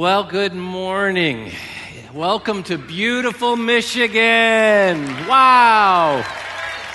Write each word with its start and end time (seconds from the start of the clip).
Well, 0.00 0.24
good 0.24 0.54
morning. 0.54 1.52
Welcome 2.14 2.62
to 2.62 2.78
beautiful 2.78 3.54
Michigan. 3.54 5.04
Wow. 5.26 6.24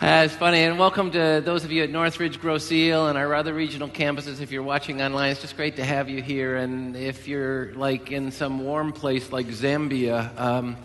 That's 0.00 0.34
funny. 0.34 0.64
And 0.64 0.80
welcome 0.80 1.12
to 1.12 1.40
those 1.44 1.62
of 1.62 1.70
you 1.70 1.84
at 1.84 1.90
Northridge, 1.90 2.40
Grosse 2.40 2.72
Ile, 2.72 3.06
and 3.06 3.16
our 3.16 3.32
other 3.32 3.54
regional 3.54 3.86
campuses. 3.86 4.40
If 4.40 4.50
you're 4.50 4.64
watching 4.64 5.00
online, 5.00 5.30
it's 5.30 5.40
just 5.40 5.56
great 5.56 5.76
to 5.76 5.84
have 5.84 6.08
you 6.08 6.20
here. 6.20 6.56
And 6.56 6.96
if 6.96 7.28
you're 7.28 7.72
like 7.74 8.10
in 8.10 8.32
some 8.32 8.64
warm 8.64 8.92
place 8.92 9.30
like 9.30 9.46
Zambia, 9.46 10.36
um, 10.36 10.76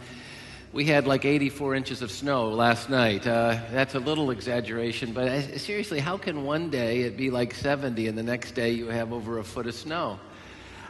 we 0.78 0.86
had 0.86 1.08
like 1.08 1.26
84 1.26 1.74
inches 1.74 2.04
of 2.04 2.12
snow 2.12 2.50
last 2.50 2.88
night. 2.88 3.26
Uh, 3.26 3.58
that's 3.72 3.96
a 3.96 4.00
little 4.00 4.30
exaggeration, 4.30 5.12
but 5.12 5.28
uh, 5.28 5.58
seriously, 5.58 6.00
how 6.00 6.18
can 6.18 6.44
one 6.44 6.70
day 6.70 7.02
it 7.02 7.18
be 7.18 7.32
like 7.32 7.56
70 7.56 8.08
and 8.08 8.16
the 8.16 8.22
next 8.22 8.52
day 8.52 8.74
you 8.74 8.86
have 8.86 9.12
over 9.12 9.40
a 9.40 9.44
foot 9.44 9.66
of 9.66 9.74
snow? 9.74 10.20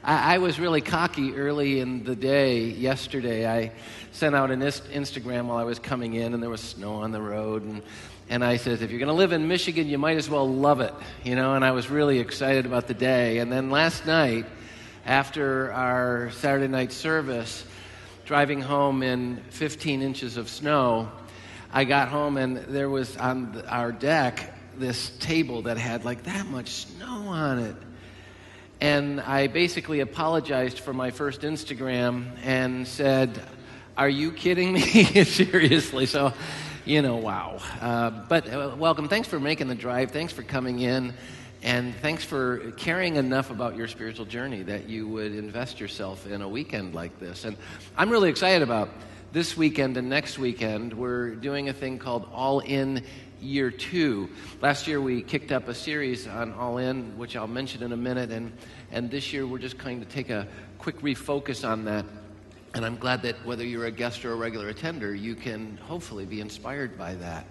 I, 0.04 0.36
I 0.36 0.38
was 0.40 0.60
really 0.60 0.82
cocky 0.82 1.38
early 1.38 1.80
in 1.80 2.04
the 2.04 2.18
day 2.18 2.64
yesterday. 2.66 3.50
I 3.50 3.72
sent 4.12 4.36
out 4.36 4.52
an 4.52 4.60
Instagram 4.60 5.46
while 5.46 5.58
I 5.58 5.64
was 5.64 5.80
coming 5.80 6.16
in, 6.16 6.34
and 6.34 6.44
there 6.44 6.50
was 6.50 6.60
snow 6.60 6.96
on 6.96 7.14
the 7.14 7.22
road. 7.22 7.64
And, 7.64 7.82
and 8.28 8.44
I 8.44 8.58
said, 8.58 8.82
if 8.82 8.92
you're 8.92 9.00
going 9.00 9.08
to 9.08 9.14
live 9.14 9.32
in 9.32 9.48
Michigan, 9.48 9.88
you 9.88 9.98
might 9.98 10.18
as 10.18 10.30
well 10.30 10.54
love 10.54 10.82
it, 10.82 10.94
you 11.24 11.38
know. 11.38 11.54
And 11.54 11.64
I 11.64 11.72
was 11.72 11.90
really 11.90 12.20
excited 12.20 12.66
about 12.66 12.88
the 12.88 12.94
day. 12.94 13.38
And 13.38 13.50
then 13.50 13.70
last 13.70 14.06
night, 14.06 14.48
after 15.06 15.72
our 15.72 16.30
Saturday 16.32 16.68
night 16.68 16.92
service, 16.92 17.64
driving 18.28 18.60
home 18.60 19.04
in 19.04 19.38
15 19.52 20.02
inches 20.02 20.36
of 20.36 20.50
snow, 20.50 21.10
I 21.72 21.86
got 21.86 22.10
home 22.10 22.36
and 22.36 22.58
there 22.58 22.90
was 22.90 23.16
on 23.16 23.64
our 23.70 23.94
deck 23.94 24.54
this 24.78 25.12
table 25.20 25.62
that 25.62 25.78
had 25.78 26.04
like 26.04 26.24
that 26.24 26.46
much 26.46 26.68
snow 26.72 27.30
on 27.30 27.60
it. 27.60 27.76
And 28.82 29.22
I 29.22 29.48
basically 29.48 30.02
apologized 30.02 30.82
for 30.82 30.92
my 30.92 31.12
first 31.12 31.42
Instagram 31.42 32.32
and 32.44 32.86
said, 32.86 33.42
Are 33.96 34.10
you 34.10 34.34
kidding 34.34 34.74
me? 34.74 34.82
Seriously. 35.24 36.06
So, 36.06 36.34
you 36.84 37.02
know, 37.02 37.16
wow. 37.16 37.62
Uh, 37.80 38.10
but 38.28 38.54
uh, 38.54 38.76
welcome. 38.78 39.08
Thanks 39.08 39.30
for 39.30 39.40
making 39.40 39.70
the 39.70 39.76
drive. 39.76 40.12
Thanks 40.12 40.34
for 40.34 40.44
coming 40.44 40.80
in. 40.80 41.14
And 41.64 41.96
thanks 41.96 42.24
for 42.24 42.72
caring 42.78 43.16
enough 43.16 43.50
about 43.50 43.76
your 43.76 43.88
spiritual 43.88 44.26
journey 44.26 44.62
that 44.64 44.88
you 44.88 45.08
would 45.08 45.34
invest 45.34 45.80
yourself 45.80 46.28
in 46.28 46.42
a 46.42 46.48
weekend 46.48 46.94
like 46.94 47.20
this. 47.20 47.46
And 47.46 47.58
I'm 47.98 48.10
really 48.10 48.30
excited 48.30 48.62
about 48.62 48.90
this 49.34 49.58
weekend 49.58 49.98
and 49.98 50.08
next 50.08 50.38
weekend. 50.38 50.94
We're 50.94 51.32
doing 51.36 51.68
a 51.68 51.74
thing 51.74 51.98
called 51.98 52.30
All 52.32 52.60
In 52.60 53.04
Year 53.42 53.72
Two. 53.72 54.30
Last 54.62 54.88
year 54.88 55.02
we 55.02 55.24
kicked 55.24 55.52
up 55.52 55.68
a 55.68 55.74
series 55.74 56.28
on 56.28 56.54
All 56.54 56.78
In, 56.78 57.18
which 57.18 57.36
I'll 57.36 57.48
mention 57.48 57.82
in 57.82 57.92
a 57.92 57.98
minute. 57.98 58.32
And, 58.32 58.52
and 58.92 59.10
this 59.10 59.34
year 59.34 59.48
we're 59.48 59.58
just 59.58 59.80
going 59.80 60.00
to 60.00 60.06
take 60.06 60.30
a 60.30 60.48
quick 60.78 61.02
refocus 61.02 61.68
on 61.68 61.86
that. 61.86 62.06
And 62.76 62.86
I'm 62.86 62.98
glad 62.98 63.24
that 63.24 63.44
whether 63.46 63.66
you're 63.66 63.86
a 63.86 63.92
guest 63.92 64.24
or 64.26 64.32
a 64.32 64.36
regular 64.36 64.70
attender, 64.70 65.16
you 65.16 65.34
can 65.34 65.78
hopefully 65.78 66.26
be 66.26 66.40
inspired 66.40 66.98
by 66.98 67.16
that. 67.16 67.48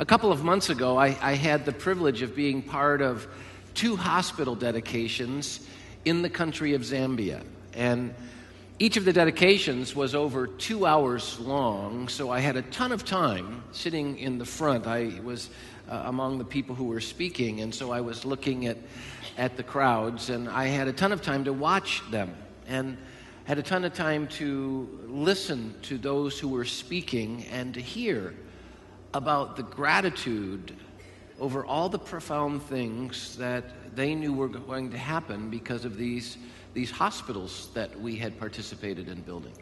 A 0.00 0.06
couple 0.06 0.32
of 0.32 0.42
months 0.42 0.70
ago, 0.70 0.96
I, 0.96 1.08
I, 1.20 1.34
had 1.34 1.66
the 1.66 1.72
privilege 1.72 2.22
of 2.22 2.34
being 2.34 2.62
part 2.62 3.02
of 3.02 3.28
two 3.74 3.96
hospital 3.96 4.54
dedications 4.54 5.68
in 6.06 6.22
the 6.22 6.30
country 6.30 6.72
of 6.72 6.80
Zambia. 6.80 7.42
And 7.74 8.14
each 8.78 8.96
of 8.96 9.04
the 9.04 9.12
dedications 9.12 9.94
was 9.94 10.14
over 10.14 10.46
two 10.46 10.86
hours 10.86 11.38
long, 11.38 12.08
so 12.08 12.30
I 12.30 12.40
had 12.40 12.56
a 12.56 12.62
ton 12.62 12.92
of 12.92 13.04
time 13.04 13.62
sitting 13.72 14.16
in 14.16 14.38
the 14.38 14.46
front. 14.46 14.86
I 14.86 15.20
was 15.22 15.50
uh, 15.86 16.04
among 16.06 16.38
the 16.38 16.46
people 16.46 16.74
who 16.74 16.84
were 16.84 17.02
speaking, 17.02 17.60
and 17.60 17.74
so 17.74 17.92
I 17.92 18.00
was 18.00 18.24
looking 18.24 18.68
at, 18.68 18.78
at 19.36 19.58
the 19.58 19.62
crowds, 19.62 20.30
and 20.30 20.48
I 20.48 20.68
had 20.68 20.88
a 20.88 20.94
ton 20.94 21.12
of 21.12 21.20
time 21.20 21.44
to 21.44 21.52
watch 21.52 22.00
them. 22.10 22.34
And 22.66 22.96
had 23.44 23.58
a 23.58 23.62
ton 23.62 23.84
of 23.84 23.92
time 23.92 24.28
to 24.28 24.88
listen 25.08 25.74
to 25.82 25.98
those 25.98 26.38
who 26.38 26.48
were 26.48 26.64
speaking 26.64 27.44
and 27.52 27.74
to 27.74 27.82
hear 27.82 28.32
about 29.14 29.56
the 29.56 29.62
gratitude 29.62 30.76
over 31.38 31.64
all 31.64 31.88
the 31.88 31.98
profound 31.98 32.62
things 32.62 33.36
that 33.36 33.64
they 33.96 34.14
knew 34.14 34.32
were 34.32 34.48
going 34.48 34.90
to 34.90 34.98
happen 34.98 35.50
because 35.50 35.84
of 35.84 35.96
these, 35.96 36.36
these 36.74 36.90
hospitals 36.90 37.70
that 37.74 37.98
we 38.00 38.16
had 38.16 38.38
participated 38.38 39.08
in 39.08 39.20
building. 39.22 39.52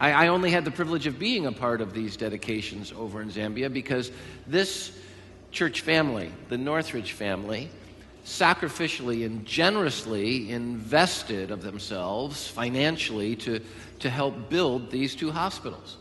I, 0.00 0.12
I 0.12 0.28
only 0.28 0.50
had 0.50 0.64
the 0.64 0.70
privilege 0.70 1.06
of 1.06 1.18
being 1.18 1.46
a 1.46 1.52
part 1.52 1.80
of 1.80 1.92
these 1.94 2.16
dedications 2.16 2.92
over 2.92 3.22
in 3.22 3.30
Zambia 3.30 3.72
because 3.72 4.10
this 4.46 4.92
church 5.50 5.80
family, 5.80 6.30
the 6.48 6.58
Northridge 6.58 7.12
family, 7.12 7.70
sacrificially 8.24 9.24
and 9.24 9.46
generously 9.46 10.50
invested 10.50 11.50
of 11.50 11.62
themselves 11.62 12.46
financially 12.46 13.34
to, 13.36 13.60
to 14.00 14.10
help 14.10 14.50
build 14.50 14.90
these 14.90 15.14
two 15.14 15.30
hospitals. 15.30 15.96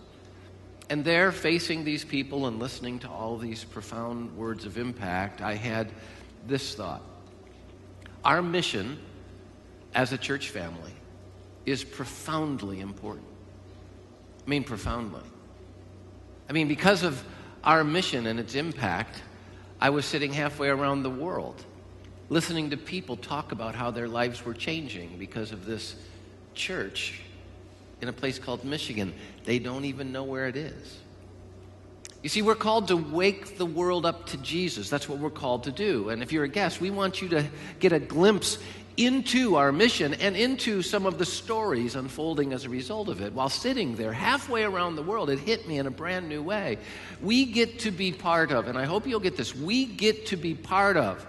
And 0.89 1.03
there, 1.03 1.31
facing 1.31 1.83
these 1.83 2.05
people 2.05 2.47
and 2.47 2.59
listening 2.59 2.99
to 2.99 3.09
all 3.09 3.37
these 3.37 3.63
profound 3.63 4.37
words 4.37 4.65
of 4.65 4.77
impact, 4.77 5.41
I 5.41 5.55
had 5.55 5.91
this 6.47 6.75
thought. 6.75 7.01
Our 8.23 8.41
mission 8.41 8.97
as 9.93 10.13
a 10.13 10.17
church 10.17 10.49
family 10.49 10.93
is 11.65 11.83
profoundly 11.83 12.79
important. 12.79 13.27
I 14.45 14.49
mean, 14.49 14.63
profoundly. 14.63 15.23
I 16.49 16.53
mean, 16.53 16.69
because 16.69 17.03
of 17.03 17.21
our 17.63 17.83
mission 17.83 18.27
and 18.27 18.39
its 18.39 18.55
impact, 18.55 19.21
I 19.81 19.89
was 19.89 20.05
sitting 20.05 20.31
halfway 20.31 20.69
around 20.69 21.03
the 21.03 21.09
world 21.09 21.65
listening 22.29 22.69
to 22.71 22.77
people 22.77 23.15
talk 23.15 23.51
about 23.51 23.75
how 23.75 23.91
their 23.91 24.07
lives 24.07 24.43
were 24.43 24.53
changing 24.53 25.17
because 25.17 25.51
of 25.51 25.65
this 25.65 25.95
church 26.53 27.21
in 28.01 28.07
a 28.07 28.13
place 28.13 28.39
called 28.39 28.63
Michigan. 28.63 29.13
They 29.45 29.59
don't 29.59 29.85
even 29.85 30.11
know 30.11 30.23
where 30.23 30.47
it 30.47 30.55
is. 30.55 30.99
You 32.23 32.29
see, 32.29 32.41
we're 32.41 32.55
called 32.55 32.87
to 32.89 32.97
wake 32.97 33.57
the 33.57 33.65
world 33.65 34.05
up 34.05 34.25
to 34.27 34.37
Jesus. 34.37 34.89
That's 34.89 35.07
what 35.07 35.19
we're 35.19 35.29
called 35.29 35.63
to 35.65 35.71
do. 35.71 36.09
And 36.09 36.23
if 36.23 36.31
you're 36.31 36.43
a 36.43 36.49
guest, 36.49 36.81
we 36.81 36.89
want 36.89 37.21
you 37.21 37.29
to 37.29 37.45
get 37.79 37.93
a 37.93 37.99
glimpse 37.99 38.57
into 38.97 39.55
our 39.55 39.71
mission 39.71 40.15
and 40.15 40.35
into 40.35 40.81
some 40.81 41.05
of 41.05 41.19
the 41.19 41.25
stories 41.25 41.95
unfolding 41.95 42.51
as 42.51 42.65
a 42.65 42.69
result 42.69 43.09
of 43.09 43.21
it. 43.21 43.31
While 43.31 43.49
sitting 43.49 43.95
there 43.95 44.11
halfway 44.11 44.63
around 44.63 44.95
the 44.95 45.03
world, 45.03 45.29
it 45.29 45.37
hit 45.37 45.67
me 45.67 45.77
in 45.77 45.85
a 45.85 45.91
brand 45.91 46.27
new 46.27 46.41
way. 46.41 46.79
We 47.21 47.45
get 47.45 47.79
to 47.79 47.91
be 47.91 48.11
part 48.11 48.51
of, 48.51 48.67
and 48.67 48.77
I 48.77 48.85
hope 48.85 49.05
you'll 49.05 49.19
get 49.19 49.37
this, 49.37 49.55
we 49.55 49.85
get 49.85 50.25
to 50.27 50.35
be 50.35 50.55
part 50.55 50.97
of 50.97 51.25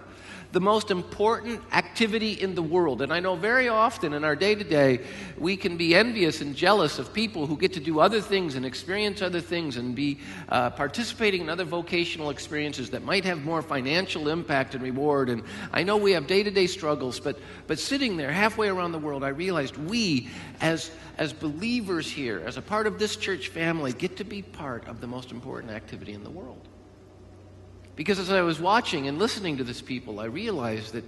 the 0.50 0.60
most 0.60 0.90
important 0.90 1.60
activity 1.72 2.32
in 2.32 2.54
the 2.54 2.62
world. 2.62 3.02
And 3.02 3.12
I 3.12 3.20
know 3.20 3.36
very 3.36 3.68
often 3.68 4.14
in 4.14 4.24
our 4.24 4.34
day 4.34 4.54
to 4.54 4.64
day, 4.64 5.00
we 5.36 5.56
can 5.56 5.76
be 5.76 5.94
envious 5.94 6.40
and 6.40 6.56
jealous 6.56 6.98
of 6.98 7.12
people 7.12 7.46
who 7.46 7.56
get 7.56 7.74
to 7.74 7.80
do 7.80 8.00
other 8.00 8.20
things 8.20 8.54
and 8.54 8.64
experience 8.64 9.20
other 9.20 9.42
things 9.42 9.76
and 9.76 9.94
be 9.94 10.18
uh, 10.48 10.70
participating 10.70 11.42
in 11.42 11.50
other 11.50 11.64
vocational 11.64 12.30
experiences 12.30 12.90
that 12.90 13.04
might 13.04 13.24
have 13.24 13.44
more 13.44 13.60
financial 13.60 14.28
impact 14.28 14.74
and 14.74 14.82
reward. 14.82 15.28
And 15.28 15.42
I 15.72 15.82
know 15.82 15.98
we 15.98 16.12
have 16.12 16.26
day 16.26 16.42
to 16.42 16.50
day 16.50 16.66
struggles, 16.66 17.20
but, 17.20 17.38
but 17.66 17.78
sitting 17.78 18.16
there 18.16 18.32
halfway 18.32 18.68
around 18.68 18.92
the 18.92 18.98
world, 18.98 19.24
I 19.24 19.28
realized 19.28 19.76
we, 19.76 20.30
as, 20.62 20.90
as 21.18 21.34
believers 21.34 22.10
here, 22.10 22.42
as 22.46 22.56
a 22.56 22.62
part 22.62 22.86
of 22.86 22.98
this 22.98 23.16
church 23.16 23.48
family, 23.48 23.92
get 23.92 24.16
to 24.16 24.24
be 24.24 24.40
part 24.40 24.88
of 24.88 25.02
the 25.02 25.06
most 25.06 25.30
important 25.30 25.72
activity 25.72 26.14
in 26.14 26.24
the 26.24 26.30
world. 26.30 26.68
Because 27.98 28.20
as 28.20 28.30
I 28.30 28.42
was 28.42 28.60
watching 28.60 29.08
and 29.08 29.18
listening 29.18 29.56
to 29.56 29.64
this 29.64 29.82
people, 29.82 30.20
I 30.20 30.26
realized 30.26 30.92
that 30.92 31.02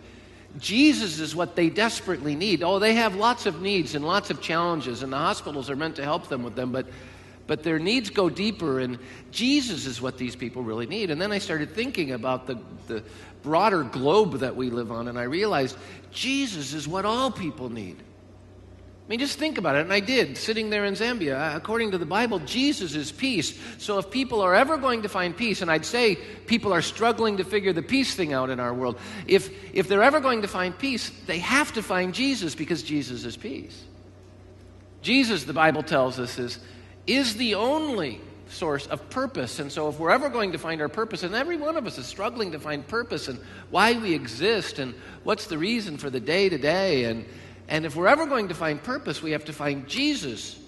Jesus 0.58 1.20
is 1.20 1.36
what 1.36 1.54
they 1.54 1.70
desperately 1.70 2.34
need. 2.34 2.64
Oh, 2.64 2.80
they 2.80 2.94
have 2.94 3.14
lots 3.14 3.46
of 3.46 3.62
needs 3.62 3.94
and 3.94 4.04
lots 4.04 4.28
of 4.28 4.40
challenges, 4.40 5.04
and 5.04 5.12
the 5.12 5.16
hospitals 5.16 5.70
are 5.70 5.76
meant 5.76 5.94
to 5.96 6.02
help 6.02 6.26
them 6.26 6.42
with 6.42 6.56
them, 6.56 6.72
but, 6.72 6.88
but 7.46 7.62
their 7.62 7.78
needs 7.78 8.10
go 8.10 8.28
deeper, 8.28 8.80
and 8.80 8.98
Jesus 9.30 9.86
is 9.86 10.02
what 10.02 10.18
these 10.18 10.34
people 10.34 10.64
really 10.64 10.88
need. 10.88 11.12
And 11.12 11.22
then 11.22 11.30
I 11.30 11.38
started 11.38 11.76
thinking 11.76 12.10
about 12.10 12.48
the, 12.48 12.58
the 12.88 13.04
broader 13.44 13.84
globe 13.84 14.40
that 14.40 14.56
we 14.56 14.68
live 14.68 14.90
on, 14.90 15.06
and 15.06 15.16
I 15.16 15.22
realized 15.22 15.76
Jesus 16.10 16.74
is 16.74 16.88
what 16.88 17.04
all 17.04 17.30
people 17.30 17.70
need. 17.70 17.98
Mean, 19.10 19.18
just 19.18 19.40
think 19.40 19.58
about 19.58 19.74
it. 19.74 19.80
And 19.80 19.92
I 19.92 19.98
did, 19.98 20.36
sitting 20.36 20.70
there 20.70 20.84
in 20.84 20.94
Zambia. 20.94 21.34
Uh, 21.34 21.56
according 21.56 21.90
to 21.90 21.98
the 21.98 22.06
Bible, 22.06 22.38
Jesus 22.38 22.94
is 22.94 23.10
peace. 23.10 23.58
So 23.78 23.98
if 23.98 24.08
people 24.08 24.40
are 24.40 24.54
ever 24.54 24.76
going 24.76 25.02
to 25.02 25.08
find 25.08 25.36
peace, 25.36 25.62
and 25.62 25.70
I'd 25.70 25.84
say 25.84 26.14
people 26.46 26.72
are 26.72 26.80
struggling 26.80 27.38
to 27.38 27.44
figure 27.44 27.72
the 27.72 27.82
peace 27.82 28.14
thing 28.14 28.32
out 28.32 28.50
in 28.50 28.60
our 28.60 28.72
world, 28.72 29.00
if, 29.26 29.50
if 29.74 29.88
they're 29.88 30.04
ever 30.04 30.20
going 30.20 30.42
to 30.42 30.48
find 30.48 30.78
peace, 30.78 31.10
they 31.26 31.40
have 31.40 31.72
to 31.72 31.82
find 31.82 32.14
Jesus 32.14 32.54
because 32.54 32.84
Jesus 32.84 33.24
is 33.24 33.36
peace. 33.36 33.82
Jesus, 35.02 35.42
the 35.42 35.52
Bible 35.52 35.82
tells 35.82 36.20
us, 36.20 36.38
is, 36.38 36.60
is 37.08 37.34
the 37.34 37.56
only 37.56 38.20
source 38.46 38.86
of 38.86 39.10
purpose. 39.10 39.58
And 39.58 39.72
so, 39.72 39.88
if 39.88 39.98
we're 39.98 40.12
ever 40.12 40.28
going 40.28 40.52
to 40.52 40.58
find 40.58 40.80
our 40.80 40.88
purpose, 40.88 41.24
and 41.24 41.34
every 41.34 41.56
one 41.56 41.76
of 41.76 41.84
us 41.84 41.98
is 41.98 42.06
struggling 42.06 42.52
to 42.52 42.60
find 42.60 42.86
purpose 42.86 43.26
and 43.26 43.40
why 43.70 43.94
we 43.94 44.14
exist 44.14 44.78
and 44.78 44.94
what's 45.24 45.46
the 45.46 45.58
reason 45.58 45.96
for 45.96 46.10
the 46.10 46.20
day 46.20 46.48
to 46.48 46.58
day, 46.58 47.04
and, 47.06 47.24
and 47.70 47.86
if 47.86 47.96
we're 47.96 48.08
ever 48.08 48.26
going 48.26 48.48
to 48.48 48.54
find 48.54 48.82
purpose, 48.82 49.22
we 49.22 49.30
have 49.30 49.46
to 49.46 49.52
find 49.52 49.88
Jesus. 49.88 50.58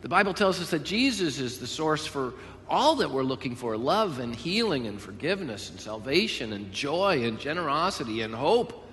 The 0.00 0.08
Bible 0.08 0.34
tells 0.34 0.60
us 0.60 0.70
that 0.70 0.82
Jesus 0.82 1.38
is 1.38 1.58
the 1.58 1.66
source 1.66 2.06
for 2.06 2.34
all 2.68 2.96
that 2.96 3.10
we're 3.10 3.22
looking 3.22 3.54
for 3.54 3.76
love 3.76 4.18
and 4.18 4.34
healing 4.34 4.86
and 4.86 5.00
forgiveness 5.00 5.70
and 5.70 5.78
salvation 5.78 6.52
and 6.52 6.72
joy 6.72 7.24
and 7.24 7.38
generosity 7.38 8.22
and 8.22 8.34
hope. 8.34 8.84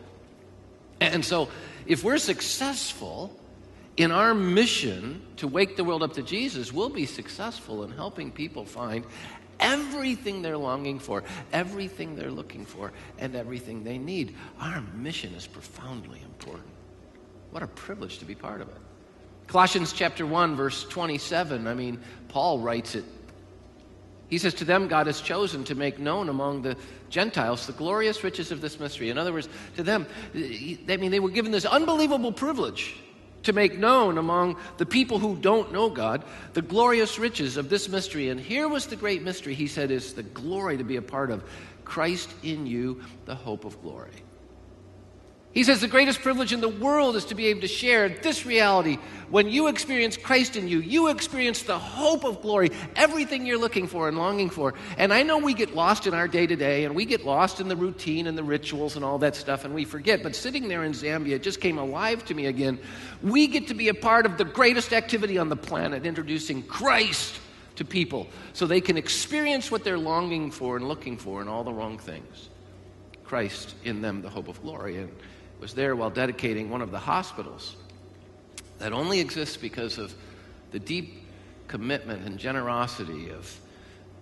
And 1.00 1.24
so, 1.26 1.50
if 1.86 2.04
we're 2.04 2.18
successful, 2.18 3.36
in 3.98 4.12
our 4.12 4.34
mission 4.34 5.22
to 5.38 5.48
wake 5.48 5.76
the 5.76 5.84
world 5.84 6.04
up 6.04 6.14
to 6.14 6.24
Jesus, 6.24 6.74
we'll 6.74 6.90
be 6.90 7.06
successful 7.06 7.84
in 7.84 7.92
helping 7.92 8.32
people 8.32 8.66
find 8.66 9.06
everything 9.60 10.42
they're 10.42 10.58
longing 10.58 11.00
for, 11.00 11.24
everything 11.52 12.16
they're 12.16 12.32
looking 12.32 12.66
for, 12.66 12.92
and 13.20 13.36
everything 13.36 13.84
they 13.84 13.98
need. 13.98 14.36
Our 14.60 14.82
mission 14.96 15.34
is 15.36 15.46
profoundly 15.46 16.22
important. 16.24 16.73
What 17.54 17.62
a 17.62 17.68
privilege 17.68 18.18
to 18.18 18.26
be 18.26 18.34
part 18.34 18.62
of 18.62 18.70
it. 18.70 18.78
Colossians 19.46 19.94
chapter 19.94 20.26
1 20.26 20.56
verse 20.56 20.86
27, 20.86 21.68
I 21.68 21.76
mean, 21.76 22.00
Paul 22.30 22.58
writes 22.58 22.96
it. 22.96 23.06
He 24.28 24.40
says 24.40 24.56
to 24.56 24.66
them 24.66 24.88
God 24.88 25.06
has 25.06 25.22
chosen 25.22 25.64
to 25.66 25.76
make 25.76 26.00
known 26.00 26.30
among 26.30 26.64
the 26.64 26.76
Gentiles 27.12 27.68
the 27.68 27.74
glorious 27.74 28.24
riches 28.24 28.52
of 28.52 28.60
this 28.60 28.80
mystery. 28.80 29.12
In 29.12 29.20
other 29.20 29.32
words, 29.32 29.48
to 29.76 29.84
them, 29.84 30.08
eh, 30.34 30.78
I 30.90 30.98
mean, 30.98 31.12
they 31.12 31.20
were 31.20 31.30
given 31.30 31.52
this 31.52 31.66
unbelievable 31.66 32.32
privilege 32.32 32.96
to 33.44 33.54
make 33.54 33.78
known 33.78 34.18
among 34.18 34.58
the 34.78 34.86
people 34.88 35.20
who 35.20 35.36
don't 35.36 35.72
know 35.72 35.92
God 35.92 36.24
the 36.54 36.64
glorious 36.64 37.20
riches 37.20 37.56
of 37.56 37.70
this 37.70 37.88
mystery. 37.88 38.30
And 38.30 38.40
here 38.40 38.68
was 38.68 38.88
the 38.88 38.96
great 38.96 39.22
mystery, 39.22 39.54
he 39.54 39.68
said, 39.68 39.92
is 39.92 40.16
the 40.16 40.24
glory 40.24 40.78
to 40.78 40.84
be 40.84 40.96
a 40.96 41.04
part 41.04 41.30
of 41.30 41.44
Christ 41.86 42.34
in 42.42 42.66
you, 42.66 43.04
the 43.26 43.36
hope 43.36 43.64
of 43.64 43.80
glory. 43.84 44.24
He 45.54 45.64
says 45.64 45.82
the 45.82 45.88
greatest 45.88 46.22
privilege 46.22 46.52
in 46.52 46.62
the 46.62 46.70
world 46.70 47.16
is 47.16 47.26
to 47.26 47.36
be 47.36 47.46
able 47.48 47.62
to 47.62 47.68
share 47.68 48.10
this 48.10 48.44
reality. 48.44 48.98
When 49.30 49.50
you 49.50 49.68
experience 49.68 50.18
Christ 50.18 50.56
in 50.56 50.68
you, 50.68 50.80
you 50.80 51.10
experience 51.10 51.62
the 51.62 51.78
hope 51.78 52.24
of 52.24 52.42
glory, 52.42 52.72
everything 52.96 53.46
you're 53.46 53.60
looking 53.60 53.86
for 53.86 54.08
and 54.08 54.18
longing 54.18 54.50
for. 54.50 54.74
And 54.98 55.14
I 55.14 55.22
know 55.22 55.38
we 55.38 55.54
get 55.54 55.76
lost 55.76 56.08
in 56.08 56.16
our 56.16 56.28
day 56.28 56.48
to 56.48 56.56
day 56.56 56.86
and 56.86 56.96
we 56.96 57.06
get 57.06 57.24
lost 57.24 57.60
in 57.60 57.68
the 57.68 57.76
routine 57.76 58.26
and 58.26 58.36
the 58.36 58.44
rituals 58.44 58.96
and 58.96 59.06
all 59.06 59.20
that 59.20 59.36
stuff 59.36 59.64
and 59.64 59.76
we 59.76 59.86
forget. 59.86 60.24
But 60.24 60.36
sitting 60.36 60.68
there 60.70 60.84
in 60.84 60.94
Zambia, 60.94 61.36
it 61.36 61.44
just 61.44 61.62
came 61.62 61.78
alive 61.78 62.26
to 62.26 62.34
me 62.34 62.48
again. 62.48 62.80
We 63.22 63.46
get 63.46 63.68
to 63.68 63.76
be 63.76 63.90
a 63.90 63.94
part 63.94 64.26
of 64.26 64.40
the 64.40 64.46
greatest 64.46 64.92
activity 64.92 65.38
on 65.38 65.50
the 65.50 65.56
planet, 65.56 66.04
introducing 66.04 66.64
Christ 66.64 67.40
to 67.76 67.86
people 67.86 68.28
so 68.54 68.66
they 68.66 68.82
can 68.82 68.98
experience 68.98 69.70
what 69.70 69.84
they're 69.84 70.00
longing 70.00 70.50
for 70.50 70.78
and 70.78 70.88
looking 70.88 71.16
for 71.16 71.42
and 71.42 71.50
all 71.50 71.64
the 71.64 71.74
wrong 71.74 72.00
things. 72.00 72.50
Christ 73.24 73.76
in 73.84 74.02
them, 74.02 74.24
the 74.24 74.30
hope 74.30 74.48
of 74.48 74.60
glory. 74.64 74.98
And 74.98 75.12
was 75.64 75.74
there 75.74 75.96
while 75.96 76.10
dedicating 76.10 76.70
one 76.70 76.82
of 76.82 76.92
the 76.92 77.00
hospitals 77.00 77.78
that 78.80 78.92
only 78.92 79.22
exists 79.22 79.56
because 79.56 79.98
of 79.98 80.14
the 80.72 80.80
deep 80.80 81.24
commitment 81.70 82.28
and 82.28 82.38
generosity 82.38 83.30
of 83.30 83.62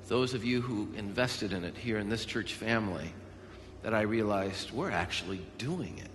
those 0.08 0.36
of 0.36 0.46
you 0.46 0.62
who 0.62 0.88
invested 0.96 1.52
in 1.52 1.64
it 1.64 1.76
here 1.76 1.98
in 1.98 2.10
this 2.10 2.26
church 2.26 2.54
family 2.54 3.12
that 3.82 3.92
I 3.92 4.02
realized 4.02 4.70
we're 4.72 4.92
actually 4.92 5.42
doing 5.58 5.98
it. 5.98 6.12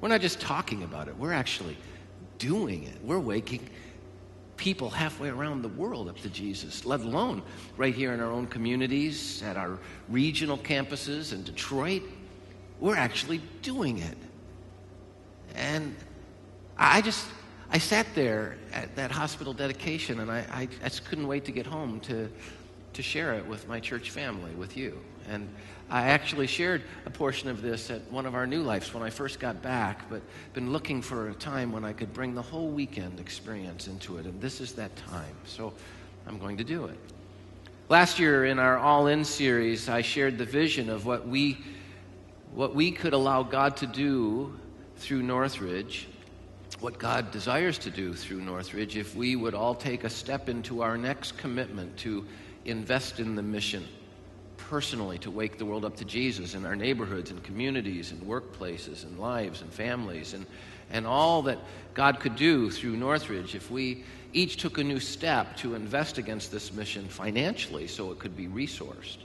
We're 0.00 0.08
not 0.08 0.22
just 0.22 0.40
talking 0.40 0.84
about 0.84 1.08
it, 1.08 1.18
we're 1.18 1.34
actually 1.34 1.76
doing 2.38 2.84
it. 2.84 2.96
We're 3.04 3.18
waking 3.18 3.68
people 4.56 4.88
halfway 4.88 5.28
around 5.28 5.60
the 5.60 5.68
world 5.68 6.08
up 6.08 6.16
to 6.20 6.30
Jesus, 6.30 6.86
let 6.86 7.00
alone 7.00 7.42
right 7.76 7.94
here 7.94 8.14
in 8.14 8.20
our 8.20 8.32
own 8.32 8.46
communities, 8.46 9.42
at 9.42 9.58
our 9.58 9.78
regional 10.08 10.56
campuses 10.56 11.34
in 11.34 11.42
Detroit, 11.42 12.04
we're 12.80 12.96
actually 12.96 13.40
doing 13.62 13.98
it. 13.98 14.16
And 15.54 15.94
I 16.76 17.00
just, 17.00 17.26
I 17.70 17.78
sat 17.78 18.06
there 18.14 18.56
at 18.72 18.94
that 18.96 19.10
hospital 19.10 19.52
dedication 19.52 20.20
and 20.20 20.30
I, 20.30 20.44
I, 20.82 20.88
just 20.88 21.04
couldn't 21.04 21.26
wait 21.26 21.44
to 21.44 21.52
get 21.52 21.66
home 21.66 22.00
to, 22.00 22.28
to 22.92 23.02
share 23.02 23.34
it 23.34 23.46
with 23.46 23.68
my 23.68 23.80
church 23.80 24.10
family, 24.10 24.52
with 24.52 24.76
you. 24.76 24.98
And 25.28 25.48
I 25.90 26.08
actually 26.08 26.46
shared 26.46 26.82
a 27.06 27.10
portion 27.10 27.48
of 27.48 27.62
this 27.62 27.90
at 27.90 28.00
one 28.10 28.26
of 28.26 28.34
our 28.34 28.46
new 28.46 28.62
lives 28.62 28.92
when 28.92 29.02
I 29.02 29.10
first 29.10 29.38
got 29.38 29.62
back, 29.62 30.08
but 30.10 30.22
been 30.52 30.72
looking 30.72 31.00
for 31.00 31.28
a 31.28 31.34
time 31.34 31.72
when 31.72 31.84
I 31.84 31.92
could 31.92 32.12
bring 32.12 32.34
the 32.34 32.42
whole 32.42 32.68
weekend 32.68 33.20
experience 33.20 33.86
into 33.86 34.18
it. 34.18 34.26
And 34.26 34.40
this 34.40 34.60
is 34.60 34.72
that 34.72 34.94
time. 34.96 35.34
So 35.44 35.72
I'm 36.26 36.38
going 36.38 36.56
to 36.56 36.64
do 36.64 36.86
it. 36.86 36.98
Last 37.88 38.18
year 38.18 38.46
in 38.46 38.58
our 38.58 38.78
All 38.78 39.08
In 39.08 39.24
series, 39.24 39.88
I 39.88 40.00
shared 40.00 40.38
the 40.38 40.46
vision 40.46 40.88
of 40.88 41.04
what 41.04 41.28
we 41.28 41.58
what 42.54 42.74
we 42.74 42.92
could 42.92 43.12
allow 43.12 43.42
God 43.42 43.76
to 43.78 43.86
do 43.86 44.54
through 44.96 45.22
Northridge, 45.22 46.06
what 46.80 46.98
God 46.98 47.32
desires 47.32 47.78
to 47.78 47.90
do 47.90 48.14
through 48.14 48.40
Northridge, 48.40 48.96
if 48.96 49.16
we 49.16 49.34
would 49.34 49.54
all 49.54 49.74
take 49.74 50.04
a 50.04 50.10
step 50.10 50.48
into 50.48 50.82
our 50.82 50.96
next 50.96 51.36
commitment 51.36 51.96
to 51.98 52.24
invest 52.64 53.18
in 53.18 53.34
the 53.34 53.42
mission 53.42 53.84
personally 54.56 55.18
to 55.18 55.30
wake 55.30 55.58
the 55.58 55.64
world 55.64 55.84
up 55.84 55.96
to 55.96 56.04
Jesus 56.04 56.54
in 56.54 56.64
our 56.64 56.76
neighborhoods 56.76 57.30
and 57.30 57.42
communities 57.42 58.12
and 58.12 58.22
workplaces 58.22 59.04
and 59.04 59.18
lives 59.18 59.60
and 59.60 59.72
families 59.72 60.32
and, 60.32 60.46
and 60.90 61.06
all 61.06 61.42
that 61.42 61.58
God 61.92 62.20
could 62.20 62.36
do 62.36 62.70
through 62.70 62.96
Northridge 62.96 63.54
if 63.54 63.70
we 63.70 64.04
each 64.32 64.56
took 64.56 64.78
a 64.78 64.84
new 64.84 65.00
step 65.00 65.56
to 65.58 65.74
invest 65.74 66.18
against 66.18 66.50
this 66.50 66.72
mission 66.72 67.06
financially 67.08 67.86
so 67.86 68.10
it 68.10 68.18
could 68.18 68.36
be 68.36 68.46
resourced. 68.46 69.18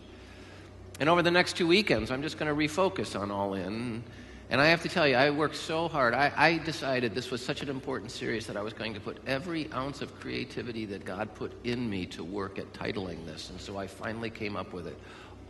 And 0.99 1.07
over 1.07 1.21
the 1.21 1.31
next 1.31 1.55
two 1.55 1.67
weekends, 1.67 2.11
I'm 2.11 2.21
just 2.21 2.37
going 2.37 2.53
to 2.53 2.67
refocus 2.67 3.19
on 3.19 3.31
All 3.31 3.53
In. 3.53 4.03
And 4.49 4.59
I 4.59 4.65
have 4.65 4.81
to 4.81 4.89
tell 4.89 5.07
you, 5.07 5.15
I 5.15 5.29
worked 5.29 5.55
so 5.55 5.87
hard. 5.87 6.13
I, 6.13 6.31
I, 6.35 6.57
decided 6.57 7.13
this 7.13 7.29
was 7.29 7.45
such 7.45 7.61
an 7.61 7.69
important 7.69 8.09
series 8.09 8.47
that 8.47 8.57
I 8.57 8.63
was 8.63 8.73
going 8.73 8.95
to 8.95 8.99
put 8.99 9.17
every 9.27 9.71
ounce 9.71 10.01
of 10.01 10.19
creativity 10.19 10.85
that 10.85 11.05
God 11.05 11.33
put 11.35 11.53
in 11.63 11.87
me 11.87 12.07
to 12.07 12.23
work 12.23 12.57
at 12.57 12.73
titling 12.73 13.25
this. 13.27 13.51
And 13.51 13.61
so 13.61 13.77
I 13.77 13.85
finally 13.85 14.31
came 14.31 14.57
up 14.57 14.73
with 14.73 14.87
it 14.87 14.97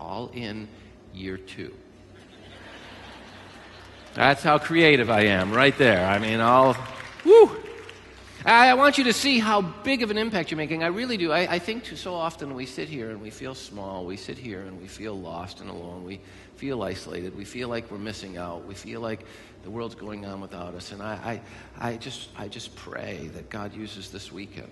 All 0.01 0.29
In 0.33 0.67
Year 1.13 1.38
Two. 1.38 1.74
That's 4.15 4.43
how 4.43 4.57
creative 4.57 5.09
I 5.09 5.21
am, 5.21 5.53
right 5.53 5.77
there. 5.77 6.05
I 6.05 6.19
mean, 6.19 6.41
I'll, 6.41 6.75
whoo, 7.24 7.55
I 8.46 8.74
want 8.75 8.98
you 8.98 9.03
to 9.03 9.13
see 9.13 9.39
how 9.39 9.62
big 9.62 10.01
of 10.01 10.12
an 10.12 10.17
impact 10.17 10.50
you're 10.50 10.58
making. 10.58 10.81
I 10.81 10.88
really 10.88 11.17
do. 11.17 11.31
I, 11.31 11.55
I 11.55 11.60
think 11.60 11.86
so 11.86 12.15
often 12.15 12.55
we 12.55 12.65
sit 12.65 12.88
here 12.88 13.10
and 13.10 13.22
we 13.22 13.29
feel 13.29 13.53
small. 13.53 14.05
We 14.05 14.15
sit 14.15 14.38
here 14.38 14.62
and 14.62 14.79
we 14.79 14.88
feel 14.88 15.19
lost 15.19 15.60
and 15.60 15.69
alone. 15.69 16.05
We 16.05 16.22
feel 16.55 16.81
isolated. 16.81 17.36
We 17.36 17.43
feel 17.43 17.67
like 17.67 17.91
we're 17.91 17.98
missing 17.98 18.38
out. 18.38 18.65
We 18.65 18.75
feel 18.75 19.01
like 19.01 19.25
the 19.63 19.69
world's 19.69 19.96
going 19.96 20.25
on 20.25 20.39
without 20.39 20.74
us. 20.74 20.93
And 20.93 21.01
I, 21.01 21.41
I, 21.77 21.89
I, 21.89 21.98
just, 21.98 22.29
I 22.38 22.48
just 22.48 22.74
pray 22.77 23.29
that 23.34 23.50
God 23.50 23.75
uses 23.75 24.10
this 24.10 24.31
weekend 24.31 24.69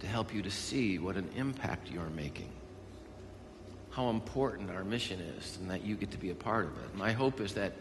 to 0.00 0.06
help 0.08 0.34
you 0.34 0.42
to 0.42 0.50
see 0.50 0.98
what 0.98 1.16
an 1.16 1.28
impact 1.36 1.92
you're 1.92 2.10
making, 2.10 2.50
how 3.90 4.10
important 4.10 4.70
our 4.70 4.84
mission 4.84 5.20
is, 5.20 5.58
and 5.60 5.70
that 5.70 5.84
you 5.84 5.94
get 5.94 6.10
to 6.10 6.18
be 6.18 6.30
a 6.30 6.34
part 6.34 6.66
of 6.66 6.72
it. 6.72 6.96
My 6.96 7.12
hope 7.12 7.40
is 7.40 7.54
that 7.54 7.72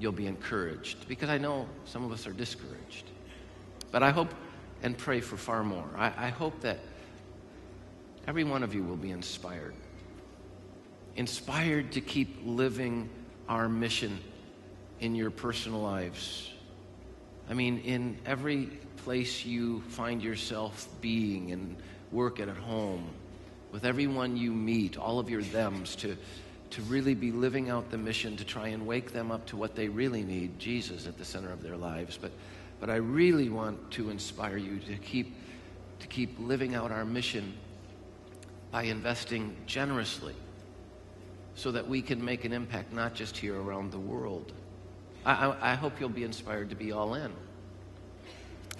you'll 0.00 0.10
be 0.10 0.26
encouraged 0.26 1.06
because 1.06 1.30
I 1.30 1.38
know 1.38 1.68
some 1.84 2.04
of 2.04 2.10
us 2.10 2.26
are 2.26 2.32
discouraged. 2.32 3.10
But 3.94 4.02
I 4.02 4.10
hope 4.10 4.34
and 4.82 4.98
pray 4.98 5.20
for 5.20 5.36
far 5.36 5.62
more. 5.62 5.88
I, 5.96 6.06
I 6.06 6.28
hope 6.30 6.62
that 6.62 6.80
every 8.26 8.42
one 8.42 8.64
of 8.64 8.74
you 8.74 8.82
will 8.82 8.96
be 8.96 9.12
inspired. 9.12 9.72
Inspired 11.14 11.92
to 11.92 12.00
keep 12.00 12.40
living 12.44 13.08
our 13.48 13.68
mission 13.68 14.18
in 14.98 15.14
your 15.14 15.30
personal 15.30 15.80
lives. 15.80 16.50
I 17.48 17.54
mean, 17.54 17.82
in 17.84 18.18
every 18.26 18.66
place 19.04 19.44
you 19.44 19.80
find 19.82 20.24
yourself 20.24 20.88
being, 21.00 21.50
in 21.50 21.76
work 22.10 22.40
and 22.40 22.50
at 22.50 22.56
home, 22.56 23.08
with 23.70 23.84
everyone 23.84 24.36
you 24.36 24.50
meet, 24.50 24.96
all 24.96 25.20
of 25.20 25.30
your 25.30 25.42
thems, 25.42 25.94
to, 25.94 26.16
to 26.70 26.82
really 26.82 27.14
be 27.14 27.30
living 27.30 27.70
out 27.70 27.92
the 27.92 27.98
mission 27.98 28.36
to 28.38 28.44
try 28.44 28.68
and 28.68 28.88
wake 28.88 29.12
them 29.12 29.30
up 29.30 29.46
to 29.46 29.56
what 29.56 29.76
they 29.76 29.86
really 29.86 30.24
need 30.24 30.58
Jesus 30.58 31.06
at 31.06 31.16
the 31.16 31.24
center 31.24 31.52
of 31.52 31.62
their 31.62 31.76
lives. 31.76 32.18
But 32.20 32.32
but 32.84 32.92
I 32.92 32.96
really 32.96 33.48
want 33.48 33.92
to 33.92 34.10
inspire 34.10 34.58
you 34.58 34.78
to 34.78 34.96
keep, 34.96 35.34
to 36.00 36.06
keep 36.06 36.38
living 36.38 36.74
out 36.74 36.92
our 36.92 37.06
mission 37.06 37.54
by 38.70 38.82
investing 38.82 39.56
generously 39.64 40.34
so 41.54 41.72
that 41.72 41.88
we 41.88 42.02
can 42.02 42.22
make 42.22 42.44
an 42.44 42.52
impact 42.52 42.92
not 42.92 43.14
just 43.14 43.38
here 43.38 43.58
around 43.58 43.90
the 43.90 43.98
world. 43.98 44.52
I, 45.24 45.32
I, 45.32 45.72
I 45.72 45.74
hope 45.76 45.98
you'll 45.98 46.10
be 46.10 46.24
inspired 46.24 46.68
to 46.68 46.76
be 46.76 46.92
all 46.92 47.14
in. 47.14 47.32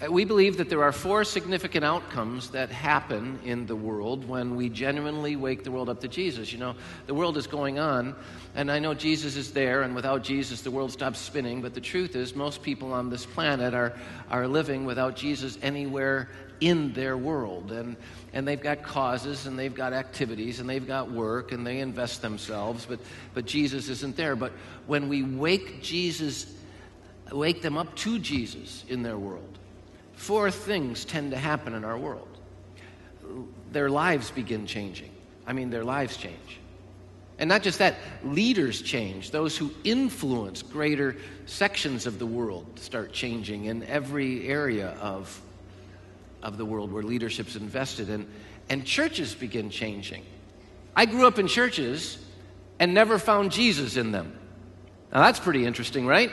Uh, 0.04 0.10
We 0.10 0.24
believe 0.24 0.56
that 0.56 0.68
there 0.68 0.82
are 0.82 0.92
four 0.92 1.24
significant 1.24 1.84
outcomes 1.84 2.50
that 2.50 2.70
happen 2.70 3.38
in 3.44 3.66
the 3.66 3.76
world 3.76 4.28
when 4.28 4.56
we 4.56 4.68
genuinely 4.68 5.36
wake 5.36 5.64
the 5.64 5.70
world 5.70 5.88
up 5.88 6.00
to 6.00 6.08
Jesus. 6.08 6.52
You 6.52 6.58
know, 6.58 6.74
the 7.06 7.14
world 7.14 7.36
is 7.36 7.46
going 7.46 7.78
on, 7.78 8.14
and 8.54 8.70
I 8.70 8.78
know 8.78 8.94
Jesus 8.94 9.36
is 9.36 9.52
there, 9.52 9.82
and 9.82 9.94
without 9.94 10.22
Jesus, 10.22 10.62
the 10.62 10.70
world 10.70 10.92
stops 10.92 11.18
spinning. 11.18 11.62
But 11.62 11.74
the 11.74 11.80
truth 11.80 12.16
is, 12.16 12.34
most 12.34 12.62
people 12.62 12.92
on 12.92 13.10
this 13.10 13.26
planet 13.26 13.74
are, 13.74 13.92
are 14.30 14.46
living 14.46 14.84
without 14.84 15.16
Jesus 15.16 15.58
anywhere 15.62 16.28
in 16.60 16.92
their 16.92 17.16
world. 17.16 17.72
And, 17.72 17.96
and 18.32 18.46
they've 18.46 18.60
got 18.60 18.82
causes, 18.82 19.46
and 19.46 19.58
they've 19.58 19.74
got 19.74 19.92
activities, 19.92 20.60
and 20.60 20.68
they've 20.68 20.86
got 20.86 21.10
work, 21.10 21.52
and 21.52 21.66
they 21.66 21.80
invest 21.80 22.22
themselves, 22.22 22.86
but, 22.86 23.00
but 23.34 23.46
Jesus 23.46 23.88
isn't 23.88 24.16
there. 24.16 24.36
But 24.36 24.52
when 24.86 25.08
we 25.08 25.22
wake 25.22 25.82
Jesus, 25.82 26.52
wake 27.32 27.62
them 27.62 27.76
up 27.76 27.94
to 27.96 28.18
Jesus 28.18 28.84
in 28.88 29.02
their 29.02 29.18
world, 29.18 29.58
four 30.16 30.50
things 30.50 31.04
tend 31.04 31.32
to 31.32 31.36
happen 31.36 31.74
in 31.74 31.84
our 31.84 31.98
world. 31.98 32.28
Their 33.72 33.90
lives 33.90 34.30
begin 34.30 34.66
changing. 34.66 35.10
I 35.46 35.52
mean, 35.52 35.70
their 35.70 35.84
lives 35.84 36.16
change. 36.16 36.60
And 37.38 37.48
not 37.48 37.62
just 37.62 37.80
that, 37.80 37.96
leaders 38.22 38.80
change. 38.80 39.32
Those 39.32 39.56
who 39.56 39.72
influence 39.82 40.62
greater 40.62 41.16
sections 41.46 42.06
of 42.06 42.18
the 42.18 42.26
world 42.26 42.78
start 42.78 43.12
changing 43.12 43.64
in 43.64 43.82
every 43.84 44.46
area 44.46 44.90
of, 45.00 45.40
of 46.42 46.56
the 46.58 46.64
world 46.64 46.92
where 46.92 47.02
leadership's 47.02 47.56
invested. 47.56 48.08
And, 48.08 48.26
and 48.68 48.84
churches 48.84 49.34
begin 49.34 49.70
changing. 49.70 50.22
I 50.94 51.06
grew 51.06 51.26
up 51.26 51.40
in 51.40 51.48
churches 51.48 52.18
and 52.78 52.94
never 52.94 53.18
found 53.18 53.50
Jesus 53.50 53.96
in 53.96 54.12
them. 54.12 54.38
Now, 55.12 55.22
that's 55.22 55.40
pretty 55.40 55.66
interesting, 55.66 56.06
right? 56.06 56.30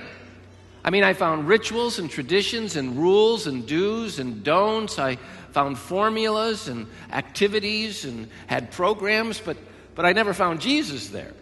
I 0.83 0.89
mean, 0.89 1.03
I 1.03 1.13
found 1.13 1.47
rituals 1.47 1.99
and 1.99 2.09
traditions 2.09 2.75
and 2.75 2.97
rules 2.97 3.47
and 3.47 3.67
do's 3.67 4.19
and 4.19 4.43
don'ts. 4.43 4.97
I 4.97 5.17
found 5.51 5.77
formulas 5.77 6.67
and 6.67 6.87
activities 7.11 8.05
and 8.05 8.27
had 8.47 8.71
programs, 8.71 9.39
but, 9.39 9.57
but 9.95 10.05
I 10.05 10.13
never 10.13 10.33
found 10.33 10.61
Jesus 10.61 11.09
there. 11.09 11.33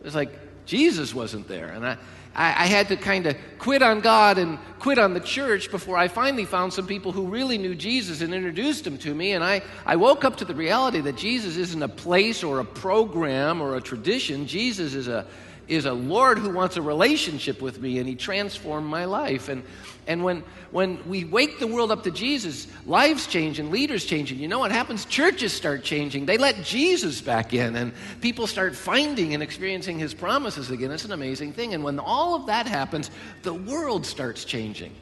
It 0.00 0.04
was 0.04 0.14
like 0.14 0.38
Jesus 0.66 1.14
wasn't 1.14 1.48
there. 1.48 1.68
And 1.68 1.86
I, 1.86 1.96
I, 2.34 2.64
I 2.64 2.66
had 2.66 2.88
to 2.88 2.96
kind 2.96 3.26
of 3.26 3.36
quit 3.58 3.82
on 3.82 4.00
God 4.00 4.38
and 4.38 4.58
quit 4.78 4.98
on 4.98 5.14
the 5.14 5.20
church 5.20 5.70
before 5.70 5.96
I 5.96 6.08
finally 6.08 6.44
found 6.44 6.72
some 6.72 6.86
people 6.86 7.12
who 7.12 7.26
really 7.26 7.58
knew 7.58 7.74
Jesus 7.74 8.20
and 8.20 8.32
introduced 8.32 8.86
him 8.86 8.98
to 8.98 9.14
me. 9.14 9.32
And 9.32 9.42
I, 9.42 9.62
I 9.84 9.96
woke 9.96 10.24
up 10.24 10.36
to 10.36 10.44
the 10.44 10.54
reality 10.54 11.00
that 11.00 11.16
Jesus 11.16 11.56
isn't 11.56 11.82
a 11.82 11.88
place 11.88 12.42
or 12.42 12.60
a 12.60 12.64
program 12.64 13.60
or 13.60 13.76
a 13.76 13.80
tradition. 13.80 14.46
Jesus 14.46 14.94
is 14.94 15.08
a, 15.08 15.26
is 15.68 15.84
a 15.84 15.92
Lord 15.92 16.38
who 16.38 16.50
wants 16.50 16.76
a 16.76 16.82
relationship 16.82 17.62
with 17.62 17.80
me, 17.80 17.98
and 17.98 18.08
He 18.08 18.14
transformed 18.14 18.86
my 18.86 19.04
life. 19.04 19.48
And, 19.48 19.62
and 20.06 20.24
when, 20.24 20.42
when 20.70 21.06
we 21.08 21.24
wake 21.24 21.58
the 21.58 21.66
world 21.66 21.90
up 21.92 22.02
to 22.04 22.10
Jesus, 22.10 22.66
lives 22.86 23.26
change 23.26 23.58
and 23.58 23.70
leaders 23.70 24.04
change. 24.04 24.30
And 24.32 24.40
you 24.40 24.48
know 24.48 24.58
what 24.58 24.72
happens? 24.72 25.04
Churches 25.04 25.52
start 25.52 25.84
changing. 25.84 26.26
They 26.26 26.38
let 26.38 26.62
Jesus 26.64 27.20
back 27.20 27.54
in, 27.54 27.76
and 27.76 27.92
people 28.20 28.46
start 28.46 28.74
finding 28.74 29.34
and 29.34 29.42
experiencing 29.42 29.98
His 29.98 30.14
promises 30.14 30.70
again. 30.70 30.90
It's 30.90 31.04
an 31.04 31.12
amazing 31.12 31.52
thing. 31.52 31.74
And 31.74 31.84
when 31.84 31.98
all 31.98 32.34
of 32.34 32.46
that 32.46 32.66
happens, 32.66 33.10
the 33.42 33.54
world 33.54 34.04
starts 34.04 34.44
changing. 34.44 34.92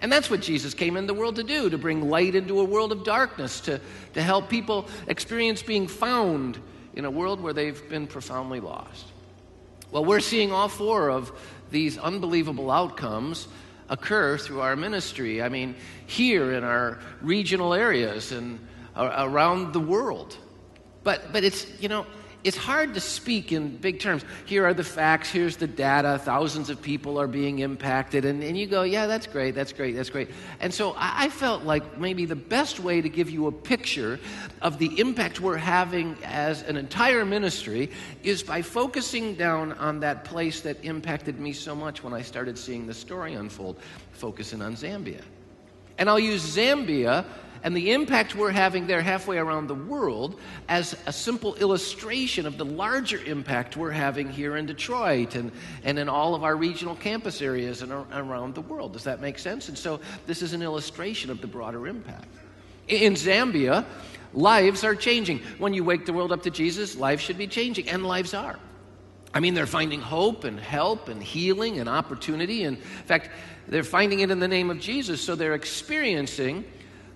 And 0.00 0.12
that's 0.12 0.30
what 0.30 0.40
Jesus 0.40 0.74
came 0.74 0.96
in 0.96 1.06
the 1.06 1.14
world 1.14 1.36
to 1.36 1.42
do 1.42 1.68
to 1.70 1.78
bring 1.78 2.08
light 2.08 2.34
into 2.34 2.60
a 2.60 2.64
world 2.64 2.92
of 2.92 3.04
darkness, 3.04 3.60
to, 3.62 3.80
to 4.14 4.22
help 4.22 4.48
people 4.48 4.88
experience 5.08 5.62
being 5.62 5.88
found 5.88 6.58
in 6.94 7.04
a 7.04 7.10
world 7.10 7.40
where 7.40 7.52
they've 7.52 7.88
been 7.88 8.06
profoundly 8.06 8.60
lost. 8.60 9.06
Well, 9.90 10.04
we're 10.04 10.20
seeing 10.20 10.52
all 10.52 10.68
four 10.68 11.10
of 11.10 11.32
these 11.70 11.98
unbelievable 11.98 12.70
outcomes 12.70 13.48
occur 13.88 14.36
through 14.36 14.60
our 14.60 14.76
ministry. 14.76 15.42
I 15.42 15.48
mean, 15.48 15.74
here 16.06 16.52
in 16.52 16.64
our 16.64 16.98
regional 17.22 17.72
areas 17.72 18.32
and 18.32 18.58
around 18.96 19.72
the 19.72 19.80
world. 19.80 20.36
But, 21.04 21.32
but 21.32 21.44
it's, 21.44 21.66
you 21.80 21.88
know, 21.88 22.04
it's 22.44 22.56
hard 22.56 22.94
to 22.94 23.00
speak 23.00 23.52
in 23.52 23.76
big 23.76 23.98
terms. 23.98 24.24
Here 24.46 24.64
are 24.64 24.72
the 24.72 24.84
facts, 24.84 25.28
here's 25.30 25.56
the 25.56 25.66
data, 25.66 26.18
thousands 26.18 26.70
of 26.70 26.80
people 26.80 27.20
are 27.20 27.26
being 27.26 27.58
impacted, 27.58 28.24
and, 28.24 28.42
and 28.44 28.56
you 28.56 28.66
go, 28.66 28.82
yeah, 28.82 29.06
that's 29.06 29.26
great, 29.26 29.54
that's 29.54 29.72
great, 29.72 29.96
that's 29.96 30.10
great. 30.10 30.30
And 30.60 30.72
so 30.72 30.92
I, 30.92 31.24
I 31.24 31.28
felt 31.30 31.64
like 31.64 31.98
maybe 31.98 32.26
the 32.26 32.36
best 32.36 32.78
way 32.78 33.00
to 33.00 33.08
give 33.08 33.28
you 33.28 33.48
a 33.48 33.52
picture 33.52 34.20
of 34.62 34.78
the 34.78 35.00
impact 35.00 35.40
we're 35.40 35.56
having 35.56 36.16
as 36.24 36.62
an 36.62 36.76
entire 36.76 37.24
ministry 37.24 37.90
is 38.22 38.42
by 38.42 38.62
focusing 38.62 39.34
down 39.34 39.72
on 39.74 40.00
that 40.00 40.24
place 40.24 40.60
that 40.60 40.82
impacted 40.84 41.40
me 41.40 41.52
so 41.52 41.74
much 41.74 42.04
when 42.04 42.14
I 42.14 42.22
started 42.22 42.56
seeing 42.56 42.86
the 42.86 42.94
story 42.94 43.34
unfold, 43.34 43.80
focusing 44.12 44.62
on 44.62 44.74
Zambia. 44.74 45.22
And 45.98 46.08
I'll 46.08 46.20
use 46.20 46.56
Zambia 46.56 47.24
and 47.62 47.76
the 47.76 47.92
impact 47.92 48.34
we're 48.34 48.50
having 48.50 48.86
there 48.86 49.00
halfway 49.00 49.38
around 49.38 49.66
the 49.66 49.74
world 49.74 50.38
as 50.68 50.96
a 51.06 51.12
simple 51.12 51.54
illustration 51.56 52.46
of 52.46 52.58
the 52.58 52.64
larger 52.64 53.18
impact 53.24 53.76
we're 53.76 53.90
having 53.90 54.28
here 54.28 54.56
in 54.56 54.66
Detroit 54.66 55.34
and, 55.34 55.52
and 55.84 55.98
in 55.98 56.08
all 56.08 56.34
of 56.34 56.44
our 56.44 56.56
regional 56.56 56.94
campus 56.96 57.42
areas 57.42 57.82
and 57.82 57.92
around 57.92 58.54
the 58.54 58.60
world. 58.60 58.92
Does 58.92 59.04
that 59.04 59.20
make 59.20 59.38
sense? 59.38 59.68
And 59.68 59.76
so 59.76 60.00
this 60.26 60.42
is 60.42 60.52
an 60.52 60.62
illustration 60.62 61.30
of 61.30 61.40
the 61.40 61.46
broader 61.46 61.86
impact. 61.86 62.28
In 62.88 63.14
Zambia, 63.14 63.84
lives 64.32 64.84
are 64.84 64.94
changing. 64.94 65.40
When 65.58 65.74
you 65.74 65.84
wake 65.84 66.06
the 66.06 66.12
world 66.12 66.32
up 66.32 66.42
to 66.44 66.50
Jesus, 66.50 66.96
lives 66.96 67.22
should 67.22 67.38
be 67.38 67.46
changing, 67.46 67.88
and 67.88 68.06
lives 68.06 68.34
are. 68.34 68.58
I 69.34 69.40
mean, 69.40 69.54
they're 69.54 69.66
finding 69.66 70.00
hope 70.00 70.44
and 70.44 70.58
help 70.58 71.08
and 71.08 71.22
healing 71.22 71.80
and 71.80 71.88
opportunity. 71.88 72.64
And 72.64 72.78
in 72.78 72.82
fact, 72.82 73.30
they're 73.66 73.84
finding 73.84 74.20
it 74.20 74.30
in 74.30 74.38
the 74.38 74.48
name 74.48 74.70
of 74.70 74.80
Jesus, 74.80 75.20
so 75.20 75.34
they're 75.34 75.54
experiencing 75.54 76.64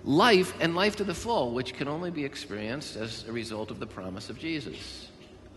life 0.05 0.55
and 0.61 0.75
life 0.75 0.97
to 0.97 1.05
the 1.05 1.15
full, 1.15 1.53
which 1.53 1.75
can 1.75 1.89
only 1.89 2.11
be 2.11 2.25
experienced 2.25 2.97
as 2.97 3.27
a 3.29 3.33
result 3.33 3.71
of 3.71 3.79
the 3.79 3.87
promise 3.87 4.31
of 4.31 4.39
Jesus. 4.39 5.09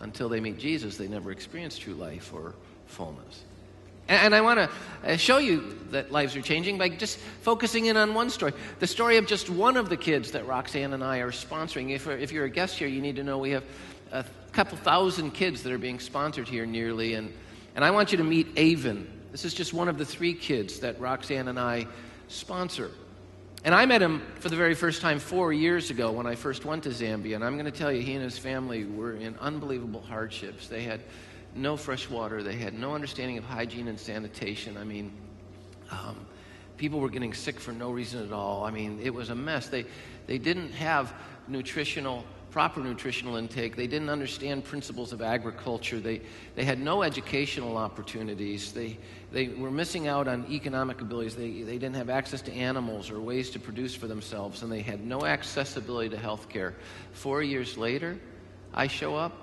Until 0.02 0.30
they 0.30 0.40
meet 0.40 0.58
Jesus, 0.58 0.98
they 0.98 1.08
never 1.08 1.32
experience 1.32 1.78
true 1.78 1.94
life 1.94 2.34
or 2.34 2.54
fullness. 2.86 3.44
And 4.08 4.36
I 4.36 4.42
want 4.42 4.60
to 4.60 4.70
uh, 5.04 5.18
show 5.18 5.40
you 5.40 5.80
that 5.90 6.12
lives 6.12 6.36
are 6.36 6.42
changing 6.42 6.78
by 6.78 6.90
just 6.90 7.18
focusing 7.42 7.88
in 7.88 7.98
on 7.98 8.14
one 8.14 8.30
story. 8.30 8.54
The 8.80 8.86
story 8.86 9.18
of 9.18 9.26
just 9.26 9.50
one 9.50 9.78
of 9.78 9.90
the 9.90 9.98
kids 9.98 10.32
that 10.32 10.46
Roxanne 10.46 10.94
and 10.94 11.04
I 11.04 11.20
are 11.20 11.32
sponsoring. 11.32 11.90
If, 11.90 12.08
if 12.08 12.32
you're 12.32 12.46
a 12.46 12.50
guest 12.50 12.78
here, 12.78 12.88
you 12.88 13.02
need 13.02 13.16
to 13.16 13.24
know 13.24 13.40
we 13.40 13.52
have 13.52 13.64
a 14.12 14.24
couple 14.52 14.78
thousand 14.78 15.32
kids 15.32 15.64
that 15.64 15.72
are 15.72 15.80
being 15.80 16.00
sponsored 16.00 16.48
here 16.48 16.68
nearly. 16.68 17.16
And, 17.16 17.34
and 17.76 17.84
I 17.84 17.90
want 17.90 18.12
you 18.12 18.20
to 18.20 18.24
meet 18.24 18.48
Avon. 18.58 19.08
This 19.32 19.44
is 19.44 19.56
just 19.56 19.74
one 19.74 19.88
of 19.88 19.98
the 19.98 20.06
three 20.06 20.36
kids 20.36 20.82
that 20.82 21.00
Roxanne 21.00 21.48
and 21.48 21.60
I 21.60 21.88
sponsor. 22.28 22.92
And 23.66 23.74
I 23.74 23.88
met 23.88 24.00
him 24.00 24.22
for 24.36 24.50
the 24.50 24.56
very 24.56 24.76
first 24.76 25.02
time 25.02 25.18
four 25.18 25.52
years 25.52 25.90
ago 25.90 26.12
when 26.12 26.28
I 26.28 26.36
first 26.36 26.66
went 26.66 26.84
to 26.84 26.90
Zambia. 26.90 27.34
And 27.34 27.44
I'm 27.44 27.54
going 27.54 27.66
to 27.66 27.72
tell 27.72 27.92
you, 27.92 28.00
he 28.04 28.14
and 28.14 28.24
his 28.24 28.38
family 28.38 28.86
were 28.86 29.16
in 29.16 29.36
unbelievable 29.40 30.02
hardships. 30.02 30.68
They 30.68 30.84
had 30.84 31.02
no 31.56 31.76
fresh 31.76 32.08
water, 32.08 32.44
they 32.44 32.58
had 32.58 32.76
no 32.76 32.94
understanding 32.94 33.40
of 33.40 33.44
hygiene 33.44 33.88
and 33.88 34.00
sanitation. 34.00 34.78
I 34.78 34.84
mean, 34.84 35.12
um, 35.90 36.28
people 36.78 37.00
were 37.00 37.10
getting 37.10 37.34
sick 37.34 37.60
for 37.60 37.72
no 37.72 37.90
reason 37.90 38.24
at 38.24 38.32
all. 38.32 38.66
I 38.66 38.70
mean, 38.70 39.00
it 39.02 39.12
was 39.12 39.32
a 39.32 39.36
mess. 39.36 39.68
They, 39.68 39.86
they 40.28 40.38
didn't 40.38 40.72
have 40.74 41.12
nutritional 41.48 42.24
proper 42.56 42.80
nutritional 42.80 43.36
intake. 43.36 43.76
They 43.76 43.86
didn't 43.86 44.08
understand 44.08 44.64
principles 44.64 45.12
of 45.12 45.22
agriculture. 45.22 46.00
They, 46.00 46.22
they 46.56 46.64
had 46.64 46.80
no 46.80 47.04
educational 47.04 47.76
opportunities. 47.76 48.72
They, 48.72 48.98
they 49.34 49.50
were 49.50 49.70
missing 49.70 50.08
out 50.08 50.30
on 50.30 50.46
economic 50.50 51.02
abilities. 51.02 51.36
They, 51.36 51.64
they 51.64 51.78
didn't 51.78 51.98
have 51.98 52.10
access 52.10 52.42
to 52.44 52.54
animals 52.54 53.12
or 53.12 53.20
ways 53.20 53.50
to 53.50 53.60
produce 53.60 53.94
for 53.94 54.08
themselves, 54.08 54.64
and 54.64 54.72
they 54.72 54.80
had 54.80 55.06
no 55.06 55.26
accessibility 55.26 56.08
to 56.12 56.18
health 56.18 56.48
care. 56.48 56.76
Four 57.12 57.44
years 57.44 57.78
later, 57.78 58.18
I 58.74 58.88
show 58.88 59.18
up 59.18 59.34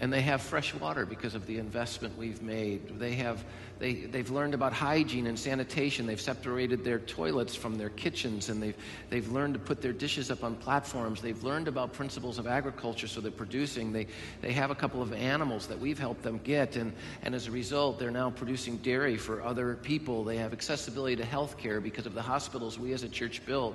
and 0.00 0.12
they 0.12 0.20
have 0.20 0.40
fresh 0.40 0.72
water 0.74 1.04
because 1.04 1.34
of 1.34 1.46
the 1.46 1.58
investment 1.58 2.16
we've 2.16 2.40
made. 2.40 3.00
They 3.00 3.14
have, 3.14 3.44
they, 3.80 3.94
they've 3.94 4.30
learned 4.30 4.54
about 4.54 4.72
hygiene 4.72 5.26
and 5.26 5.36
sanitation. 5.36 6.06
They've 6.06 6.20
separated 6.20 6.84
their 6.84 7.00
toilets 7.00 7.56
from 7.56 7.76
their 7.76 7.88
kitchens, 7.90 8.48
and 8.48 8.62
they've, 8.62 8.76
they've 9.10 9.28
learned 9.32 9.54
to 9.54 9.60
put 9.60 9.82
their 9.82 9.92
dishes 9.92 10.30
up 10.30 10.44
on 10.44 10.54
platforms. 10.54 11.20
They've 11.20 11.42
learned 11.42 11.66
about 11.66 11.92
principles 11.92 12.38
of 12.38 12.46
agriculture, 12.46 13.08
so 13.08 13.20
they're 13.20 13.32
producing. 13.32 13.92
They, 13.92 14.06
they 14.40 14.52
have 14.52 14.70
a 14.70 14.74
couple 14.76 15.02
of 15.02 15.12
animals 15.12 15.66
that 15.66 15.78
we've 15.78 15.98
helped 15.98 16.22
them 16.22 16.38
get, 16.44 16.76
and, 16.76 16.92
and 17.22 17.34
as 17.34 17.48
a 17.48 17.50
result, 17.50 17.98
they're 17.98 18.12
now 18.12 18.30
producing 18.30 18.76
dairy 18.78 19.16
for 19.16 19.42
other 19.42 19.74
people. 19.74 20.22
They 20.22 20.36
have 20.36 20.52
accessibility 20.52 21.16
to 21.16 21.24
health 21.24 21.58
care 21.58 21.80
because 21.80 22.06
of 22.06 22.14
the 22.14 22.22
hospitals 22.22 22.78
we 22.78 22.92
as 22.92 23.02
a 23.02 23.08
church 23.08 23.44
built. 23.44 23.74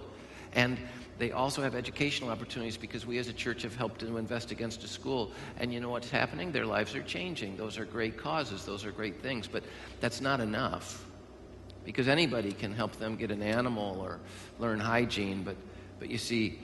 And 0.55 0.77
they 1.23 1.31
also 1.31 1.61
have 1.61 1.73
educational 1.73 2.31
opportunities 2.31 2.75
because 2.75 3.05
we 3.05 3.17
as 3.17 3.29
a 3.29 3.33
church 3.33 3.61
have 3.61 3.77
helped 3.77 4.01
to 4.01 4.17
invest 4.17 4.51
against 4.51 4.83
a 4.83 4.89
school. 4.89 5.31
And 5.57 5.73
you 5.73 5.79
know 5.79 5.89
what's 5.89 6.09
happening? 6.09 6.51
Their 6.51 6.65
lives 6.65 6.95
are 6.95 7.01
changing. 7.01 7.55
Those 7.55 7.77
are 7.77 7.85
great 7.85 8.17
causes, 8.17 8.65
those 8.65 8.83
are 8.83 8.91
great 8.91 9.21
things. 9.21 9.47
But 9.47 9.63
that's 10.01 10.19
not 10.19 10.41
enough 10.41 11.05
because 11.85 12.09
anybody 12.09 12.51
can 12.51 12.73
help 12.73 12.97
them 12.97 13.15
get 13.15 13.31
an 13.31 13.41
animal 13.41 14.01
or 14.01 14.19
learn 14.59 14.81
hygiene. 14.81 15.43
But, 15.43 15.55
but 15.97 16.09
you 16.09 16.17
see, 16.17 16.59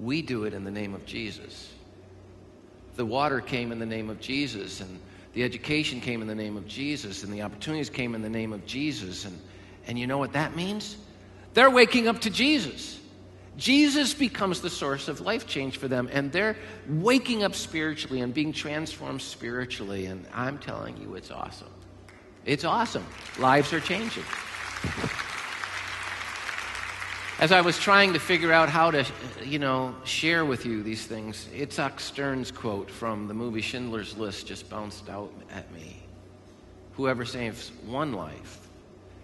we 0.00 0.22
do 0.22 0.44
it 0.44 0.54
in 0.54 0.64
the 0.64 0.70
name 0.70 0.94
of 0.94 1.04
Jesus. 1.04 1.70
The 2.96 3.04
water 3.04 3.42
came 3.42 3.72
in 3.72 3.78
the 3.78 3.84
name 3.84 4.08
of 4.08 4.20
Jesus, 4.20 4.80
and 4.80 5.00
the 5.34 5.44
education 5.44 6.00
came 6.00 6.22
in 6.22 6.28
the 6.28 6.34
name 6.34 6.56
of 6.56 6.66
Jesus, 6.66 7.24
and 7.24 7.30
the 7.30 7.42
opportunities 7.42 7.90
came 7.90 8.14
in 8.14 8.22
the 8.22 8.30
name 8.30 8.54
of 8.54 8.64
Jesus. 8.64 9.26
And, 9.26 9.38
and 9.86 9.98
you 9.98 10.06
know 10.06 10.16
what 10.16 10.32
that 10.32 10.56
means? 10.56 10.96
They're 11.52 11.68
waking 11.68 12.08
up 12.08 12.22
to 12.22 12.30
Jesus. 12.30 12.97
Jesus 13.58 14.14
becomes 14.14 14.60
the 14.60 14.70
source 14.70 15.08
of 15.08 15.20
life 15.20 15.46
change 15.46 15.78
for 15.78 15.88
them, 15.88 16.08
and 16.12 16.30
they're 16.30 16.56
waking 16.88 17.42
up 17.42 17.56
spiritually 17.56 18.20
and 18.20 18.32
being 18.32 18.52
transformed 18.52 19.20
spiritually. 19.20 20.06
And 20.06 20.24
I'm 20.32 20.58
telling 20.58 20.96
you, 20.96 21.16
it's 21.16 21.32
awesome. 21.32 21.68
It's 22.46 22.64
awesome. 22.64 23.04
Lives 23.38 23.72
are 23.72 23.80
changing. 23.80 24.22
As 27.40 27.52
I 27.52 27.60
was 27.60 27.78
trying 27.78 28.12
to 28.12 28.20
figure 28.20 28.52
out 28.52 28.68
how 28.68 28.92
to, 28.92 29.04
you 29.44 29.58
know, 29.58 29.94
share 30.04 30.44
with 30.44 30.64
you 30.64 30.82
these 30.84 31.06
things, 31.06 31.48
Itzhak 31.52 31.98
Stern's 31.98 32.52
quote 32.52 32.90
from 32.90 33.26
the 33.26 33.34
movie 33.34 33.60
Schindler's 33.60 34.16
List 34.16 34.46
just 34.46 34.70
bounced 34.70 35.08
out 35.08 35.32
at 35.50 35.72
me. 35.72 35.96
Whoever 36.92 37.24
saves 37.24 37.72
one 37.86 38.12
life 38.12 38.68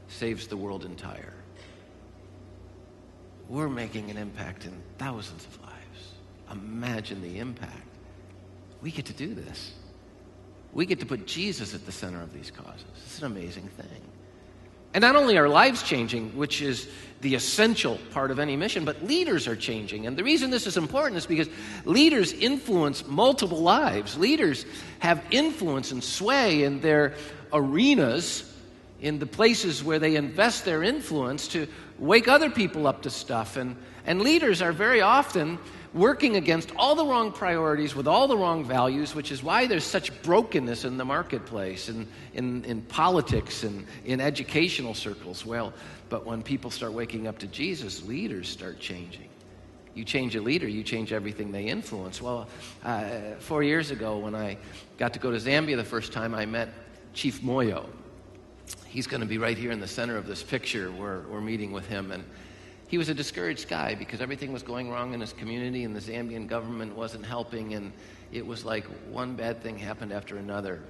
saves 0.09 0.49
the 0.49 0.57
world 0.57 0.85
entire. 0.85 1.34
We're 3.49 3.69
making 3.69 4.11
an 4.11 4.17
impact 4.17 4.65
in 4.65 4.73
thousands 4.99 5.45
of 5.47 5.61
lives. 5.63 5.75
Imagine 6.51 7.23
the 7.23 7.39
impact. 7.39 7.89
We 8.81 8.91
get 8.91 9.07
to 9.07 9.13
do 9.13 9.35
this. 9.35 9.73
We 10.73 10.87
get 10.87 11.01
to 11.01 11.07
put 11.07 11.27
Jesus 11.27 11.75
at 11.75 11.87
the 11.87 11.93
center 11.93 12.21
of 12.21 12.33
these 12.33 12.51
causes. 12.51 12.85
It's 12.97 13.19
an 13.21 13.27
amazing 13.27 13.69
thing. 13.69 14.03
And 14.93 15.03
not 15.03 15.17
only 15.17 15.37
are 15.39 15.49
lives 15.49 15.83
changing, 15.83 16.37
which 16.37 16.63
is 16.63 16.89
the 17.21 17.35
essential 17.35 17.99
part 18.13 18.31
of 18.31 18.39
any 18.39 18.57
mission, 18.57 18.85
but 18.85 19.03
leaders 19.03 19.49
are 19.49 19.57
changing. 19.57 20.07
And 20.07 20.17
the 20.17 20.23
reason 20.23 20.51
this 20.51 20.69
is 20.69 20.77
important 20.77 21.17
is 21.17 21.27
because 21.27 21.49
leaders 21.85 22.33
influence 22.33 23.05
multiple 23.05 23.61
lives. 23.61 24.17
Leaders 24.17 24.65
have 25.01 25.21
influence 25.33 25.91
and 25.91 26.03
sway 26.03 26.63
in 26.63 26.81
their 26.81 27.15
arenas, 27.53 28.54
in 29.01 29.19
the 29.19 29.27
places 29.27 29.83
where 29.83 29.99
they 29.99 30.17
invest 30.17 30.65
their 30.65 30.83
influence 30.83 31.49
to 31.49 31.67
wake 31.99 32.29
other 32.29 32.51
people 32.51 32.87
up 32.87 33.03
to 33.03 33.11
stuff. 33.11 33.57
And, 33.57 33.77
and 34.07 34.21
leaders 34.21 34.63
are 34.63 34.73
very 34.73 35.01
often 35.01 35.59
working 35.93 36.37
against 36.37 36.73
all 36.77 36.95
the 36.97 37.05
wrong 37.05 37.31
priorities 37.31 37.95
with 37.95 38.09
all 38.09 38.27
the 38.27 38.37
wrong 38.37 38.65
values, 38.65 39.15
which 39.15 39.31
is 39.31 39.43
why 39.43 39.67
there's 39.67 39.85
such 39.85 40.23
brokenness 40.23 40.85
in 40.85 40.97
the 40.97 41.05
marketplace 41.05 41.89
and 41.89 42.09
in, 42.35 42.65
in 42.65 42.83
politics 42.83 43.63
and 43.63 43.87
in 44.05 44.21
educational 44.21 44.95
circles. 44.95 45.47
Well, 45.47 45.73
but 46.09 46.27
when 46.27 46.43
people 46.43 46.71
start 46.71 46.93
waking 46.93 47.29
up 47.29 47.39
to 47.39 47.47
Jesus, 47.47 48.05
leaders 48.05 48.49
start 48.49 48.81
changing. 48.81 49.29
You 49.95 50.05
change 50.05 50.35
a 50.35 50.41
leader, 50.41 50.67
you 50.67 50.83
change 50.83 51.13
everything 51.13 51.53
they 51.53 51.65
influence. 51.67 52.21
Well, 52.21 52.49
uh, 52.85 53.37
four 53.39 53.63
years 53.63 53.93
ago, 53.93 54.19
when 54.19 54.35
I 54.35 54.59
got 54.99 55.13
to 55.13 55.21
go 55.21 55.31
to 55.31 55.37
Zambia 55.37 55.77
the 55.77 55.85
first 55.85 56.13
time, 56.13 56.35
I 56.35 56.47
met 56.47 56.71
Chief 57.13 57.41
Moyo. 57.43 57.87
He's 58.87 59.07
going 59.07 59.21
to 59.21 59.27
be 59.27 59.39
right 59.39 59.57
here 59.57 59.73
in 59.73 59.81
the 59.81 59.89
center 59.89 60.17
of 60.17 60.27
this 60.27 60.43
picture. 60.43 60.91
We're, 60.91 61.23
we're 61.23 61.41
meeting 61.41 61.73
with 61.73 61.87
him. 61.87 62.13
And 62.13 62.25
he 62.89 62.99
was 62.99 63.09
a 63.09 63.15
discouraged 63.15 63.69
guy 63.69 63.95
because 63.95 64.21
everything 64.21 64.53
was 64.53 64.63
going 64.63 64.91
wrong 64.91 65.15
in 65.15 65.21
his 65.21 65.33
community 65.33 65.85
and 65.85 65.97
the 65.97 66.01
Zambian 66.01 66.47
government 66.47 66.95
wasn't 66.95 67.27
helping. 67.27 67.75
And 67.75 67.93
it 68.33 68.47
was 68.47 68.65
like 68.65 68.85
one 69.11 69.35
bad 69.35 69.63
thing 69.63 69.79
happened 69.79 70.13
after 70.13 70.37
another. 70.37 70.81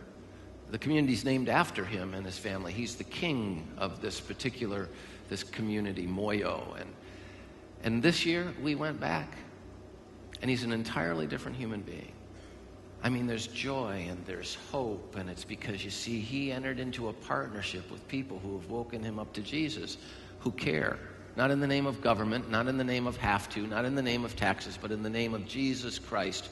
The 0.70 0.78
community's 0.78 1.24
named 1.24 1.48
after 1.48 1.84
him 1.84 2.14
and 2.14 2.26
his 2.26 2.38
family. 2.38 2.72
He's 2.72 2.96
the 2.96 3.04
king 3.04 3.68
of 3.78 4.00
this 4.00 4.20
particular 4.20 4.88
this 5.28 5.42
community, 5.42 6.06
Moyo. 6.06 6.78
And, 6.80 6.90
and 7.82 8.02
this 8.02 8.26
year 8.26 8.52
we 8.62 8.74
went 8.74 9.00
back, 9.00 9.36
and 10.42 10.50
he's 10.50 10.62
an 10.62 10.72
entirely 10.72 11.26
different 11.26 11.56
human 11.56 11.80
being. 11.82 12.12
I 13.04 13.10
mean, 13.10 13.26
there's 13.26 13.46
joy 13.48 14.06
and 14.08 14.24
there's 14.24 14.54
hope, 14.72 15.16
and 15.16 15.28
it's 15.28 15.44
because 15.44 15.84
you 15.84 15.90
see, 15.90 16.20
he 16.20 16.50
entered 16.50 16.80
into 16.80 17.10
a 17.10 17.12
partnership 17.12 17.90
with 17.90 18.08
people 18.08 18.38
who 18.38 18.58
have 18.58 18.70
woken 18.70 19.02
him 19.02 19.18
up 19.18 19.30
to 19.34 19.42
Jesus, 19.42 19.98
who 20.38 20.50
care. 20.50 20.98
Not 21.36 21.50
in 21.50 21.60
the 21.60 21.66
name 21.66 21.84
of 21.84 22.00
government, 22.00 22.50
not 22.50 22.66
in 22.66 22.78
the 22.78 22.84
name 22.84 23.06
of 23.06 23.18
have 23.18 23.50
to, 23.50 23.66
not 23.66 23.84
in 23.84 23.94
the 23.94 24.02
name 24.02 24.24
of 24.24 24.36
taxes, 24.36 24.78
but 24.80 24.90
in 24.90 25.02
the 25.02 25.10
name 25.10 25.34
of 25.34 25.46
Jesus 25.46 25.98
Christ. 25.98 26.48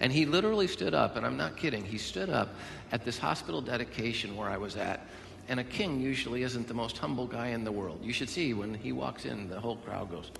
And 0.00 0.10
he 0.10 0.24
literally 0.24 0.68
stood 0.68 0.94
up, 0.94 1.16
and 1.16 1.26
I'm 1.26 1.36
not 1.36 1.58
kidding, 1.58 1.84
he 1.84 1.98
stood 1.98 2.30
up 2.30 2.54
at 2.90 3.04
this 3.04 3.18
hospital 3.18 3.60
dedication 3.60 4.36
where 4.36 4.48
I 4.48 4.56
was 4.56 4.76
at. 4.76 5.06
And 5.48 5.60
a 5.60 5.64
king 5.64 6.00
usually 6.00 6.44
isn't 6.44 6.66
the 6.66 6.72
most 6.72 6.96
humble 6.96 7.26
guy 7.26 7.48
in 7.48 7.62
the 7.62 7.72
world. 7.72 8.00
You 8.02 8.14
should 8.14 8.30
see 8.30 8.54
when 8.54 8.72
he 8.72 8.92
walks 8.92 9.26
in, 9.26 9.50
the 9.50 9.60
whole 9.60 9.76
crowd 9.76 10.10
goes. 10.10 10.30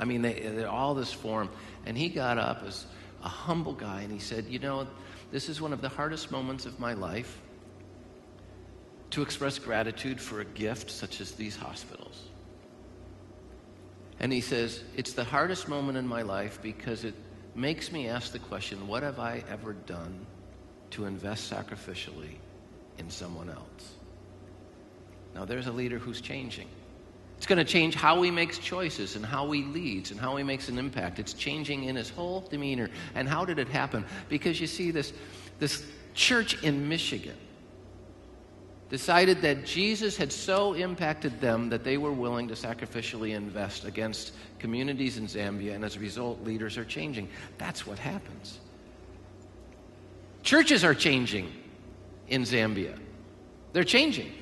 I 0.00 0.04
mean, 0.04 0.22
they, 0.22 0.64
all 0.64 0.94
this 0.94 1.12
form. 1.12 1.48
And 1.88 1.96
he 1.96 2.10
got 2.10 2.36
up 2.36 2.62
as 2.64 2.84
a 3.24 3.28
humble 3.28 3.72
guy 3.72 4.02
and 4.02 4.12
he 4.12 4.18
said, 4.18 4.44
You 4.44 4.58
know, 4.58 4.86
this 5.32 5.48
is 5.48 5.58
one 5.58 5.72
of 5.72 5.80
the 5.80 5.88
hardest 5.88 6.30
moments 6.30 6.66
of 6.66 6.78
my 6.78 6.92
life 6.92 7.40
to 9.10 9.22
express 9.22 9.58
gratitude 9.58 10.20
for 10.20 10.42
a 10.42 10.44
gift 10.44 10.90
such 10.90 11.22
as 11.22 11.32
these 11.32 11.56
hospitals. 11.56 12.28
And 14.20 14.30
he 14.30 14.42
says, 14.42 14.84
It's 14.96 15.14
the 15.14 15.24
hardest 15.24 15.66
moment 15.66 15.96
in 15.96 16.06
my 16.06 16.20
life 16.20 16.60
because 16.60 17.04
it 17.04 17.14
makes 17.54 17.90
me 17.90 18.06
ask 18.06 18.32
the 18.32 18.38
question 18.38 18.86
what 18.86 19.02
have 19.02 19.18
I 19.18 19.42
ever 19.48 19.72
done 19.72 20.26
to 20.90 21.06
invest 21.06 21.50
sacrificially 21.50 22.36
in 22.98 23.08
someone 23.08 23.48
else? 23.48 23.94
Now, 25.34 25.46
there's 25.46 25.68
a 25.68 25.72
leader 25.72 25.98
who's 25.98 26.20
changing. 26.20 26.68
It's 27.38 27.46
going 27.46 27.58
to 27.58 27.64
change 27.64 27.94
how 27.94 28.20
he 28.22 28.32
makes 28.32 28.58
choices 28.58 29.14
and 29.14 29.24
how 29.24 29.48
he 29.52 29.62
leads 29.62 30.10
and 30.10 30.18
how 30.18 30.34
he 30.34 30.42
makes 30.42 30.68
an 30.68 30.76
impact. 30.76 31.20
It's 31.20 31.32
changing 31.32 31.84
in 31.84 31.94
his 31.94 32.10
whole 32.10 32.40
demeanor. 32.40 32.90
And 33.14 33.28
how 33.28 33.44
did 33.44 33.60
it 33.60 33.68
happen? 33.68 34.04
Because 34.28 34.60
you 34.60 34.66
see, 34.66 34.90
this, 34.90 35.12
this 35.60 35.86
church 36.14 36.60
in 36.64 36.88
Michigan 36.88 37.36
decided 38.90 39.40
that 39.42 39.64
Jesus 39.64 40.16
had 40.16 40.32
so 40.32 40.72
impacted 40.72 41.40
them 41.40 41.68
that 41.68 41.84
they 41.84 41.96
were 41.96 42.12
willing 42.12 42.48
to 42.48 42.54
sacrificially 42.54 43.36
invest 43.36 43.84
against 43.84 44.32
communities 44.58 45.16
in 45.16 45.26
Zambia, 45.26 45.76
and 45.76 45.84
as 45.84 45.94
a 45.94 46.00
result, 46.00 46.42
leaders 46.42 46.76
are 46.76 46.84
changing. 46.84 47.28
That's 47.56 47.86
what 47.86 48.00
happens. 48.00 48.58
Churches 50.42 50.82
are 50.82 50.94
changing 50.94 51.52
in 52.28 52.42
Zambia. 52.42 52.98
They're 53.72 53.84
changing. 53.84 54.32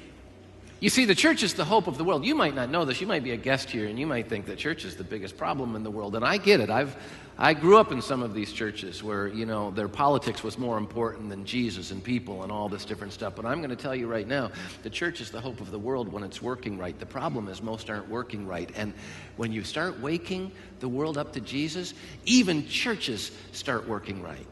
You 0.79 0.91
see, 0.91 1.07
the 1.07 1.15
church 1.15 1.43
is 1.43 1.55
the 1.55 1.65
hope 1.65 1.87
of 1.87 1.97
the 1.97 2.05
world. 2.05 2.27
You 2.27 2.35
might 2.35 2.55
not 2.55 2.69
know 2.69 2.85
this. 2.85 3.01
You 3.01 3.07
might 3.07 3.25
be 3.25 3.31
a 3.31 3.37
guest 3.37 3.71
here, 3.71 3.87
and 3.87 3.99
you 3.99 4.07
might 4.07 4.29
think 4.29 4.45
that 4.47 4.59
church 4.59 4.85
is 4.85 4.95
the 4.95 5.05
biggest 5.05 5.39
problem 5.39 5.75
in 5.75 5.83
the 5.83 5.91
world. 5.91 6.15
And 6.17 6.25
I 6.25 6.37
get 6.37 6.61
it. 6.61 6.69
I've, 6.69 6.95
I 7.39 7.55
grew 7.55 7.79
up 7.79 7.93
in 7.93 8.03
some 8.03 8.23
of 8.23 8.35
these 8.35 8.53
churches 8.53 9.03
where, 9.03 9.27
you 9.27 9.47
know, 9.47 9.71
their 9.71 9.89
politics 9.89 10.43
was 10.43 10.59
more 10.59 10.77
important 10.77 11.31
than 11.31 11.47
Jesus 11.47 11.93
and 11.93 12.05
people 12.05 12.43
and 12.43 12.53
all 12.53 12.69
this 12.69 12.85
different 12.85 13.15
stuff. 13.15 13.35
But 13.35 13.47
I'm 13.47 13.59
going 13.59 13.71
to 13.71 13.77
tell 13.77 13.95
you 13.95 14.07
right 14.07 14.29
now, 14.29 14.51
the 14.83 14.91
church 14.91 15.23
is 15.23 15.31
the 15.31 15.41
hope 15.41 15.63
of 15.63 15.71
the 15.71 15.79
world 15.79 16.13
when 16.13 16.23
it's 16.23 16.43
working 16.43 16.77
right. 16.77 16.99
The 16.99 17.07
problem 17.07 17.49
is 17.49 17.63
most 17.63 17.89
aren't 17.89 18.11
working 18.11 18.47
right. 18.47 18.71
And 18.77 18.93
when 19.39 19.53
you 19.53 19.65
start 19.65 19.99
waking 20.01 20.53
the 20.81 20.89
world 20.89 21.17
up 21.17 21.33
to 21.33 21.41
Jesus, 21.41 21.95
even 22.27 22.69
churches 22.69 23.31
start 23.53 23.89
working 23.89 24.23
right. 24.23 24.47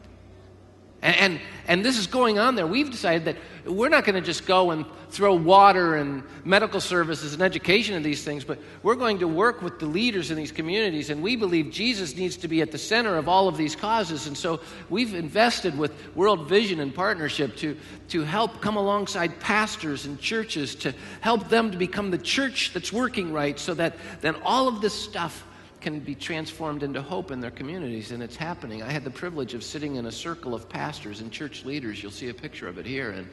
And, 1.05 1.15
and, 1.17 1.41
and, 1.67 1.85
this 1.85 1.99
is 1.99 2.07
going 2.07 2.39
on 2.39 2.55
there. 2.55 2.65
We've 2.65 2.89
decided 2.89 3.25
that 3.25 3.37
we're 3.63 3.89
not 3.89 4.05
going 4.05 4.15
to 4.15 4.25
just 4.25 4.47
go 4.47 4.71
and 4.71 4.87
throw 5.11 5.35
water 5.35 5.97
and 5.97 6.23
medical 6.43 6.81
services 6.81 7.33
and 7.33 7.43
education 7.43 7.93
and 7.93 8.03
these 8.03 8.23
things, 8.23 8.43
but 8.43 8.57
we're 8.81 8.95
going 8.95 9.19
to 9.19 9.27
work 9.27 9.61
with 9.61 9.77
the 9.77 9.85
leaders 9.85 10.31
in 10.31 10.35
these 10.35 10.51
communities. 10.51 11.11
And 11.11 11.21
we 11.21 11.35
believe 11.35 11.69
Jesus 11.69 12.15
needs 12.17 12.37
to 12.37 12.47
be 12.47 12.63
at 12.63 12.71
the 12.71 12.79
center 12.79 13.17
of 13.17 13.29
all 13.29 13.47
of 13.47 13.55
these 13.55 13.75
causes. 13.75 14.25
And 14.25 14.35
so 14.35 14.61
we've 14.89 15.13
invested 15.13 15.77
with 15.77 15.93
World 16.15 16.49
Vision 16.49 16.79
and 16.79 16.93
partnership 16.93 17.55
to, 17.57 17.77
to 18.09 18.23
help 18.23 18.59
come 18.59 18.75
alongside 18.75 19.39
pastors 19.39 20.07
and 20.07 20.19
churches 20.19 20.73
to 20.73 20.91
help 21.21 21.49
them 21.49 21.69
to 21.69 21.77
become 21.77 22.09
the 22.09 22.17
church 22.17 22.73
that's 22.73 22.91
working 22.91 23.31
right 23.31 23.59
so 23.59 23.75
that 23.75 23.95
then 24.21 24.35
all 24.43 24.67
of 24.67 24.81
this 24.81 24.95
stuff 24.95 25.44
can 25.85 25.99
be 25.99 26.15
transformed 26.15 26.81
into 26.81 26.99
hope 26.99 27.29
in 27.29 27.39
their 27.39 27.51
communities, 27.51 28.11
and 28.11 28.23
it's 28.23 28.35
happening. 28.35 28.81
I 28.81 28.91
had 28.91 29.03
the 29.03 29.11
privilege 29.11 29.53
of 29.53 29.63
sitting 29.63 29.97
in 29.97 30.07
a 30.07 30.11
circle 30.11 30.55
of 30.55 30.67
pastors 30.67 31.21
and 31.21 31.31
church 31.31 31.63
leaders. 31.63 32.01
You'll 32.01 32.11
see 32.11 32.29
a 32.29 32.33
picture 32.33 32.67
of 32.67 32.79
it 32.79 32.87
here, 32.87 33.11
and, 33.11 33.29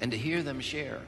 and 0.00 0.12
to 0.12 0.16
hear 0.16 0.44
them 0.44 0.60
share 0.60 1.00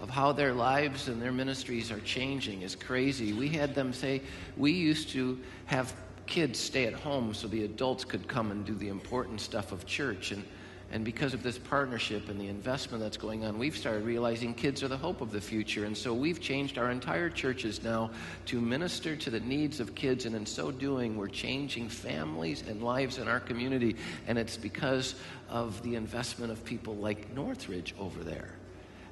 of 0.00 0.08
how 0.08 0.30
their 0.30 0.52
lives 0.52 1.08
and 1.08 1.20
their 1.20 1.32
ministries 1.32 1.90
are 1.90 1.98
changing 2.02 2.62
is 2.62 2.76
crazy. 2.76 3.32
We 3.32 3.48
had 3.48 3.74
them 3.74 3.92
say, 3.92 4.22
We 4.56 4.70
used 4.70 5.08
to 5.10 5.40
have 5.66 5.92
kids 6.26 6.60
stay 6.60 6.84
at 6.84 6.94
home 6.94 7.34
so 7.34 7.48
the 7.48 7.64
adults 7.64 8.04
could 8.04 8.28
come 8.28 8.52
and 8.52 8.64
do 8.64 8.76
the 8.76 8.88
important 8.88 9.40
stuff 9.40 9.72
of 9.72 9.84
church. 9.84 10.30
And 10.30 10.44
and 10.92 11.06
because 11.06 11.32
of 11.32 11.42
this 11.42 11.58
partnership 11.58 12.28
and 12.28 12.38
the 12.38 12.48
investment 12.48 13.02
that's 13.02 13.16
going 13.16 13.46
on, 13.46 13.58
we've 13.58 13.76
started 13.76 14.04
realizing 14.04 14.52
kids 14.52 14.82
are 14.82 14.88
the 14.88 14.96
hope 14.96 15.22
of 15.22 15.32
the 15.32 15.40
future. 15.40 15.86
And 15.86 15.96
so 15.96 16.12
we've 16.12 16.38
changed 16.38 16.76
our 16.76 16.90
entire 16.90 17.30
churches 17.30 17.82
now 17.82 18.10
to 18.46 18.60
minister 18.60 19.16
to 19.16 19.30
the 19.30 19.40
needs 19.40 19.80
of 19.80 19.94
kids. 19.94 20.26
And 20.26 20.36
in 20.36 20.44
so 20.44 20.70
doing, 20.70 21.16
we're 21.16 21.28
changing 21.28 21.88
families 21.88 22.62
and 22.68 22.82
lives 22.82 23.16
in 23.16 23.26
our 23.26 23.40
community. 23.40 23.96
And 24.26 24.38
it's 24.38 24.58
because 24.58 25.14
of 25.48 25.82
the 25.82 25.94
investment 25.94 26.52
of 26.52 26.62
people 26.62 26.94
like 26.96 27.32
Northridge 27.34 27.94
over 27.98 28.22
there. 28.22 28.50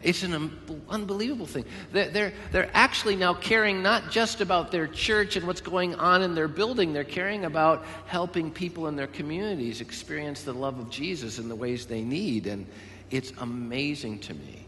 It's 0.02 0.22
an 0.22 0.50
unbelievable 0.88 1.46
thing. 1.46 1.64
They're, 1.92 2.32
they're 2.52 2.70
actually 2.72 3.16
now 3.16 3.34
caring 3.34 3.82
not 3.82 4.10
just 4.10 4.40
about 4.40 4.70
their 4.70 4.86
church 4.86 5.36
and 5.36 5.46
what's 5.46 5.60
going 5.60 5.94
on 5.96 6.22
in 6.22 6.34
their 6.34 6.48
building, 6.48 6.92
they're 6.92 7.04
caring 7.04 7.44
about 7.44 7.84
helping 8.06 8.50
people 8.50 8.88
in 8.88 8.96
their 8.96 9.08
communities 9.08 9.82
experience 9.82 10.42
the 10.42 10.54
love 10.54 10.78
of 10.78 10.88
Jesus 10.88 11.38
in 11.38 11.48
the 11.48 11.54
ways 11.54 11.84
they 11.84 12.02
need. 12.02 12.46
And 12.46 12.66
it's 13.10 13.32
amazing 13.38 14.20
to 14.20 14.34
me. 14.34 14.64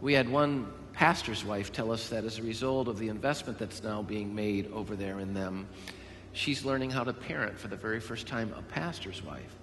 We 0.00 0.12
had 0.12 0.28
one 0.28 0.70
pastor's 0.92 1.44
wife 1.44 1.72
tell 1.72 1.90
us 1.90 2.08
that 2.10 2.24
as 2.24 2.38
a 2.38 2.42
result 2.42 2.86
of 2.86 3.00
the 3.00 3.08
investment 3.08 3.58
that's 3.58 3.82
now 3.82 4.02
being 4.02 4.34
made 4.34 4.70
over 4.72 4.94
there 4.94 5.18
in 5.18 5.34
them, 5.34 5.66
she's 6.32 6.64
learning 6.64 6.90
how 6.90 7.02
to 7.02 7.12
parent 7.12 7.58
for 7.58 7.66
the 7.66 7.76
very 7.76 7.98
first 7.98 8.28
time 8.28 8.54
a 8.56 8.62
pastor's 8.62 9.24
wife 9.24 9.56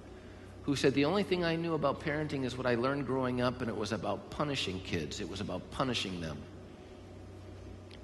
who 0.63 0.75
said, 0.75 0.93
The 0.93 1.05
only 1.05 1.23
thing 1.23 1.43
I 1.43 1.55
knew 1.55 1.73
about 1.73 1.99
parenting 1.99 2.43
is 2.43 2.57
what 2.57 2.67
I 2.67 2.75
learned 2.75 3.05
growing 3.05 3.41
up, 3.41 3.61
and 3.61 3.69
it 3.69 3.75
was 3.75 3.91
about 3.91 4.29
punishing 4.29 4.79
kids, 4.81 5.19
it 5.19 5.29
was 5.29 5.41
about 5.41 5.69
punishing 5.71 6.21
them. 6.21 6.37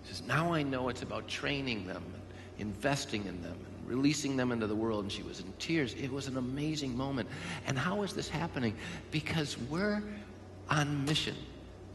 He 0.04 0.14
says, 0.14 0.24
Now 0.28 0.54
I 0.54 0.64
know 0.64 0.90
it's 0.90 1.02
about 1.02 1.28
training 1.28 1.88
them, 1.88 2.04
and 2.14 2.24
investing 2.60 3.26
in 3.26 3.42
them, 3.42 3.54
and 3.54 3.88
releasing 3.88 4.36
them 4.36 4.52
into 4.52 4.68
the 4.68 4.76
world. 4.76 5.04
And 5.04 5.12
she 5.12 5.24
was 5.24 5.40
in 5.40 5.54
tears. 5.60 5.94
It 5.94 6.12
was 6.12 6.28
an 6.28 6.38
amazing 6.38 6.96
moment. 6.98 7.30
And 7.68 7.78
how 7.78 8.04
is 8.04 8.14
this 8.14 8.30
happening? 8.30 8.76
Because 9.12 9.58
we're 9.70 10.04
on 10.70 11.06
mission 11.06 11.36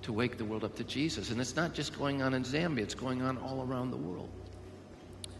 to 0.02 0.12
wake 0.12 0.38
the 0.38 0.44
world 0.44 0.64
up 0.64 0.74
to 0.76 0.84
Jesus. 0.84 1.30
And 1.30 1.40
it's 1.40 1.56
not 1.56 1.74
just 1.74 1.96
going 1.98 2.22
on 2.22 2.34
in 2.34 2.42
Zambia, 2.42 2.80
it's 2.80 2.94
going 2.94 3.22
on 3.22 3.38
all 3.38 3.62
around 3.62 3.90
the 3.90 3.96
world. 3.96 4.28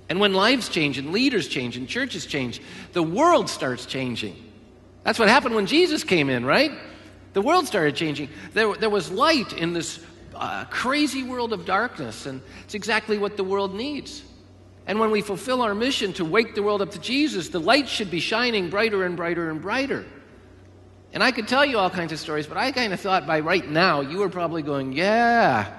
And 0.08 0.20
when 0.20 0.34
lives 0.34 0.68
change 0.68 0.98
and 0.98 1.12
leaders 1.12 1.48
change 1.48 1.76
and 1.76 1.88
churches 1.88 2.26
change, 2.26 2.60
the 2.92 3.02
world 3.02 3.48
starts 3.48 3.86
changing. 3.86 4.36
That's 5.04 5.18
what 5.18 5.28
happened 5.28 5.54
when 5.54 5.66
Jesus 5.66 6.04
came 6.04 6.30
in, 6.30 6.44
right? 6.44 6.72
The 7.32 7.42
world 7.42 7.66
started 7.66 7.96
changing. 7.96 8.28
There, 8.52 8.74
there 8.74 8.90
was 8.90 9.10
light 9.10 9.52
in 9.52 9.72
this 9.72 10.04
uh, 10.34 10.64
crazy 10.66 11.22
world 11.22 11.52
of 11.52 11.64
darkness, 11.64 12.26
and 12.26 12.42
it's 12.64 12.74
exactly 12.74 13.18
what 13.18 13.36
the 13.36 13.44
world 13.44 13.74
needs. 13.74 14.22
And 14.86 14.98
when 14.98 15.10
we 15.10 15.20
fulfill 15.20 15.62
our 15.62 15.74
mission 15.74 16.12
to 16.14 16.24
wake 16.24 16.54
the 16.54 16.62
world 16.62 16.82
up 16.82 16.90
to 16.92 16.98
Jesus, 16.98 17.48
the 17.48 17.60
light 17.60 17.88
should 17.88 18.10
be 18.10 18.20
shining 18.20 18.68
brighter 18.68 19.04
and 19.04 19.16
brighter 19.16 19.50
and 19.50 19.62
brighter. 19.62 20.04
And 21.12 21.22
I 21.22 21.30
could 21.30 21.46
tell 21.46 21.64
you 21.64 21.78
all 21.78 21.90
kinds 21.90 22.12
of 22.12 22.18
stories, 22.18 22.46
but 22.46 22.56
I 22.56 22.72
kind 22.72 22.92
of 22.92 23.00
thought 23.00 23.26
by 23.26 23.40
right 23.40 23.68
now 23.68 24.00
you 24.00 24.18
were 24.18 24.30
probably 24.30 24.62
going, 24.62 24.92
Yeah, 24.92 25.72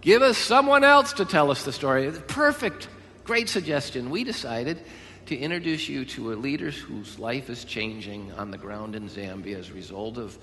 give 0.00 0.20
us 0.20 0.36
someone 0.36 0.84
else 0.84 1.14
to 1.14 1.24
tell 1.24 1.50
us 1.50 1.64
the 1.64 1.72
story. 1.72 2.10
Perfect. 2.26 2.88
Great 3.24 3.48
suggestion. 3.48 4.10
We 4.10 4.24
decided 4.24 4.82
to 5.28 5.36
introduce 5.36 5.90
you 5.90 6.06
to 6.06 6.32
a 6.32 6.36
leader 6.36 6.70
whose 6.70 7.18
life 7.18 7.50
is 7.50 7.62
changing 7.66 8.32
on 8.38 8.50
the 8.50 8.56
ground 8.56 8.96
in 8.96 9.10
Zambia 9.10 9.58
as 9.58 9.68
a 9.68 9.74
result 9.74 10.16
of 10.16 10.38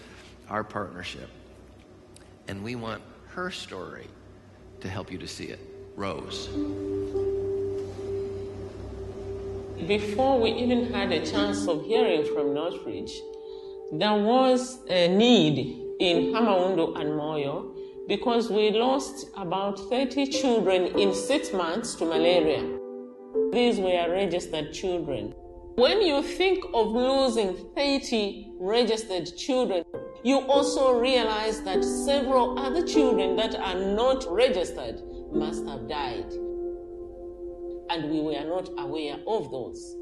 our 0.47 0.63
partnership. 0.63 1.27
And 2.47 2.63
we 2.63 2.75
want 2.75 3.01
her 3.29 3.49
story 3.49 4.05
to 4.81 4.87
help 4.87 5.11
you 5.11 5.17
to 5.17 5.27
see 5.27 5.45
it. 5.45 5.59
Rose. 5.95 6.49
Before 9.87 10.39
we 10.39 10.51
even 10.51 10.93
had 10.93 11.11
a 11.11 11.25
chance 11.25 11.67
of 11.67 11.83
hearing 11.85 12.23
from 12.35 12.53
Northridge, 12.53 13.11
there 13.91 14.13
was 14.13 14.81
a 14.87 15.07
need 15.07 15.81
in 15.99 16.31
Hamaundo 16.31 16.95
and 16.99 17.09
Moyo 17.09 17.73
because 18.07 18.51
we 18.51 18.69
lost 18.69 19.29
about 19.35 19.79
30 19.89 20.27
children 20.27 20.85
in 20.99 21.11
six 21.15 21.51
months 21.53 21.95
to 21.95 22.05
malaria. 22.05 22.84
These 23.55 23.79
were 23.79 24.11
registered 24.11 24.73
children. 24.73 25.33
When 25.75 26.01
you 26.01 26.21
think 26.21 26.61
of 26.73 26.87
losing 26.87 27.55
30 27.73 28.51
registered 28.59 29.33
children, 29.37 29.85
you 30.25 30.39
also 30.39 30.99
realize 30.99 31.61
that 31.61 31.81
several 31.81 32.59
other 32.59 32.85
children 32.85 33.37
that 33.37 33.55
are 33.55 33.75
not 33.75 34.29
registered 34.29 35.01
must 35.31 35.65
have 35.67 35.87
died. 35.87 36.29
And 37.89 38.11
we 38.11 38.19
were 38.19 38.43
not 38.43 38.71
aware 38.77 39.19
of 39.25 39.49
those. 39.49 39.95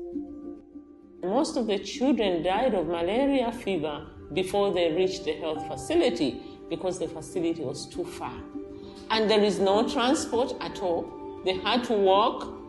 Most 1.23 1.55
of 1.55 1.67
the 1.67 1.77
children 1.77 2.41
died 2.41 2.73
of 2.73 2.87
malaria 2.87 3.51
fever 3.51 4.07
before 4.33 4.73
they 4.73 4.91
reached 4.93 5.25
the 5.25 5.33
health 5.33 5.67
facility 5.67 6.41
because 6.71 6.97
the 6.97 7.07
facility 7.07 7.61
was 7.61 7.85
too 7.85 8.03
far. 8.03 8.33
And 9.11 9.29
there 9.29 9.43
is 9.43 9.59
no 9.59 9.87
transport 9.87 10.55
at 10.59 10.81
all. 10.81 11.41
They 11.45 11.59
had 11.59 11.83
to 11.83 11.93
walk 11.93 12.62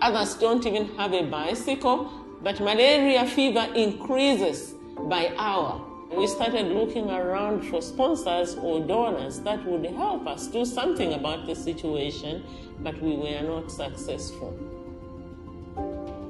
Others 0.00 0.34
don't 0.34 0.64
even 0.64 0.96
have 0.96 1.12
a 1.12 1.24
bicycle, 1.24 2.10
but 2.42 2.60
malaria 2.60 3.26
fever 3.26 3.66
increases 3.74 4.74
by 5.08 5.32
hour. 5.36 5.84
We 6.16 6.26
started 6.26 6.66
looking 6.68 7.10
around 7.10 7.62
for 7.62 7.82
sponsors 7.82 8.54
or 8.54 8.80
donors 8.80 9.40
that 9.40 9.64
would 9.66 9.84
help 9.86 10.26
us 10.26 10.46
do 10.46 10.64
something 10.64 11.12
about 11.12 11.46
the 11.46 11.54
situation, 11.54 12.44
but 12.80 13.00
we 13.02 13.16
were 13.16 13.42
not 13.42 13.70
successful. 13.70 14.56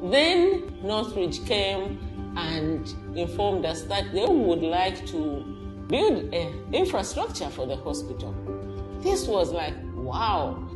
Then 0.03 0.81
Northridge 0.83 1.45
came 1.47 1.99
and 2.37 2.93
informed 3.17 3.67
us 3.67 3.83
that 3.83 4.13
they 4.13 4.27
would 4.27 4.63
like 4.63 5.07
to 5.09 5.85
build 5.89 6.33
an 6.35 6.73
infrastructure 6.73 7.49
for 7.51 7.67
the 7.67 7.77
hospital. 7.77 8.35
This 9.01 9.27
was 9.27 9.53
like, 9.53 9.75
wow, 9.95 10.68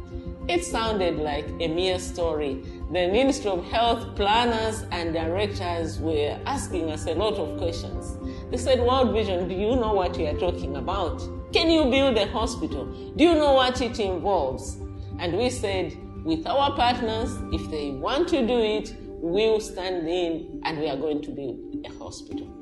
it 0.48 0.64
sounded 0.64 1.18
like 1.18 1.46
a 1.60 1.68
mere 1.68 1.98
story. 1.98 2.62
The 2.90 3.08
Ministry 3.08 3.50
of 3.50 3.64
Health 3.64 4.16
planners 4.16 4.84
and 4.90 5.12
directors 5.14 5.98
were 5.98 6.38
asking 6.46 6.90
us 6.90 7.06
a 7.06 7.14
lot 7.14 7.34
of 7.34 7.58
questions. 7.58 8.16
They 8.50 8.56
said, 8.56 8.80
World 8.80 9.12
Vision, 9.12 9.48
do 9.48 9.54
you 9.54 9.76
know 9.76 9.92
what 9.92 10.18
you 10.18 10.26
are 10.26 10.38
talking 10.38 10.76
about? 10.76 11.22
Can 11.52 11.70
you 11.70 11.84
build 11.84 12.16
a 12.16 12.26
hospital? 12.26 12.86
Do 13.16 13.24
you 13.24 13.34
know 13.34 13.52
what 13.52 13.80
it 13.80 14.00
involves? 14.00 14.78
And 15.18 15.36
we 15.38 15.48
said, 15.50 15.96
with 16.24 16.46
our 16.46 16.74
partners, 16.76 17.36
if 17.52 17.70
they 17.70 17.90
want 17.90 18.28
to 18.28 18.46
do 18.46 18.58
it, 18.58 18.94
we'll 19.06 19.60
stand 19.60 20.08
in 20.08 20.60
and 20.64 20.78
we 20.78 20.88
are 20.88 20.96
going 20.96 21.22
to 21.22 21.30
build 21.30 21.58
a 21.84 21.90
hospital. 21.98 22.61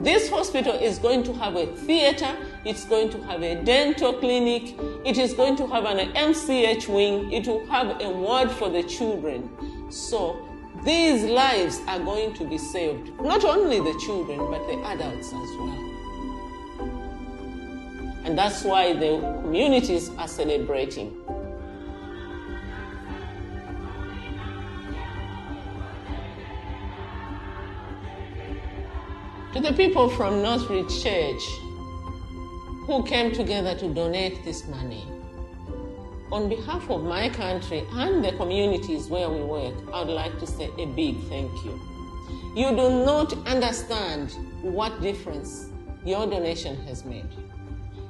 This 0.00 0.30
hospital 0.30 0.72
is 0.72 0.98
going 0.98 1.24
to 1.24 1.34
have 1.34 1.56
a 1.56 1.66
theater, 1.66 2.34
it's 2.64 2.86
going 2.86 3.10
to 3.10 3.22
have 3.24 3.42
a 3.42 3.62
dental 3.62 4.14
clinic, 4.14 4.74
it 5.04 5.18
is 5.18 5.34
going 5.34 5.56
to 5.56 5.66
have 5.66 5.84
an 5.84 6.12
MCH 6.14 6.88
wing, 6.88 7.30
it 7.30 7.46
will 7.46 7.66
have 7.66 8.00
a 8.00 8.08
ward 8.08 8.50
for 8.50 8.70
the 8.70 8.82
children. 8.82 9.50
So 9.92 10.48
these 10.86 11.24
lives 11.24 11.82
are 11.86 11.98
going 11.98 12.32
to 12.34 12.48
be 12.48 12.56
saved. 12.56 13.10
Not 13.20 13.44
only 13.44 13.78
the 13.78 13.98
children, 14.00 14.38
but 14.38 14.66
the 14.68 14.82
adults 14.86 15.26
as 15.26 15.32
well. 15.32 15.90
And 18.24 18.38
that's 18.38 18.64
why 18.64 18.94
the 18.94 19.18
communities 19.42 20.08
are 20.16 20.28
celebrating. 20.28 21.14
To 29.52 29.58
the 29.58 29.72
people 29.72 30.08
from 30.08 30.42
Northridge 30.42 31.02
Church 31.02 31.42
who 32.86 33.02
came 33.02 33.32
together 33.32 33.74
to 33.74 33.92
donate 33.92 34.44
this 34.44 34.64
money. 34.68 35.04
On 36.30 36.48
behalf 36.48 36.88
of 36.88 37.02
my 37.02 37.28
country 37.28 37.84
and 37.90 38.24
the 38.24 38.30
communities 38.32 39.08
where 39.08 39.28
we 39.28 39.40
work, 39.40 39.74
I 39.92 40.04
would 40.04 40.14
like 40.14 40.38
to 40.38 40.46
say 40.46 40.70
a 40.78 40.86
big 40.86 41.18
thank 41.28 41.52
you. 41.64 41.80
You 42.54 42.70
do 42.70 43.04
not 43.04 43.32
understand 43.48 44.30
what 44.62 45.02
difference 45.02 45.70
your 46.04 46.28
donation 46.28 46.76
has 46.86 47.04
made. 47.04 47.28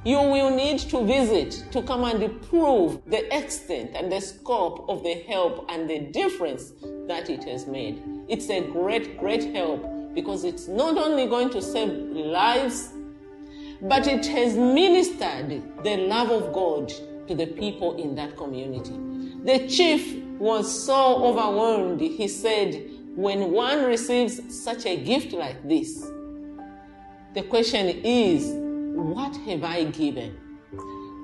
You 0.05 0.17
will 0.17 0.55
need 0.55 0.77
to 0.91 1.03
visit 1.03 1.65
to 1.71 1.81
come 1.81 2.03
and 2.03 2.39
prove 2.43 3.01
the 3.07 3.35
extent 3.35 3.91
and 3.95 4.11
the 4.11 4.21
scope 4.21 4.87
of 4.87 5.01
the 5.01 5.23
help 5.27 5.65
and 5.69 5.89
the 5.89 5.99
difference 6.11 6.73
that 7.07 7.31
it 7.31 7.43
has 7.45 7.65
made. 7.65 8.03
It's 8.27 8.49
a 8.51 8.61
great, 8.61 9.17
great 9.17 9.55
help 9.55 9.83
because 10.13 10.43
it's 10.43 10.67
not 10.67 10.97
only 10.97 11.27
going 11.27 11.49
to 11.51 11.61
save 11.61 11.89
lives, 11.89 12.89
but 13.81 14.07
it 14.07 14.25
has 14.27 14.55
ministered 14.55 15.63
the 15.83 15.97
love 15.97 16.29
of 16.29 16.53
God 16.53 16.91
to 17.27 17.35
the 17.35 17.47
people 17.47 17.97
in 17.97 18.15
that 18.15 18.35
community. 18.37 18.93
The 19.43 19.67
chief 19.67 20.23
was 20.37 20.85
so 20.85 21.23
overwhelmed, 21.23 22.01
he 22.01 22.27
said, 22.27 22.89
when 23.15 23.51
one 23.51 23.83
receives 23.85 24.63
such 24.63 24.85
a 24.85 24.97
gift 24.97 25.33
like 25.33 25.67
this, 25.67 26.07
the 27.33 27.43
question 27.43 27.87
is, 28.03 28.51
what 28.95 29.35
have 29.37 29.63
I 29.63 29.85
given? 29.85 30.37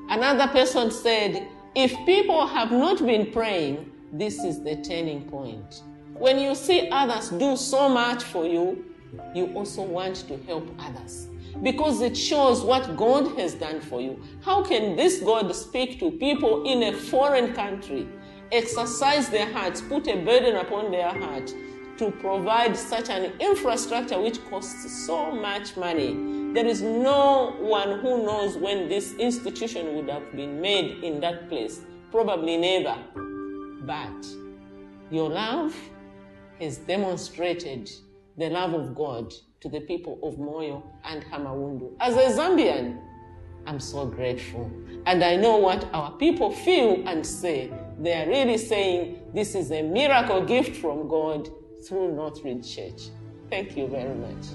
Another 0.10 0.47
person 0.47 0.89
said, 0.89 1.47
if 1.76 1.93
people 2.06 2.47
have 2.47 2.71
not 2.71 3.06
been 3.06 3.32
praying, 3.32 3.91
this 4.12 4.43
is 4.43 4.63
the 4.63 4.78
turning 4.78 5.30
point. 5.30 5.84
When 6.19 6.39
you 6.39 6.56
see 6.56 6.89
others 6.89 7.30
do 7.30 7.56
so 7.56 7.88
much 7.88 8.23
for 8.23 8.43
you, 8.45 8.86
you 9.36 9.53
also 9.53 9.84
want 9.84 10.15
to 10.27 10.38
help 10.47 10.67
others 10.80 11.27
because 11.62 12.01
it 12.01 12.17
shows 12.17 12.63
what 12.63 12.97
God 12.97 13.38
has 13.38 13.53
done 13.53 13.82
for 13.82 14.01
you. 14.01 14.21
How 14.43 14.63
can 14.63 14.95
this 14.95 15.19
God 15.19 15.53
speak 15.56 15.99
to 15.99 16.12
people 16.12 16.63
in 16.65 16.84
a 16.84 16.97
foreign 16.97 17.53
country, 17.53 18.08
exercise 18.51 19.30
their 19.30 19.51
hearts, 19.53 19.82
put 19.82 20.08
a 20.08 20.15
burden 20.17 20.56
upon 20.56 20.91
their 20.91 21.10
heart 21.10 21.53
to 21.97 22.12
provide 22.12 22.75
such 22.75 23.10
an 23.10 23.34
infrastructure 23.39 24.19
which 24.19 24.43
costs 24.49 25.06
so 25.06 25.32
much 25.32 25.77
money? 25.77 26.53
There 26.53 26.65
is 26.65 26.82
no 26.82 27.56
one 27.60 27.99
who 27.99 28.25
knows 28.25 28.58
when 28.58 28.89
this 28.89 29.13
institution 29.15 29.95
would 29.95 30.10
have 30.10 30.32
been 30.36 30.60
made 30.62 31.03
in 31.03 31.19
that 31.21 31.47
place. 31.49 31.82
Probably 32.12 32.58
never. 32.58 32.97
But 33.86 34.25
your 35.12 35.30
love 35.30 35.75
has 36.59 36.77
demonstrated 36.77 37.89
the 38.37 38.49
love 38.49 38.73
of 38.73 38.95
God 38.95 39.33
to 39.61 39.69
the 39.69 39.81
people 39.81 40.19
of 40.23 40.35
Moyo 40.35 40.83
and 41.03 41.23
Hamawundu. 41.25 41.93
As 41.99 42.15
a 42.15 42.39
Zambian, 42.39 42.99
I'm 43.65 43.79
so 43.79 44.05
grateful. 44.05 44.71
And 45.05 45.23
I 45.23 45.35
know 45.35 45.57
what 45.57 45.89
our 45.93 46.11
people 46.11 46.51
feel 46.51 47.07
and 47.07 47.25
say. 47.25 47.71
They 47.99 48.13
are 48.13 48.27
really 48.27 48.57
saying 48.57 49.21
this 49.33 49.55
is 49.55 49.71
a 49.71 49.81
miracle 49.81 50.45
gift 50.45 50.77
from 50.77 51.07
God 51.07 51.49
through 51.87 52.15
Northridge 52.15 52.75
Church. 52.75 53.09
Thank 53.49 53.75
you 53.75 53.87
very 53.87 54.15
much. 54.15 54.45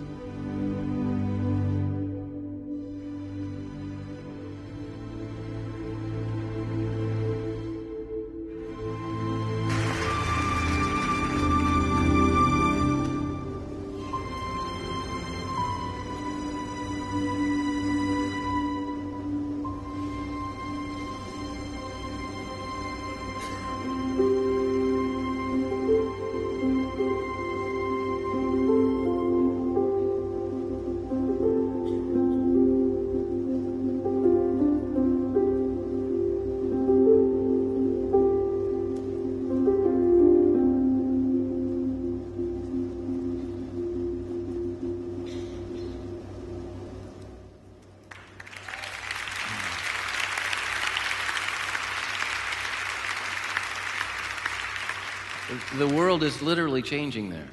The 55.76 55.88
world 55.88 56.22
is 56.22 56.40
literally 56.40 56.82
changing 56.82 57.30
there. 57.30 57.48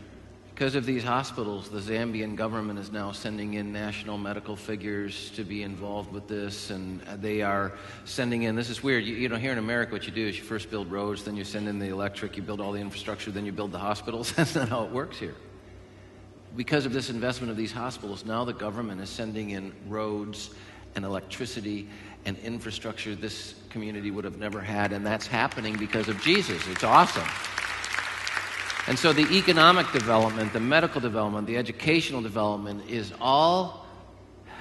Because 0.54 0.76
of 0.76 0.86
these 0.86 1.04
hospitals, 1.04 1.70
the 1.70 1.80
Zambian 1.80 2.36
government 2.36 2.80
is 2.80 2.92
now 2.92 3.14
sending 3.14 3.54
in 3.54 3.72
national 3.72 4.18
medical 4.18 4.58
figures 4.58 5.32
to 5.32 5.46
be 5.46 5.64
involved 5.64 6.12
with 6.12 6.28
this, 6.28 6.70
and 6.70 7.00
they 7.22 7.42
are 7.42 7.72
sending 8.04 8.44
in. 8.44 8.56
This 8.56 8.70
is 8.70 8.84
weird. 8.84 9.06
You, 9.06 9.16
you 9.16 9.30
know, 9.30 9.38
here 9.38 9.54
in 9.54 9.58
America, 9.58 9.94
what 9.94 10.06
you 10.06 10.12
do 10.12 10.28
is 10.28 10.38
you 10.38 10.44
first 10.44 10.70
build 10.70 10.92
roads, 10.92 11.24
then 11.24 11.38
you 11.38 11.46
send 11.46 11.70
in 11.70 11.80
the 11.80 11.88
electric, 11.88 12.36
you 12.36 12.44
build 12.44 12.60
all 12.60 12.74
the 12.74 12.82
infrastructure, 12.82 13.32
then 13.32 13.46
you 13.46 13.54
build 13.54 13.72
the 13.72 13.80
hospitals. 13.80 14.32
That's 14.36 14.54
not 14.54 14.68
how 14.68 14.84
it 14.84 14.92
works 14.92 15.18
here. 15.18 15.36
Because 16.58 16.86
of 16.86 16.92
this 16.92 17.10
investment 17.10 17.52
of 17.52 17.58
these 17.58 17.72
hospitals, 17.72 18.26
now 18.26 18.44
the 18.44 18.54
government 18.54 19.00
is 19.00 19.10
sending 19.10 19.52
in 19.52 19.74
roads 19.88 20.50
and 20.96 21.06
electricity 21.06 21.88
and 22.26 22.38
infrastructure 22.40 23.16
this 23.16 23.56
community 23.70 24.12
would 24.12 24.26
have 24.26 24.38
never 24.38 24.60
had, 24.60 24.92
and 24.92 25.06
that's 25.06 25.28
happening 25.28 25.78
because 25.78 26.10
of 26.10 26.22
Jesus. 26.22 26.68
It's 26.68 26.84
awesome. 26.84 27.28
And 28.90 28.98
so 28.98 29.14
the 29.14 29.38
economic 29.38 29.92
development, 29.92 30.52
the 30.52 30.60
medical 30.60 31.00
development, 31.00 31.46
the 31.46 31.58
educational 31.58 32.24
development 32.24 32.90
is 32.90 33.14
all 33.22 33.86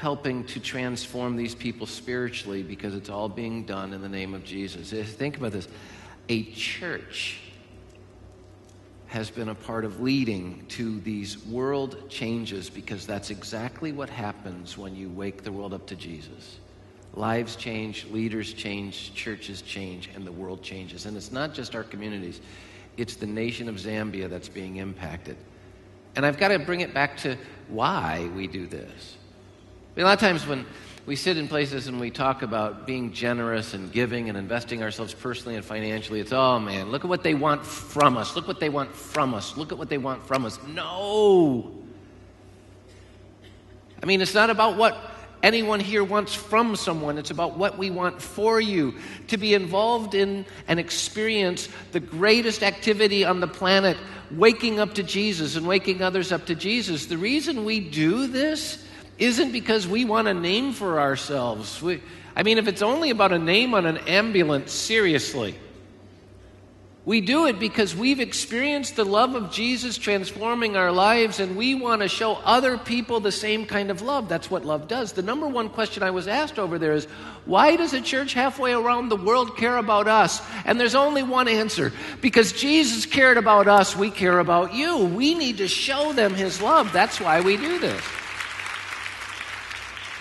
helping 0.00 0.44
to 0.44 0.60
transform 0.60 1.34
these 1.34 1.54
people 1.54 1.86
spiritually 1.86 2.62
because 2.62 2.94
it's 2.94 3.08
all 3.08 3.30
being 3.30 3.64
done 3.64 3.94
in 3.94 4.02
the 4.02 4.08
name 4.08 4.34
of 4.34 4.44
Jesus. 4.44 4.90
Think 4.92 5.38
about 5.38 5.52
this. 5.52 5.66
A 6.28 6.42
church 6.52 7.40
has 9.06 9.30
been 9.30 9.48
a 9.48 9.54
part 9.54 9.86
of 9.86 10.02
leading 10.02 10.66
to 10.68 11.00
these 11.00 11.38
world 11.46 12.10
changes 12.10 12.68
because 12.68 13.06
that's 13.06 13.30
exactly 13.30 13.92
what 13.92 14.10
happens 14.10 14.76
when 14.76 14.94
you 14.94 15.08
wake 15.08 15.42
the 15.42 15.50
world 15.50 15.72
up 15.72 15.86
to 15.86 15.96
Jesus. 15.96 16.58
Lives 17.14 17.56
change, 17.56 18.04
leaders 18.10 18.52
change, 18.52 19.14
churches 19.14 19.62
change, 19.62 20.10
and 20.14 20.26
the 20.26 20.32
world 20.32 20.62
changes. 20.62 21.06
And 21.06 21.16
it's 21.16 21.32
not 21.32 21.54
just 21.54 21.74
our 21.74 21.82
communities, 21.82 22.42
it's 22.98 23.16
the 23.16 23.26
nation 23.26 23.68
of 23.68 23.76
Zambia 23.76 24.28
that's 24.28 24.48
being 24.48 24.76
impacted. 24.76 25.36
And 26.16 26.26
I've 26.26 26.38
got 26.38 26.48
to 26.48 26.58
bring 26.58 26.80
it 26.80 26.92
back 26.92 27.16
to 27.18 27.36
why 27.68 28.28
we 28.34 28.46
do 28.46 28.66
this. 28.66 29.16
A 29.96 30.02
lot 30.02 30.14
of 30.14 30.20
times 30.20 30.46
when 30.46 30.66
we 31.06 31.16
sit 31.16 31.36
in 31.36 31.48
places 31.48 31.86
and 31.86 31.98
we 31.98 32.10
talk 32.10 32.42
about 32.42 32.86
being 32.86 33.12
generous 33.12 33.72
and 33.74 33.90
giving 33.90 34.28
and 34.28 34.36
investing 34.36 34.82
ourselves 34.82 35.14
personally 35.14 35.56
and 35.56 35.64
financially, 35.64 36.20
it's, 36.20 36.32
oh 36.32 36.58
man, 36.58 36.90
look 36.90 37.04
at 37.04 37.08
what 37.08 37.22
they 37.22 37.34
want 37.34 37.64
from 37.64 38.16
us. 38.16 38.36
Look 38.36 38.46
what 38.46 38.60
they 38.60 38.68
want 38.68 38.94
from 38.94 39.32
us. 39.32 39.56
Look 39.56 39.72
at 39.72 39.78
what 39.78 39.88
they 39.88 39.98
want 39.98 40.26
from 40.26 40.44
us. 40.44 40.58
No. 40.68 41.72
I 44.02 44.06
mean, 44.06 44.20
it's 44.20 44.34
not 44.34 44.50
about 44.50 44.76
what 44.76 44.96
anyone 45.42 45.80
here 45.80 46.04
wants 46.04 46.34
from 46.34 46.76
someone. 46.76 47.18
It's 47.18 47.30
about 47.30 47.56
what 47.56 47.78
we 47.78 47.90
want 47.90 48.20
for 48.20 48.60
you. 48.60 48.94
To 49.28 49.36
be 49.36 49.54
involved 49.54 50.14
in 50.14 50.46
and 50.66 50.80
experience 50.80 51.68
the 51.92 52.00
greatest 52.00 52.62
activity 52.62 53.24
on 53.24 53.40
the 53.40 53.46
planet, 53.46 53.96
waking 54.30 54.80
up 54.80 54.94
to 54.94 55.02
Jesus 55.02 55.56
and 55.56 55.66
waking 55.66 56.02
others 56.02 56.32
up 56.32 56.46
to 56.46 56.54
Jesus. 56.54 57.06
The 57.06 57.18
reason 57.18 57.64
we 57.64 57.80
do 57.80 58.26
this 58.26 58.84
isn't 59.18 59.52
because 59.52 59.86
we 59.86 60.04
want 60.04 60.28
a 60.28 60.34
name 60.34 60.72
for 60.72 61.00
ourselves. 61.00 61.82
We, 61.82 62.02
I 62.36 62.42
mean, 62.42 62.58
if 62.58 62.68
it's 62.68 62.82
only 62.82 63.10
about 63.10 63.32
a 63.32 63.38
name 63.38 63.74
on 63.74 63.86
an 63.86 63.98
ambulance, 63.98 64.72
seriously. 64.72 65.56
We 67.08 67.22
do 67.22 67.46
it 67.46 67.58
because 67.58 67.96
we've 67.96 68.20
experienced 68.20 68.96
the 68.96 69.04
love 69.06 69.34
of 69.34 69.50
Jesus 69.50 69.96
transforming 69.96 70.76
our 70.76 70.92
lives, 70.92 71.40
and 71.40 71.56
we 71.56 71.74
want 71.74 72.02
to 72.02 72.08
show 72.08 72.34
other 72.44 72.76
people 72.76 73.18
the 73.18 73.32
same 73.32 73.64
kind 73.64 73.90
of 73.90 74.02
love. 74.02 74.28
That's 74.28 74.50
what 74.50 74.66
love 74.66 74.88
does. 74.88 75.12
The 75.12 75.22
number 75.22 75.48
one 75.48 75.70
question 75.70 76.02
I 76.02 76.10
was 76.10 76.28
asked 76.28 76.58
over 76.58 76.78
there 76.78 76.92
is 76.92 77.06
why 77.46 77.76
does 77.76 77.94
a 77.94 78.02
church 78.02 78.34
halfway 78.34 78.74
around 78.74 79.08
the 79.08 79.16
world 79.16 79.56
care 79.56 79.78
about 79.78 80.06
us? 80.06 80.42
And 80.66 80.78
there's 80.78 80.94
only 80.94 81.22
one 81.22 81.48
answer 81.48 81.94
because 82.20 82.52
Jesus 82.52 83.06
cared 83.06 83.38
about 83.38 83.68
us, 83.68 83.96
we 83.96 84.10
care 84.10 84.38
about 84.38 84.74
you. 84.74 85.06
We 85.06 85.32
need 85.32 85.56
to 85.56 85.66
show 85.66 86.12
them 86.12 86.34
his 86.34 86.60
love. 86.60 86.92
That's 86.92 87.22
why 87.22 87.40
we 87.40 87.56
do 87.56 87.78
this. 87.78 88.04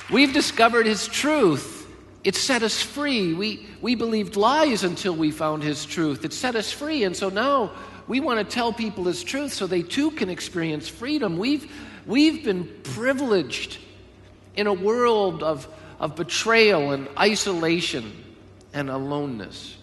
We've 0.09 0.31
discovered 0.31 0.85
his 0.85 1.09
truth. 1.09 1.76
It 2.23 2.35
set 2.35 2.63
us 2.63 2.81
free. 2.81 3.33
We, 3.33 3.65
we 3.81 3.95
believed 3.95 4.35
lies 4.35 4.83
until 4.83 5.15
we 5.15 5.31
found 5.31 5.63
His 5.63 5.85
truth. 5.85 6.25
It 6.25 6.33
set 6.33 6.55
us 6.55 6.71
free. 6.71 7.03
And 7.03 7.15
so 7.15 7.29
now 7.29 7.71
we 8.07 8.19
want 8.19 8.39
to 8.39 8.45
tell 8.45 8.73
people 8.73 9.05
His 9.05 9.23
truth 9.23 9.53
so 9.53 9.67
they 9.67 9.81
too 9.81 10.11
can 10.11 10.29
experience 10.29 10.87
freedom. 10.87 11.37
We've, 11.37 11.71
we've 12.05 12.43
been 12.43 12.67
privileged 12.83 13.77
in 14.55 14.67
a 14.67 14.73
world 14.73 15.43
of, 15.43 15.67
of 15.99 16.15
betrayal 16.15 16.91
and 16.91 17.07
isolation 17.17 18.11
and 18.73 18.89
aloneness. 18.89 19.77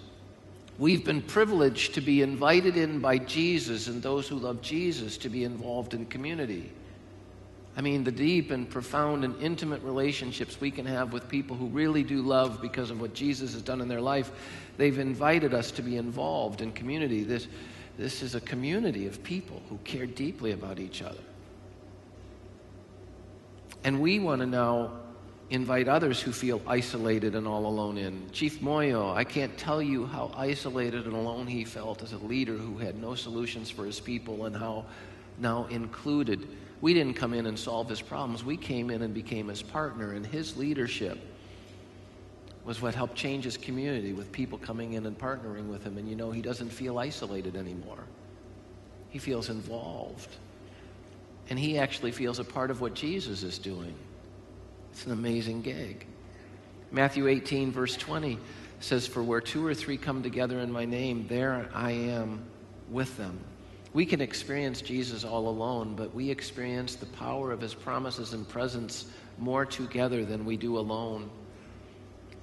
We've 0.79 1.05
been 1.05 1.23
privileged 1.23 1.95
to 1.95 2.01
be 2.01 2.21
invited 2.21 2.77
in 2.77 2.99
by 2.99 3.19
Jesus 3.19 3.87
and 3.87 4.03
those 4.03 4.27
who 4.27 4.37
love 4.37 4.61
Jesus 4.61 5.17
to 5.19 5.29
be 5.29 5.45
involved 5.45 5.95
in 5.95 6.07
community. 6.07 6.73
I 7.77 7.81
mean, 7.81 8.05
the 8.05 8.13
deep 8.13 8.53
and 8.53 8.71
profound 8.71 9.25
and 9.25 9.41
intimate 9.43 9.83
relationships 9.83 10.61
we 10.61 10.71
can 10.71 10.87
have 10.87 11.13
with 11.13 11.29
people 11.29 11.57
who 11.57 11.67
really 11.67 12.05
do 12.05 12.23
love 12.23 12.63
because 12.63 12.91
of 12.91 13.01
what 13.01 13.15
Jesus 13.15 13.53
has 13.55 13.63
done 13.63 13.81
in 13.81 13.89
their 13.89 14.01
life. 14.01 14.31
They've 14.77 14.99
invited 14.99 15.55
us 15.55 15.73
to 15.73 15.83
be 15.83 15.97
involved 15.97 16.61
in 16.61 16.71
community. 16.71 17.25
This, 17.25 17.49
this 17.99 18.23
is 18.23 18.37
a 18.37 18.41
community 18.41 19.09
of 19.09 19.23
people 19.25 19.61
who 19.69 19.79
care 19.79 20.07
deeply 20.07 20.53
about 20.53 20.79
each 20.79 21.03
other. 21.03 21.21
And 23.83 24.01
we 24.01 24.21
want 24.21 24.41
to 24.41 24.47
now 24.47 24.93
invite 25.51 25.89
others 25.89 26.21
who 26.21 26.33
feel 26.33 26.63
isolated 26.67 27.35
and 27.35 27.47
all 27.47 27.67
alone 27.67 27.99
in. 27.99 28.31
Chief 28.31 28.61
Moyo, 28.61 29.15
I 29.15 29.25
can't 29.25 29.57
tell 29.59 29.83
you 29.83 30.07
how 30.07 30.33
isolated 30.37 31.07
and 31.07 31.15
alone 31.15 31.47
he 31.47 31.65
felt 31.65 32.03
as 32.03 32.13
a 32.13 32.19
leader 32.19 32.55
who 32.55 32.79
had 32.79 33.01
no 33.01 33.15
solutions 33.15 33.69
for 33.69 33.85
his 33.85 34.01
people 34.01 34.47
and 34.47 34.57
how 34.57 34.87
now 35.39 35.67
included 35.67 36.49
we 36.81 36.95
didn't 36.95 37.15
come 37.15 37.33
in 37.35 37.47
and 37.47 37.59
solve 37.59 37.89
his 37.89 38.03
problems. 38.03 38.45
We 38.45 38.57
came 38.57 38.91
in 38.91 39.03
and 39.03 39.15
became 39.15 39.49
his 39.49 39.63
partner, 39.63 40.13
and 40.13 40.27
his 40.27 40.57
leadership 40.57 41.19
was 42.65 42.81
what 42.81 42.95
helped 42.95 43.15
change 43.15 43.45
his 43.45 43.57
community 43.57 44.13
with 44.13 44.33
people 44.33 44.59
coming 44.59 44.95
in 44.95 45.07
and 45.07 45.19
partnering 45.19 45.69
with 45.69 45.85
him. 45.85 45.99
And 45.99 46.09
you 46.09 46.17
know, 46.17 46.31
he 46.31 46.41
doesn't 46.41 46.71
feel 46.71 46.99
isolated 46.99 47.57
anymore, 47.57 48.05
he 49.11 49.19
feels 49.19 49.51
involved. 49.51 50.37
And 51.51 51.59
he 51.59 51.77
actually 51.77 52.11
feels 52.11 52.39
a 52.39 52.45
part 52.45 52.71
of 52.71 52.81
what 52.81 52.95
Jesus 52.95 53.43
is 53.43 53.59
doing. 53.59 53.95
It's 54.93 55.05
an 55.05 55.13
amazing 55.13 55.61
gig. 55.61 56.07
Matthew 56.91 57.29
18, 57.29 57.71
verse 57.71 57.99
20 57.99 58.39
says, 58.81 59.07
For 59.07 59.23
where 59.23 59.43
two 59.43 59.67
or 59.67 59.75
three 59.75 59.99
come 59.99 60.23
together 60.23 60.61
in 60.61 60.73
my 60.73 60.87
name, 60.87 61.27
there 61.29 61.69
I 61.75 61.91
am 61.91 62.45
with 62.89 63.15
them. 63.19 63.39
We 63.95 64.05
can 64.05 64.21
experience 64.21 64.83
Jesus 64.83 65.25
all 65.25 65.49
alone, 65.49 65.95
but 65.95 66.13
we 66.13 66.29
experience 66.29 66.97
the 66.97 67.07
power 67.07 67.53
of 67.53 67.61
his 67.61 67.75
promises 67.75 68.35
and 68.35 68.47
presence 68.47 69.07
more 69.39 69.65
together 69.65 70.25
than 70.25 70.45
we 70.45 70.57
do 70.57 70.79
alone. 70.79 71.31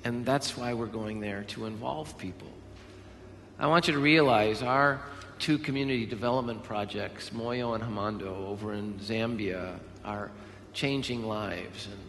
And 0.05 0.25
that's 0.25 0.57
why 0.57 0.73
we're 0.73 0.87
going 0.87 1.19
there 1.19 1.43
to 1.49 1.65
involve 1.65 2.17
people. 2.17 2.47
I 3.59 3.67
want 3.67 3.87
you 3.87 3.93
to 3.93 3.99
realize 3.99 4.63
our 4.63 5.01
two 5.39 5.57
community 5.57 6.05
development 6.05 6.63
projects, 6.63 7.31
Moyo 7.31 7.75
and 7.75 7.83
Hamando, 7.83 8.47
over 8.47 8.73
in 8.73 8.93
Zambia, 8.99 9.77
are 10.05 10.31
changing 10.73 11.25
lives. 11.25 11.87
And 11.87 11.99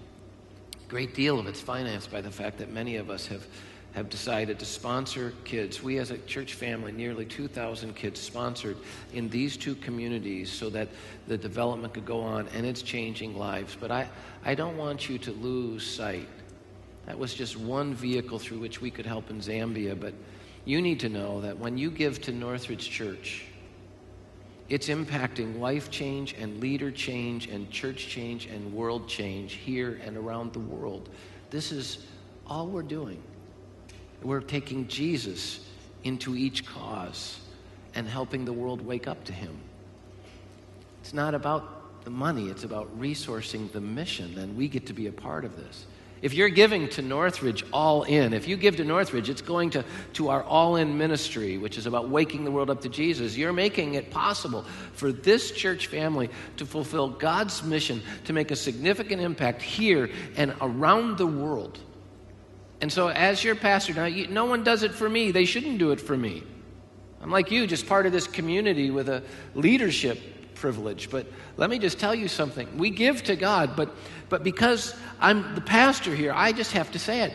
a 0.86 0.88
great 0.88 1.14
deal 1.14 1.40
of 1.40 1.46
it's 1.48 1.60
financed 1.60 2.12
by 2.12 2.20
the 2.20 2.30
fact 2.30 2.58
that 2.58 2.72
many 2.72 2.96
of 2.96 3.10
us 3.10 3.26
have, 3.26 3.44
have 3.94 4.08
decided 4.08 4.58
to 4.58 4.64
sponsor 4.64 5.34
kids. 5.44 5.82
We, 5.82 5.98
as 5.98 6.10
a 6.10 6.18
church 6.18 6.54
family, 6.54 6.92
nearly 6.92 7.26
2,000 7.26 7.94
kids 7.94 8.20
sponsored 8.20 8.76
in 9.12 9.28
these 9.28 9.56
two 9.56 9.74
communities 9.74 10.50
so 10.50 10.70
that 10.70 10.88
the 11.28 11.36
development 11.36 11.94
could 11.94 12.06
go 12.06 12.20
on, 12.20 12.48
and 12.48 12.64
it's 12.64 12.82
changing 12.82 13.36
lives. 13.36 13.76
But 13.78 13.90
I, 13.90 14.08
I 14.44 14.54
don't 14.54 14.76
want 14.76 15.08
you 15.08 15.18
to 15.18 15.32
lose 15.32 15.84
sight. 15.84 16.28
That 17.06 17.18
was 17.18 17.34
just 17.34 17.56
one 17.56 17.94
vehicle 17.94 18.38
through 18.38 18.60
which 18.60 18.80
we 18.80 18.90
could 18.90 19.06
help 19.06 19.28
in 19.28 19.40
Zambia, 19.40 19.98
but 19.98 20.14
you 20.64 20.80
need 20.80 21.00
to 21.00 21.08
know 21.08 21.40
that 21.40 21.58
when 21.58 21.76
you 21.76 21.90
give 21.90 22.20
to 22.22 22.32
Northridge 22.32 22.88
Church, 22.88 23.44
it's 24.68 24.88
impacting 24.88 25.58
life 25.58 25.90
change 25.90 26.34
and 26.38 26.60
leader 26.60 26.90
change 26.90 27.48
and 27.48 27.68
church 27.70 28.08
change 28.08 28.46
and 28.46 28.72
world 28.72 29.06
change 29.06 29.54
here 29.54 30.00
and 30.04 30.16
around 30.16 30.54
the 30.54 30.60
world. 30.60 31.10
This 31.50 31.72
is 31.72 32.06
all 32.46 32.68
we're 32.68 32.82
doing. 32.82 33.22
We're 34.24 34.40
taking 34.40 34.88
Jesus 34.88 35.60
into 36.04 36.36
each 36.36 36.66
cause 36.66 37.38
and 37.94 38.08
helping 38.08 38.44
the 38.44 38.52
world 38.52 38.84
wake 38.84 39.06
up 39.06 39.24
to 39.24 39.32
Him. 39.32 39.56
It's 41.00 41.14
not 41.14 41.34
about 41.34 42.04
the 42.04 42.10
money, 42.10 42.48
it's 42.48 42.64
about 42.64 42.98
resourcing 42.98 43.70
the 43.72 43.80
mission, 43.80 44.38
and 44.38 44.56
we 44.56 44.68
get 44.68 44.86
to 44.86 44.92
be 44.92 45.06
a 45.06 45.12
part 45.12 45.44
of 45.44 45.56
this. 45.56 45.86
If 46.22 46.34
you're 46.34 46.48
giving 46.48 46.88
to 46.90 47.02
Northridge 47.02 47.64
all 47.72 48.04
in, 48.04 48.32
if 48.32 48.46
you 48.46 48.56
give 48.56 48.76
to 48.76 48.84
Northridge, 48.84 49.28
it's 49.28 49.42
going 49.42 49.70
to, 49.70 49.84
to 50.12 50.28
our 50.28 50.44
all 50.44 50.76
in 50.76 50.96
ministry, 50.96 51.58
which 51.58 51.76
is 51.76 51.86
about 51.86 52.08
waking 52.08 52.44
the 52.44 52.50
world 52.52 52.70
up 52.70 52.80
to 52.82 52.88
Jesus. 52.88 53.36
You're 53.36 53.52
making 53.52 53.94
it 53.94 54.12
possible 54.12 54.64
for 54.92 55.10
this 55.10 55.50
church 55.50 55.88
family 55.88 56.30
to 56.58 56.66
fulfill 56.66 57.08
God's 57.08 57.64
mission 57.64 58.00
to 58.26 58.32
make 58.32 58.52
a 58.52 58.56
significant 58.56 59.20
impact 59.20 59.62
here 59.62 60.10
and 60.36 60.54
around 60.60 61.18
the 61.18 61.26
world. 61.26 61.80
And 62.82 62.92
so, 62.92 63.08
as 63.08 63.44
your 63.44 63.54
pastor, 63.54 63.94
now, 63.94 64.06
you, 64.06 64.26
no 64.26 64.44
one 64.44 64.64
does 64.64 64.82
it 64.82 64.92
for 64.92 65.08
me. 65.08 65.30
They 65.30 65.44
shouldn't 65.44 65.78
do 65.78 65.92
it 65.92 66.00
for 66.00 66.16
me. 66.16 66.42
I'm 67.22 67.30
like 67.30 67.52
you, 67.52 67.68
just 67.68 67.86
part 67.86 68.06
of 68.06 68.12
this 68.12 68.26
community 68.26 68.90
with 68.90 69.08
a 69.08 69.22
leadership 69.54 70.18
privilege. 70.56 71.08
But 71.08 71.26
let 71.56 71.70
me 71.70 71.78
just 71.78 72.00
tell 72.00 72.12
you 72.12 72.26
something. 72.26 72.78
We 72.78 72.90
give 72.90 73.22
to 73.24 73.36
God, 73.36 73.76
but, 73.76 73.94
but 74.28 74.42
because 74.42 74.96
I'm 75.20 75.54
the 75.54 75.60
pastor 75.60 76.12
here, 76.12 76.32
I 76.34 76.50
just 76.50 76.72
have 76.72 76.90
to 76.92 76.98
say 76.98 77.20
it. 77.20 77.32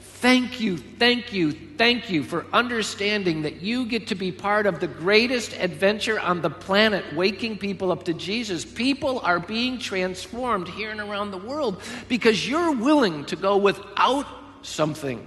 Thank 0.00 0.60
you, 0.60 0.76
thank 0.76 1.32
you, 1.32 1.52
thank 1.52 2.10
you 2.10 2.24
for 2.24 2.44
understanding 2.52 3.42
that 3.42 3.62
you 3.62 3.86
get 3.86 4.08
to 4.08 4.16
be 4.16 4.32
part 4.32 4.66
of 4.66 4.80
the 4.80 4.88
greatest 4.88 5.52
adventure 5.52 6.18
on 6.18 6.42
the 6.42 6.50
planet, 6.50 7.04
waking 7.14 7.58
people 7.58 7.92
up 7.92 8.02
to 8.06 8.14
Jesus. 8.14 8.64
People 8.64 9.20
are 9.20 9.38
being 9.38 9.78
transformed 9.78 10.66
here 10.66 10.90
and 10.90 10.98
around 10.98 11.30
the 11.30 11.38
world 11.38 11.80
because 12.08 12.48
you're 12.48 12.74
willing 12.74 13.26
to 13.26 13.36
go 13.36 13.58
without 13.58 14.26
something 14.62 15.26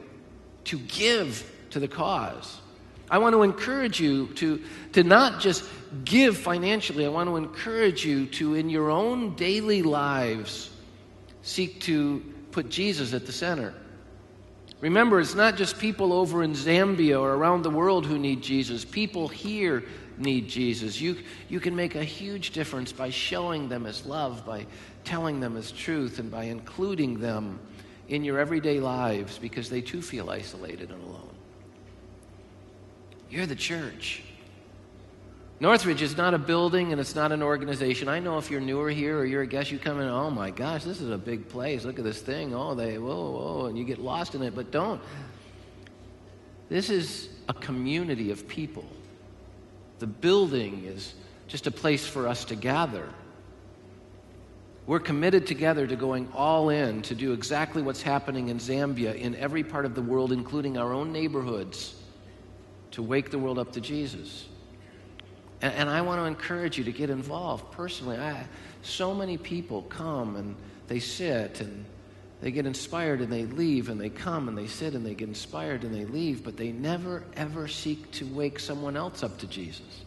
to 0.65 0.77
give 0.79 1.49
to 1.71 1.79
the 1.79 1.87
cause. 1.87 2.59
I 3.09 3.17
want 3.17 3.33
to 3.33 3.43
encourage 3.43 3.99
you 3.99 4.27
to, 4.35 4.61
to 4.93 5.03
not 5.03 5.41
just 5.41 5.65
give 6.05 6.37
financially, 6.37 7.05
I 7.05 7.09
want 7.09 7.27
to 7.27 7.35
encourage 7.35 8.05
you 8.05 8.25
to, 8.27 8.55
in 8.55 8.69
your 8.69 8.89
own 8.89 9.35
daily 9.35 9.83
lives, 9.83 10.69
seek 11.41 11.81
to 11.81 12.23
put 12.51 12.69
Jesus 12.69 13.13
at 13.13 13.25
the 13.25 13.33
center. 13.33 13.73
Remember, 14.79 15.19
it's 15.19 15.35
not 15.35 15.57
just 15.57 15.77
people 15.77 16.11
over 16.11 16.41
in 16.41 16.53
Zambia 16.53 17.19
or 17.19 17.33
around 17.33 17.61
the 17.63 17.69
world 17.69 18.05
who 18.05 18.17
need 18.17 18.41
Jesus. 18.41 18.83
People 18.83 19.27
here 19.27 19.83
need 20.17 20.47
Jesus. 20.47 20.99
You, 20.99 21.17
you 21.49 21.59
can 21.59 21.75
make 21.75 21.95
a 21.95 22.03
huge 22.03 22.51
difference 22.51 22.91
by 22.91 23.09
showing 23.09 23.69
them 23.69 23.83
His 23.83 24.05
love, 24.05 24.45
by 24.45 24.65
telling 25.03 25.39
them 25.39 25.55
His 25.55 25.71
truth, 25.71 26.17
and 26.17 26.31
by 26.31 26.45
including 26.45 27.19
them 27.19 27.59
in 28.11 28.25
your 28.25 28.39
everyday 28.39 28.79
lives 28.79 29.37
because 29.37 29.69
they 29.69 29.81
too 29.81 30.01
feel 30.01 30.29
isolated 30.29 30.91
and 30.91 31.01
alone. 31.01 31.29
You're 33.29 33.45
the 33.45 33.55
church. 33.55 34.21
Northridge 35.61 36.01
is 36.01 36.17
not 36.17 36.33
a 36.33 36.37
building 36.37 36.91
and 36.91 36.99
it's 36.99 37.15
not 37.15 37.31
an 37.31 37.41
organization. 37.41 38.09
I 38.09 38.19
know 38.19 38.37
if 38.37 38.51
you're 38.51 38.59
newer 38.59 38.89
here 38.89 39.19
or 39.19 39.25
you're 39.25 39.43
a 39.43 39.47
guest, 39.47 39.71
you 39.71 39.79
come 39.79 40.01
in, 40.01 40.09
oh 40.09 40.29
my 40.29 40.51
gosh, 40.51 40.83
this 40.83 40.99
is 40.99 41.09
a 41.09 41.17
big 41.17 41.47
place. 41.47 41.85
Look 41.85 41.99
at 41.99 42.03
this 42.03 42.19
thing. 42.19 42.53
Oh, 42.53 42.75
they, 42.75 42.97
whoa, 42.97 43.31
whoa, 43.31 43.65
and 43.67 43.77
you 43.77 43.85
get 43.85 43.99
lost 43.99 44.35
in 44.35 44.41
it, 44.41 44.55
but 44.55 44.71
don't. 44.71 44.99
This 46.67 46.89
is 46.89 47.29
a 47.47 47.53
community 47.53 48.31
of 48.31 48.45
people. 48.45 48.85
The 49.99 50.07
building 50.07 50.83
is 50.85 51.13
just 51.47 51.65
a 51.65 51.71
place 51.71 52.05
for 52.05 52.27
us 52.27 52.43
to 52.45 52.55
gather. 52.55 53.07
We're 54.91 54.99
committed 54.99 55.47
together 55.47 55.87
to 55.87 55.95
going 55.95 56.27
all 56.33 56.67
in 56.67 57.01
to 57.03 57.15
do 57.15 57.31
exactly 57.31 57.81
what's 57.81 58.01
happening 58.01 58.49
in 58.49 58.57
Zambia, 58.57 59.15
in 59.15 59.35
every 59.35 59.63
part 59.63 59.85
of 59.85 59.95
the 59.95 60.01
world, 60.01 60.33
including 60.33 60.77
our 60.77 60.91
own 60.91 61.13
neighborhoods, 61.13 61.95
to 62.91 63.01
wake 63.01 63.31
the 63.31 63.39
world 63.39 63.57
up 63.57 63.71
to 63.71 63.79
Jesus. 63.79 64.49
And, 65.61 65.73
and 65.75 65.89
I 65.89 66.01
want 66.01 66.19
to 66.19 66.25
encourage 66.25 66.77
you 66.77 66.83
to 66.83 66.91
get 66.91 67.09
involved 67.09 67.71
personally. 67.71 68.17
I, 68.17 68.45
so 68.81 69.13
many 69.13 69.37
people 69.37 69.83
come 69.83 70.35
and 70.35 70.57
they 70.89 70.99
sit 70.99 71.61
and 71.61 71.85
they 72.41 72.51
get 72.51 72.65
inspired 72.65 73.21
and 73.21 73.31
they 73.31 73.45
leave 73.45 73.87
and 73.87 73.97
they 73.97 74.09
come 74.09 74.49
and 74.49 74.57
they 74.57 74.67
sit 74.67 74.93
and 74.93 75.05
they 75.05 75.15
get 75.15 75.29
inspired 75.29 75.85
and 75.85 75.95
they 75.95 76.03
leave, 76.03 76.43
but 76.43 76.57
they 76.57 76.73
never 76.73 77.23
ever 77.37 77.69
seek 77.69 78.11
to 78.11 78.25
wake 78.25 78.59
someone 78.59 78.97
else 78.97 79.23
up 79.23 79.37
to 79.37 79.47
Jesus, 79.47 80.03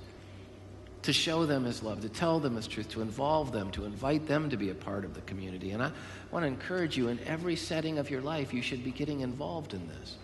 to 1.05 1.13
show 1.13 1.45
them 1.45 1.65
his 1.65 1.83
love, 1.83 2.01
to 2.01 2.09
tell 2.09 2.41
them 2.41 2.57
his 2.57 2.67
truth, 2.67 2.89
to 2.89 3.03
involve 3.03 3.53
them, 3.53 3.71
to 3.71 3.85
invite 3.85 4.27
them 4.27 4.49
to 4.49 4.57
be 4.57 4.71
a 4.71 4.75
part 4.75 5.05
of 5.05 5.13
the 5.13 5.21
community. 5.23 5.73
And 5.73 5.83
I 5.83 5.93
want 6.31 6.45
to 6.45 6.47
encourage 6.47 6.97
you 6.97 7.09
in 7.09 7.19
every 7.27 7.57
setting 7.57 7.99
of 7.99 8.09
your 8.09 8.23
life, 8.23 8.55
you 8.55 8.63
should 8.63 8.83
be 8.83 8.91
getting 8.91 9.21
involved 9.21 9.75
in 9.75 9.87
this. 9.87 10.17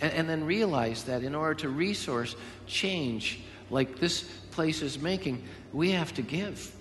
And, 0.00 0.12
and 0.14 0.28
then 0.28 0.44
realize 0.44 1.04
that 1.04 1.22
in 1.22 1.34
order 1.34 1.54
to 1.56 1.68
resource 1.68 2.34
change, 2.66 3.40
like 3.68 3.98
this 3.98 4.22
place 4.52 4.80
is 4.80 4.98
making, 4.98 5.44
we 5.74 5.90
have 5.90 6.14
to 6.14 6.22
give. 6.22 6.74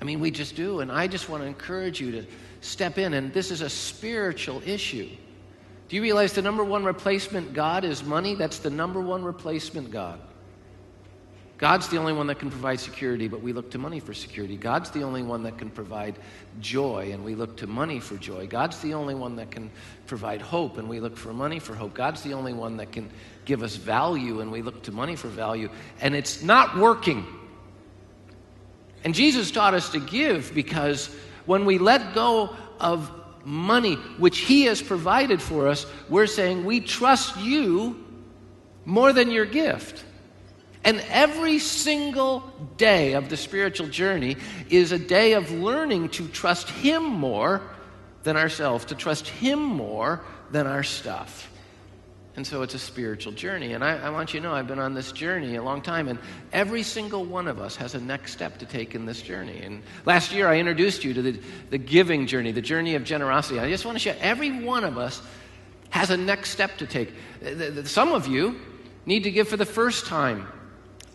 I 0.00 0.04
mean, 0.04 0.18
we 0.18 0.32
just 0.32 0.56
do. 0.56 0.80
And 0.80 0.90
I 0.90 1.06
just 1.06 1.28
want 1.28 1.44
to 1.44 1.46
encourage 1.46 2.00
you 2.00 2.10
to 2.10 2.26
step 2.62 2.98
in. 2.98 3.14
And 3.14 3.32
this 3.32 3.52
is 3.52 3.60
a 3.60 3.70
spiritual 3.70 4.60
issue. 4.66 5.08
Do 5.88 5.94
you 5.94 6.02
realize 6.02 6.32
the 6.32 6.42
number 6.42 6.64
one 6.64 6.82
replacement 6.82 7.54
God 7.54 7.84
is 7.84 8.02
money? 8.02 8.34
That's 8.34 8.58
the 8.58 8.70
number 8.70 9.00
one 9.00 9.22
replacement 9.22 9.92
God. 9.92 10.18
God's 11.58 11.88
the 11.88 11.96
only 11.96 12.12
one 12.12 12.26
that 12.26 12.38
can 12.38 12.50
provide 12.50 12.80
security, 12.80 13.28
but 13.28 13.40
we 13.40 13.54
look 13.54 13.70
to 13.70 13.78
money 13.78 13.98
for 13.98 14.12
security. 14.12 14.58
God's 14.58 14.90
the 14.90 15.02
only 15.02 15.22
one 15.22 15.42
that 15.44 15.56
can 15.56 15.70
provide 15.70 16.18
joy, 16.60 17.12
and 17.12 17.24
we 17.24 17.34
look 17.34 17.56
to 17.58 17.66
money 17.66 17.98
for 17.98 18.16
joy. 18.16 18.46
God's 18.46 18.78
the 18.80 18.92
only 18.92 19.14
one 19.14 19.36
that 19.36 19.50
can 19.50 19.70
provide 20.06 20.42
hope, 20.42 20.76
and 20.76 20.86
we 20.86 21.00
look 21.00 21.16
for 21.16 21.32
money 21.32 21.58
for 21.58 21.74
hope. 21.74 21.94
God's 21.94 22.22
the 22.22 22.34
only 22.34 22.52
one 22.52 22.76
that 22.76 22.92
can 22.92 23.08
give 23.46 23.62
us 23.62 23.76
value, 23.76 24.40
and 24.40 24.52
we 24.52 24.60
look 24.60 24.82
to 24.82 24.92
money 24.92 25.16
for 25.16 25.28
value. 25.28 25.70
And 26.02 26.14
it's 26.14 26.42
not 26.42 26.76
working. 26.76 27.24
And 29.02 29.14
Jesus 29.14 29.50
taught 29.50 29.72
us 29.72 29.90
to 29.90 30.00
give 30.00 30.52
because 30.54 31.14
when 31.46 31.64
we 31.64 31.78
let 31.78 32.14
go 32.14 32.54
of 32.78 33.10
money, 33.46 33.94
which 34.18 34.40
He 34.40 34.64
has 34.64 34.82
provided 34.82 35.40
for 35.40 35.68
us, 35.68 35.86
we're 36.10 36.26
saying, 36.26 36.66
We 36.66 36.80
trust 36.80 37.38
you 37.38 38.04
more 38.84 39.14
than 39.14 39.30
your 39.30 39.46
gift. 39.46 40.04
And 40.86 41.04
every 41.10 41.58
single 41.58 42.44
day 42.76 43.14
of 43.14 43.28
the 43.28 43.36
spiritual 43.36 43.88
journey 43.88 44.36
is 44.70 44.92
a 44.92 45.00
day 45.00 45.32
of 45.32 45.50
learning 45.50 46.10
to 46.10 46.28
trust 46.28 46.70
Him 46.70 47.02
more 47.02 47.60
than 48.22 48.36
ourselves, 48.36 48.84
to 48.86 48.94
trust 48.94 49.26
Him 49.26 49.60
more 49.60 50.20
than 50.52 50.68
our 50.68 50.84
stuff. 50.84 51.50
And 52.36 52.46
so 52.46 52.62
it's 52.62 52.74
a 52.74 52.78
spiritual 52.78 53.32
journey. 53.32 53.72
And 53.72 53.82
I, 53.82 53.96
I, 53.96 54.10
want 54.10 54.32
you 54.32 54.38
to 54.38 54.46
know 54.46 54.52
I've 54.52 54.68
been 54.68 54.78
on 54.78 54.94
this 54.94 55.10
journey 55.10 55.56
a 55.56 55.62
long 55.62 55.82
time, 55.82 56.06
and 56.06 56.20
every 56.52 56.84
single 56.84 57.24
one 57.24 57.48
of 57.48 57.58
us 57.58 57.74
has 57.76 57.96
a 57.96 58.00
next 58.00 58.30
step 58.32 58.58
to 58.58 58.66
take 58.66 58.94
in 58.94 59.06
this 59.06 59.20
journey. 59.20 59.58
And 59.62 59.82
last 60.04 60.32
year 60.32 60.46
I 60.46 60.58
introduced 60.58 61.02
you 61.02 61.14
to 61.14 61.22
the, 61.22 61.40
the 61.70 61.78
giving 61.78 62.28
journey, 62.28 62.52
the 62.52 62.62
journey 62.62 62.94
of 62.94 63.02
generosity. 63.02 63.58
I 63.58 63.68
just 63.68 63.84
want 63.84 63.96
to 63.96 64.00
share 64.00 64.16
every 64.20 64.62
one 64.62 64.84
of 64.84 64.98
us 64.98 65.20
has 65.90 66.10
a 66.10 66.16
next 66.16 66.50
step 66.50 66.78
to 66.78 66.86
take. 66.86 67.12
Some 67.86 68.12
of 68.12 68.28
you 68.28 68.60
need 69.04 69.24
to 69.24 69.32
give 69.32 69.48
for 69.48 69.56
the 69.56 69.66
first 69.66 70.06
time 70.06 70.46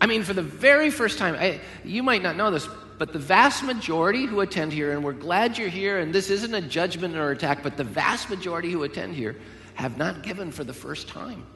I 0.02 0.06
mean, 0.06 0.24
for 0.24 0.32
the 0.32 0.42
very 0.42 0.90
first 0.90 1.16
time, 1.16 1.36
I, 1.36 1.60
you 1.84 2.02
might 2.02 2.24
not 2.24 2.36
know 2.36 2.50
this, 2.50 2.68
but 2.98 3.12
the 3.12 3.20
vast 3.20 3.62
majority 3.62 4.26
who 4.26 4.40
attend 4.40 4.72
here, 4.72 4.90
and 4.90 5.04
we're 5.04 5.12
glad 5.12 5.56
you're 5.56 5.68
here, 5.68 6.00
and 6.00 6.12
this 6.12 6.28
isn't 6.28 6.52
a 6.52 6.60
judgment 6.60 7.14
or 7.14 7.30
attack, 7.30 7.62
but 7.62 7.76
the 7.76 7.84
vast 7.84 8.28
majority 8.28 8.72
who 8.72 8.82
attend 8.82 9.14
here 9.14 9.36
have 9.74 9.98
not 9.98 10.24
given 10.24 10.50
for 10.50 10.64
the 10.64 10.72
first 10.72 11.06
time. 11.06 11.46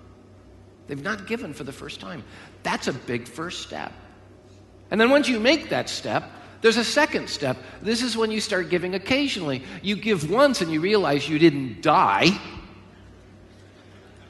They've 0.87 1.03
not 1.03 1.27
given 1.27 1.55
for 1.55 1.65
the 1.65 1.73
first 1.73 1.99
time. 1.99 2.23
That's 2.63 2.87
a 2.87 2.93
big 2.93 3.27
first 3.27 3.63
step. 3.63 3.93
And 4.93 5.01
then 5.01 5.11
once 5.11 5.29
you 5.29 5.41
make 5.41 5.71
that 5.71 5.89
step, 5.89 6.31
there's 6.61 6.77
a 6.77 6.85
second 6.85 7.29
step. 7.29 7.57
This 7.83 8.01
is 8.01 8.17
when 8.17 8.31
you 8.31 8.41
start 8.41 8.71
giving 8.71 8.95
occasionally. 8.95 9.65
You 9.83 9.97
give 9.97 10.31
once 10.31 10.61
and 10.61 10.73
you 10.73 10.81
realize 10.81 11.29
you 11.29 11.41
didn't 11.41 11.83
die. 11.83 12.29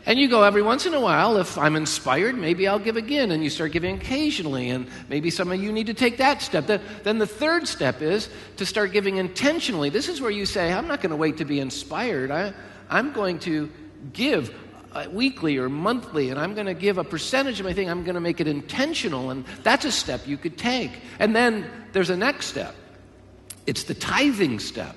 And 0.07 0.21
you 0.21 0.29
go 0.29 0.45
every 0.45 0.63
once 0.63 0.87
in 0.87 0.95
a 0.95 1.01
while, 1.01 1.37
if 1.37 1.59
I'm 1.59 1.75
inspired, 1.75 2.39
maybe 2.39 2.69
I'll 2.69 2.79
give 2.79 2.97
again. 2.97 3.33
And 3.33 3.43
you 3.43 3.51
start 3.51 3.73
giving 3.73 3.97
occasionally. 3.97 4.71
And 4.71 4.87
maybe 5.09 5.31
some 5.31 5.51
of 5.51 5.61
you 5.61 5.73
need 5.73 5.89
to 5.89 5.95
take 5.95 6.19
that 6.19 6.41
step. 6.43 6.67
Then 7.03 7.19
the 7.19 7.27
third 7.27 7.67
step 7.67 8.01
is 8.01 8.29
to 8.57 8.65
start 8.65 8.93
giving 8.93 9.17
intentionally. 9.17 9.91
This 9.91 10.09
is 10.09 10.21
where 10.21 10.31
you 10.31 10.47
say, 10.47 10.73
I'm 10.73 10.87
not 10.87 11.01
going 11.01 11.11
to 11.11 11.17
wait 11.17 11.39
to 11.39 11.45
be 11.45 11.59
inspired. 11.59 12.31
I, 12.31 12.55
I'm 12.89 13.13
going 13.13 13.41
to 13.41 13.69
give 14.13 14.55
uh, 14.93 15.07
weekly 15.11 15.59
or 15.59 15.69
monthly, 15.69 16.31
and 16.31 16.39
I'm 16.39 16.55
going 16.55 16.69
to 16.69 16.75
give 16.75 16.99
a 16.99 17.05
percentage 17.05 17.59
of 17.59 17.67
my 17.67 17.73
thing. 17.73 17.91
I'm 17.91 18.05
going 18.05 18.15
to 18.15 18.21
make 18.21 18.41
it 18.41 18.47
intentional. 18.47 19.31
And 19.31 19.45
that's 19.65 19.85
a 19.85 19.93
step 19.93 20.25
you 20.25 20.37
could 20.37 20.57
take. 20.57 20.93
And 21.19 21.35
then 21.35 21.69
there's 21.93 22.11
a 22.11 22.17
next 22.17 22.47
step 22.47 22.77
it's 23.67 23.83
the 23.83 23.95
tithing 23.95 24.61
step. 24.61 24.95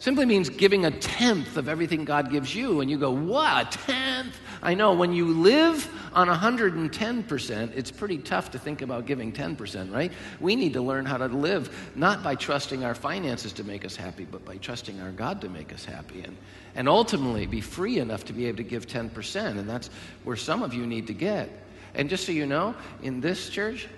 Simply 0.00 0.26
means 0.26 0.48
giving 0.48 0.84
a 0.84 0.92
tenth 0.92 1.56
of 1.56 1.68
everything 1.68 2.04
God 2.04 2.30
gives 2.30 2.54
you. 2.54 2.80
And 2.80 2.90
you 2.90 2.98
go, 2.98 3.10
what? 3.10 3.74
A 3.74 3.78
tenth? 3.78 4.38
I 4.62 4.74
know, 4.74 4.92
when 4.92 5.12
you 5.12 5.26
live 5.26 5.92
on 6.12 6.28
110%, 6.28 7.72
it's 7.76 7.90
pretty 7.90 8.18
tough 8.18 8.52
to 8.52 8.58
think 8.58 8.82
about 8.82 9.06
giving 9.06 9.32
10%, 9.32 9.92
right? 9.92 10.12
We 10.40 10.54
need 10.54 10.72
to 10.74 10.82
learn 10.82 11.04
how 11.04 11.16
to 11.16 11.26
live 11.26 11.92
not 11.96 12.22
by 12.22 12.36
trusting 12.36 12.84
our 12.84 12.94
finances 12.94 13.52
to 13.54 13.64
make 13.64 13.84
us 13.84 13.96
happy, 13.96 14.24
but 14.24 14.44
by 14.44 14.56
trusting 14.58 15.00
our 15.00 15.10
God 15.10 15.40
to 15.40 15.48
make 15.48 15.72
us 15.72 15.84
happy. 15.84 16.22
And, 16.22 16.36
and 16.76 16.88
ultimately 16.88 17.46
be 17.46 17.60
free 17.60 17.98
enough 17.98 18.24
to 18.26 18.32
be 18.32 18.46
able 18.46 18.58
to 18.58 18.64
give 18.64 18.86
10%. 18.86 19.36
And 19.58 19.68
that's 19.68 19.90
where 20.22 20.36
some 20.36 20.62
of 20.62 20.74
you 20.74 20.86
need 20.86 21.08
to 21.08 21.14
get. 21.14 21.50
And 21.94 22.08
just 22.08 22.24
so 22.24 22.30
you 22.30 22.46
know, 22.46 22.76
in 23.02 23.20
this 23.20 23.50
church, 23.50 23.88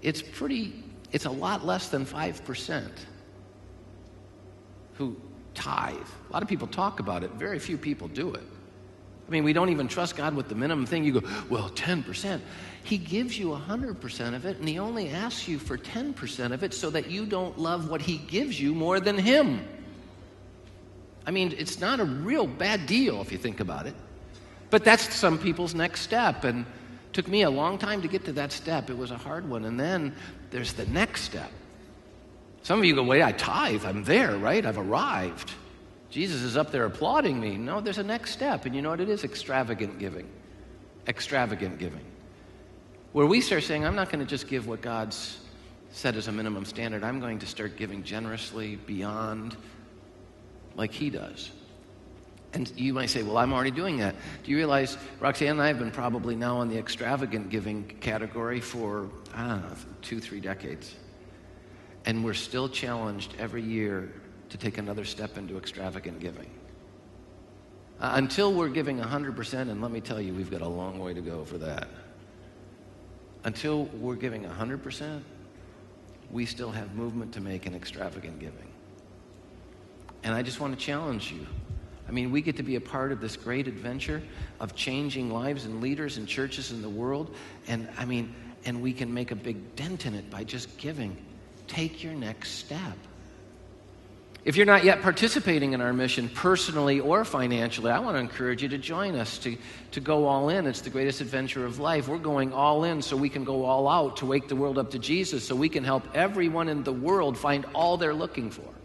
it's 0.00 0.22
pretty, 0.22 0.72
it's 1.12 1.26
a 1.26 1.30
lot 1.30 1.66
less 1.66 1.88
than 1.88 2.06
5% 2.06 2.88
who 4.98 5.16
tithe. 5.54 5.96
A 6.28 6.32
lot 6.32 6.42
of 6.42 6.48
people 6.48 6.66
talk 6.66 7.00
about 7.00 7.24
it, 7.24 7.30
very 7.32 7.58
few 7.58 7.78
people 7.78 8.08
do 8.08 8.34
it. 8.34 8.42
I 9.26 9.30
mean, 9.30 9.44
we 9.44 9.52
don't 9.52 9.68
even 9.68 9.88
trust 9.88 10.16
God 10.16 10.34
with 10.34 10.48
the 10.48 10.54
minimum 10.54 10.86
thing. 10.86 11.04
You 11.04 11.20
go, 11.20 11.28
well, 11.48 11.68
10%. 11.70 12.40
He 12.82 12.96
gives 12.96 13.38
you 13.38 13.48
100% 13.48 14.34
of 14.34 14.46
it, 14.46 14.58
and 14.58 14.68
He 14.68 14.78
only 14.78 15.10
asks 15.10 15.46
you 15.46 15.58
for 15.58 15.76
10% 15.76 16.52
of 16.52 16.62
it 16.62 16.72
so 16.72 16.90
that 16.90 17.10
you 17.10 17.26
don't 17.26 17.58
love 17.58 17.90
what 17.90 18.00
He 18.00 18.16
gives 18.16 18.60
you 18.60 18.74
more 18.74 19.00
than 19.00 19.18
Him. 19.18 19.60
I 21.26 21.30
mean, 21.30 21.54
it's 21.58 21.78
not 21.78 22.00
a 22.00 22.04
real 22.04 22.46
bad 22.46 22.86
deal 22.86 23.20
if 23.20 23.30
you 23.30 23.36
think 23.38 23.60
about 23.60 23.86
it. 23.86 23.94
But 24.70 24.84
that's 24.84 25.14
some 25.14 25.38
people's 25.38 25.74
next 25.74 26.00
step. 26.00 26.44
And 26.44 26.64
took 27.12 27.28
me 27.28 27.42
a 27.42 27.50
long 27.50 27.76
time 27.76 28.00
to 28.02 28.08
get 28.08 28.24
to 28.24 28.32
that 28.32 28.50
step. 28.50 28.88
It 28.88 28.96
was 28.96 29.10
a 29.10 29.18
hard 29.18 29.48
one. 29.48 29.66
And 29.66 29.78
then 29.78 30.14
there's 30.50 30.72
the 30.72 30.86
next 30.86 31.22
step. 31.22 31.50
Some 32.68 32.80
of 32.80 32.84
you 32.84 32.94
go, 32.94 33.02
wait, 33.02 33.22
I 33.22 33.32
tithe. 33.32 33.86
I'm 33.86 34.04
there, 34.04 34.36
right? 34.36 34.66
I've 34.66 34.76
arrived. 34.76 35.52
Jesus 36.10 36.42
is 36.42 36.54
up 36.54 36.70
there 36.70 36.84
applauding 36.84 37.40
me. 37.40 37.56
No, 37.56 37.80
there's 37.80 37.96
a 37.96 38.02
next 38.02 38.32
step. 38.32 38.66
And 38.66 38.76
you 38.76 38.82
know 38.82 38.90
what 38.90 39.00
it 39.00 39.08
is? 39.08 39.24
Extravagant 39.24 39.98
giving. 39.98 40.28
Extravagant 41.06 41.78
giving. 41.78 42.04
Where 43.12 43.24
we 43.24 43.40
start 43.40 43.62
saying, 43.62 43.86
I'm 43.86 43.96
not 43.96 44.12
going 44.12 44.22
to 44.22 44.28
just 44.28 44.48
give 44.48 44.66
what 44.66 44.82
God's 44.82 45.38
set 45.92 46.14
as 46.14 46.28
a 46.28 46.32
minimum 46.32 46.66
standard. 46.66 47.04
I'm 47.04 47.20
going 47.20 47.38
to 47.38 47.46
start 47.46 47.78
giving 47.78 48.02
generously 48.02 48.76
beyond 48.76 49.56
like 50.76 50.92
He 50.92 51.08
does. 51.08 51.50
And 52.52 52.70
you 52.76 52.92
might 52.92 53.08
say, 53.08 53.22
well, 53.22 53.38
I'm 53.38 53.54
already 53.54 53.70
doing 53.70 53.96
that. 54.00 54.14
Do 54.44 54.50
you 54.50 54.58
realize 54.58 54.98
Roxanne 55.20 55.52
and 55.52 55.62
I 55.62 55.68
have 55.68 55.78
been 55.78 55.90
probably 55.90 56.36
now 56.36 56.58
on 56.58 56.68
the 56.68 56.76
extravagant 56.76 57.48
giving 57.48 57.84
category 58.02 58.60
for, 58.60 59.08
I 59.34 59.48
don't 59.48 59.62
know, 59.62 59.76
two, 60.02 60.20
three 60.20 60.40
decades. 60.40 60.94
And 62.08 62.24
we're 62.24 62.32
still 62.32 62.70
challenged 62.70 63.34
every 63.38 63.60
year 63.60 64.10
to 64.48 64.56
take 64.56 64.78
another 64.78 65.04
step 65.04 65.36
into 65.36 65.58
extravagant 65.58 66.20
giving. 66.20 66.48
Uh, 68.00 68.12
until 68.14 68.50
we're 68.50 68.70
giving 68.70 68.98
100%, 68.98 69.52
and 69.52 69.82
let 69.82 69.90
me 69.90 70.00
tell 70.00 70.18
you, 70.18 70.32
we've 70.32 70.50
got 70.50 70.62
a 70.62 70.68
long 70.68 70.98
way 70.98 71.12
to 71.12 71.20
go 71.20 71.44
for 71.44 71.58
that. 71.58 71.86
Until 73.44 73.84
we're 74.00 74.14
giving 74.14 74.44
100%, 74.44 75.20
we 76.30 76.46
still 76.46 76.70
have 76.70 76.94
movement 76.94 77.34
to 77.34 77.42
make 77.42 77.66
in 77.66 77.74
extravagant 77.74 78.38
giving. 78.38 78.72
And 80.22 80.34
I 80.34 80.40
just 80.40 80.60
want 80.60 80.78
to 80.78 80.82
challenge 80.82 81.30
you. 81.30 81.46
I 82.08 82.10
mean, 82.10 82.30
we 82.30 82.40
get 82.40 82.56
to 82.56 82.62
be 82.62 82.76
a 82.76 82.80
part 82.80 83.12
of 83.12 83.20
this 83.20 83.36
great 83.36 83.68
adventure 83.68 84.22
of 84.60 84.74
changing 84.74 85.30
lives 85.30 85.66
and 85.66 85.82
leaders 85.82 86.16
and 86.16 86.26
churches 86.26 86.72
in 86.72 86.80
the 86.80 86.88
world. 86.88 87.34
And 87.66 87.86
I 87.98 88.06
mean, 88.06 88.34
and 88.64 88.80
we 88.80 88.94
can 88.94 89.12
make 89.12 89.30
a 89.30 89.36
big 89.36 89.76
dent 89.76 90.06
in 90.06 90.14
it 90.14 90.30
by 90.30 90.42
just 90.42 90.78
giving 90.78 91.14
take 91.68 92.02
your 92.02 92.14
next 92.14 92.52
step. 92.52 92.96
If 94.44 94.56
you're 94.56 94.66
not 94.66 94.84
yet 94.84 95.02
participating 95.02 95.74
in 95.74 95.80
our 95.80 95.92
mission 95.92 96.28
personally 96.28 97.00
or 97.00 97.24
financially, 97.24 97.90
I 97.90 97.98
want 97.98 98.16
to 98.16 98.20
encourage 98.20 98.62
you 98.62 98.68
to 98.70 98.78
join 98.78 99.14
us, 99.14 99.36
to, 99.38 99.56
to 99.90 100.00
go 100.00 100.26
all 100.26 100.48
in. 100.48 100.66
It's 100.66 100.80
the 100.80 100.90
greatest 100.90 101.20
adventure 101.20 101.66
of 101.66 101.80
life. 101.80 102.08
We're 102.08 102.18
going 102.18 102.52
all 102.52 102.84
in 102.84 103.02
so 103.02 103.16
we 103.16 103.28
can 103.28 103.44
go 103.44 103.64
all 103.64 103.88
out 103.88 104.16
to 104.18 104.26
wake 104.26 104.48
the 104.48 104.56
world 104.56 104.78
up 104.78 104.92
to 104.92 104.98
Jesus, 104.98 105.46
so 105.46 105.54
we 105.54 105.68
can 105.68 105.84
help 105.84 106.04
everyone 106.14 106.68
in 106.68 106.82
the 106.82 106.92
world 106.92 107.36
find 107.36 107.66
all 107.74 107.98
they're 107.98 108.14
looking 108.14 108.50
for. 108.50 108.77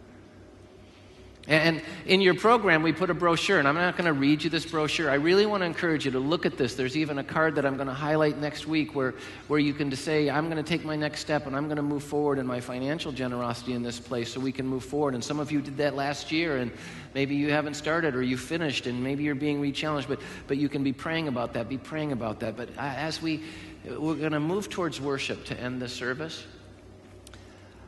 And 1.45 1.81
in 2.05 2.21
your 2.21 2.35
program, 2.35 2.83
we 2.83 2.93
put 2.93 3.09
a 3.09 3.13
brochure, 3.13 3.59
and 3.59 3.67
I'm 3.67 3.75
not 3.75 3.97
going 3.97 4.05
to 4.05 4.13
read 4.13 4.45
you 4.45 4.49
this 4.49 4.65
brochure. 4.65 5.11
I 5.11 5.15
really 5.15 5.45
want 5.45 5.59
to 5.59 5.65
encourage 5.65 6.05
you 6.05 6.11
to 6.11 6.19
look 6.19 6.45
at 6.45 6.57
this. 6.57 6.75
There's 6.75 6.95
even 6.95 7.17
a 7.17 7.23
card 7.23 7.55
that 7.55 7.65
I'm 7.65 7.75
going 7.75 7.89
to 7.89 7.93
highlight 7.93 8.37
next 8.37 8.65
week 8.65 8.95
where, 8.95 9.13
where 9.49 9.59
you 9.59 9.73
can 9.73 9.93
say, 9.93 10.29
I'm 10.29 10.49
going 10.49 10.63
to 10.63 10.67
take 10.67 10.85
my 10.85 10.95
next 10.95 11.19
step 11.19 11.45
and 11.45 11.53
I'm 11.53 11.65
going 11.65 11.75
to 11.75 11.83
move 11.83 12.03
forward 12.03 12.39
in 12.39 12.47
my 12.47 12.61
financial 12.61 13.11
generosity 13.11 13.73
in 13.73 13.83
this 13.83 13.99
place 13.99 14.31
so 14.31 14.39
we 14.39 14.53
can 14.53 14.65
move 14.65 14.85
forward. 14.85 15.15
And 15.15 15.23
some 15.23 15.41
of 15.41 15.51
you 15.51 15.61
did 15.61 15.75
that 15.77 15.95
last 15.95 16.31
year, 16.31 16.57
and 16.57 16.71
maybe 17.13 17.35
you 17.35 17.51
haven't 17.51 17.73
started 17.73 18.15
or 18.15 18.21
you 18.21 18.37
finished, 18.37 18.87
and 18.87 19.03
maybe 19.03 19.23
you're 19.23 19.35
being 19.35 19.59
re-challenged, 19.59 20.07
but, 20.07 20.21
but 20.47 20.55
you 20.55 20.69
can 20.69 20.81
be 20.81 20.93
praying 20.93 21.27
about 21.27 21.51
that, 21.55 21.67
be 21.67 21.77
praying 21.77 22.13
about 22.13 22.39
that. 22.39 22.55
But 22.55 22.69
as 22.77 23.21
we, 23.21 23.43
we're 23.85 24.15
going 24.15 24.31
to 24.31 24.39
move 24.39 24.69
towards 24.69 25.01
worship 25.01 25.43
to 25.45 25.59
end 25.59 25.81
the 25.81 25.89
service, 25.89 26.45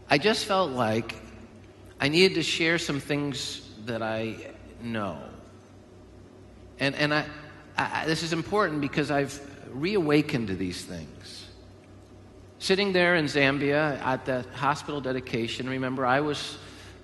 I 0.09 0.17
just 0.17 0.43
felt 0.43 0.71
like 0.71 1.15
I 1.99 2.07
needed 2.09 2.35
to 2.35 2.43
share 2.43 2.77
some 2.77 2.99
things 2.99 3.67
that 3.85 4.01
I 4.01 4.35
know. 4.81 5.17
And, 6.79 6.95
and 6.95 7.13
I, 7.13 7.25
I, 7.77 8.05
this 8.05 8.23
is 8.23 8.33
important 8.33 8.81
because 8.81 9.11
I've 9.11 9.39
reawakened 9.71 10.47
to 10.47 10.55
these 10.55 10.83
things. 10.83 11.47
Sitting 12.59 12.93
there 12.93 13.15
in 13.15 13.25
Zambia 13.25 13.99
at 14.01 14.25
the 14.25 14.45
hospital 14.53 14.99
dedication, 14.99 15.69
remember, 15.69 16.05
I 16.05 16.21
was 16.21 16.57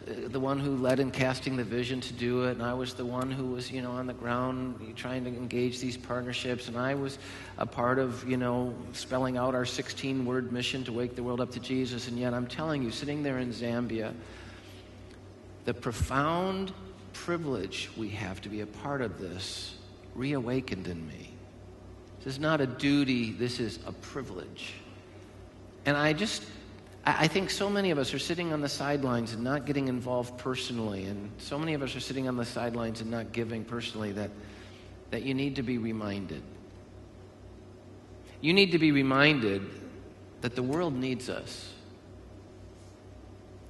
uh, 0.10 0.14
the 0.28 0.40
one 0.40 0.60
who 0.60 0.76
led 0.76 1.00
in 1.00 1.12
casting 1.12 1.56
the 1.56 1.64
vision 1.64 2.02
to 2.02 2.14
do 2.14 2.46
it, 2.46 2.52
and 2.54 2.64
I 2.64 2.74
was 2.74 2.94
the 2.94 3.06
one 3.06 3.30
who 3.30 3.46
was, 3.48 3.72
you 3.72 3.82
know, 3.82 3.92
on 3.92 4.08
the 4.08 4.14
ground 4.14 4.94
trying 4.96 5.24
to 5.26 5.30
engage 5.30 5.80
these 5.80 5.98
partnerships, 5.98 6.68
and 6.68 6.78
I 6.78 6.96
was 6.96 7.20
a 7.58 7.66
part 7.66 8.00
of, 8.00 8.28
you 8.28 8.38
know, 8.38 8.74
spelling 8.94 9.38
out 9.38 9.54
our 9.54 9.66
16 9.66 10.26
word 10.26 10.52
mission 10.52 10.84
to 10.86 10.92
wake 10.92 11.16
the 11.16 11.24
world 11.24 11.40
up 11.40 11.52
to 11.52 11.60
Jesus, 11.60 12.08
and 12.08 12.18
yet 12.18 12.34
I'm 12.34 12.48
telling 12.48 12.82
you, 12.82 12.90
sitting 12.90 13.22
there 13.22 13.38
in 13.38 13.52
Zambia, 13.52 14.14
the 15.66 15.74
profound 15.74 16.72
privilege 17.14 17.90
we 17.98 18.10
have 18.10 18.42
to 18.42 18.50
be 18.50 18.62
a 18.62 18.66
part 18.66 19.02
of 19.02 19.20
this 19.20 19.76
reawakened 20.16 20.88
in 20.88 21.08
me. 21.08 21.34
This 22.24 22.36
is 22.36 22.40
not 22.40 22.62
a 22.62 22.68
duty, 22.68 23.32
this 23.32 23.60
is 23.60 23.80
a 23.86 23.92
privilege. 23.92 24.74
And 25.86 25.98
I 25.98 26.14
just, 26.14 26.44
I 27.04 27.28
think 27.28 27.50
so 27.50 27.70
many 27.70 27.90
of 27.90 27.98
us 27.98 28.14
are 28.14 28.20
sitting 28.20 28.54
on 28.54 28.62
the 28.62 28.70
sidelines 28.70 29.34
and 29.34 29.44
not 29.44 29.66
getting 29.66 29.88
involved 29.88 30.38
personally, 30.38 31.06
and 31.06 31.32
so 31.40 31.58
many 31.58 31.74
of 31.74 31.82
us 31.82 31.96
are 31.96 32.00
sitting 32.00 32.28
on 32.28 32.38
the 32.38 32.46
sidelines 32.46 33.02
and 33.02 33.10
not 33.10 33.32
giving 33.32 33.64
personally 33.64 34.12
that, 34.12 34.30
that 35.10 35.24
you 35.24 35.34
need 35.34 35.56
to 35.56 35.64
be 35.64 35.80
reminded. 35.80 36.44
You 38.40 38.54
need 38.54 38.72
to 38.72 38.80
be 38.80 38.92
reminded 38.92 39.64
that 40.42 40.56
the 40.56 40.64
world 40.64 40.94
needs 40.94 41.30
us. 41.30 41.74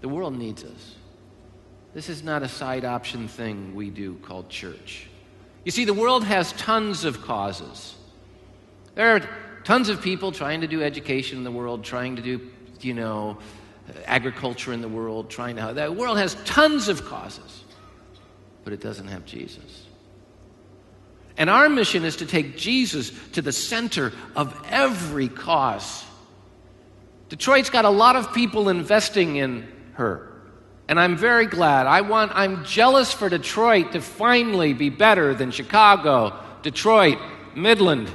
The 0.02 0.10
world 0.10 0.38
needs 0.38 0.64
us. 0.64 0.96
This 1.94 2.08
is 2.08 2.24
not 2.24 2.42
a 2.42 2.48
side 2.48 2.86
option 2.86 3.28
thing 3.28 3.76
we 3.76 3.90
do 3.90 4.16
called 4.24 4.50
church. 4.50 5.08
You 5.66 5.72
see, 5.72 5.86
the 5.86 5.94
world 5.94 6.24
has 6.24 6.54
tons 6.54 7.04
of 7.04 7.22
causes. 7.22 7.96
There 8.96 9.16
are 9.16 9.30
tons 9.64 9.90
of 9.90 10.02
people 10.02 10.32
trying 10.32 10.62
to 10.62 10.68
do 10.68 10.82
education 10.82 11.38
in 11.38 11.44
the 11.44 11.52
world, 11.52 11.84
trying 11.84 12.16
to 12.16 12.22
do, 12.22 12.50
you 12.80 12.94
know, 12.94 13.38
agriculture 14.06 14.74
in 14.74 14.82
the 14.82 14.88
world, 14.88 15.30
trying 15.30 15.58
to. 15.58 15.74
The 15.74 15.92
world 15.92 16.18
has 16.18 16.36
tons 16.46 16.88
of 16.88 17.06
causes, 17.06 17.64
but 18.64 18.74
it 18.74 18.80
doesn't 18.80 19.08
have 19.08 19.26
Jesus. 19.26 19.86
And 21.38 21.50
our 21.50 21.70
mission 21.70 22.04
is 22.04 22.18
to 22.18 22.26
take 22.26 22.58
Jesus 22.58 23.12
to 23.34 23.42
the 23.42 23.52
center 23.52 24.14
of 24.36 24.56
every 24.70 25.28
cause. 25.28 26.04
Detroit's 27.30 27.70
got 27.70 27.86
a 27.86 27.90
lot 27.90 28.16
of 28.16 28.34
people 28.34 28.70
investing 28.70 29.38
in 29.38 29.68
her. 29.94 30.31
And 30.92 31.00
I'm 31.00 31.16
very 31.16 31.46
glad. 31.46 31.88
I 31.88 32.02
want, 32.02 32.34
I'm 32.36 32.66
jealous 32.66 33.14
for 33.14 33.30
Detroit 33.30 33.94
to 33.94 34.02
finally 34.02 34.74
be 34.74 34.90
better 34.90 35.34
than 35.34 35.50
Chicago, 35.50 36.38
Detroit, 36.64 37.18
Midland. 37.56 38.12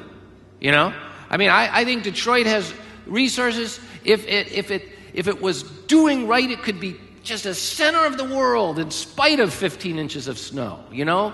You 0.60 0.72
know? 0.72 0.92
I 1.30 1.38
mean, 1.38 1.48
I, 1.48 1.70
I 1.74 1.84
think 1.86 2.02
Detroit 2.02 2.44
has 2.44 2.74
resources. 3.06 3.80
If 4.04 4.28
it, 4.28 4.52
if, 4.52 4.70
it, 4.70 4.90
if 5.14 5.26
it 5.26 5.40
was 5.40 5.62
doing 5.62 6.28
right, 6.28 6.50
it 6.50 6.62
could 6.62 6.78
be 6.78 7.00
just 7.22 7.46
a 7.46 7.54
center 7.54 8.04
of 8.04 8.18
the 8.18 8.24
world 8.24 8.78
in 8.78 8.90
spite 8.90 9.40
of 9.40 9.54
15 9.54 9.98
inches 9.98 10.28
of 10.28 10.38
snow, 10.38 10.84
you 10.92 11.06
know? 11.06 11.32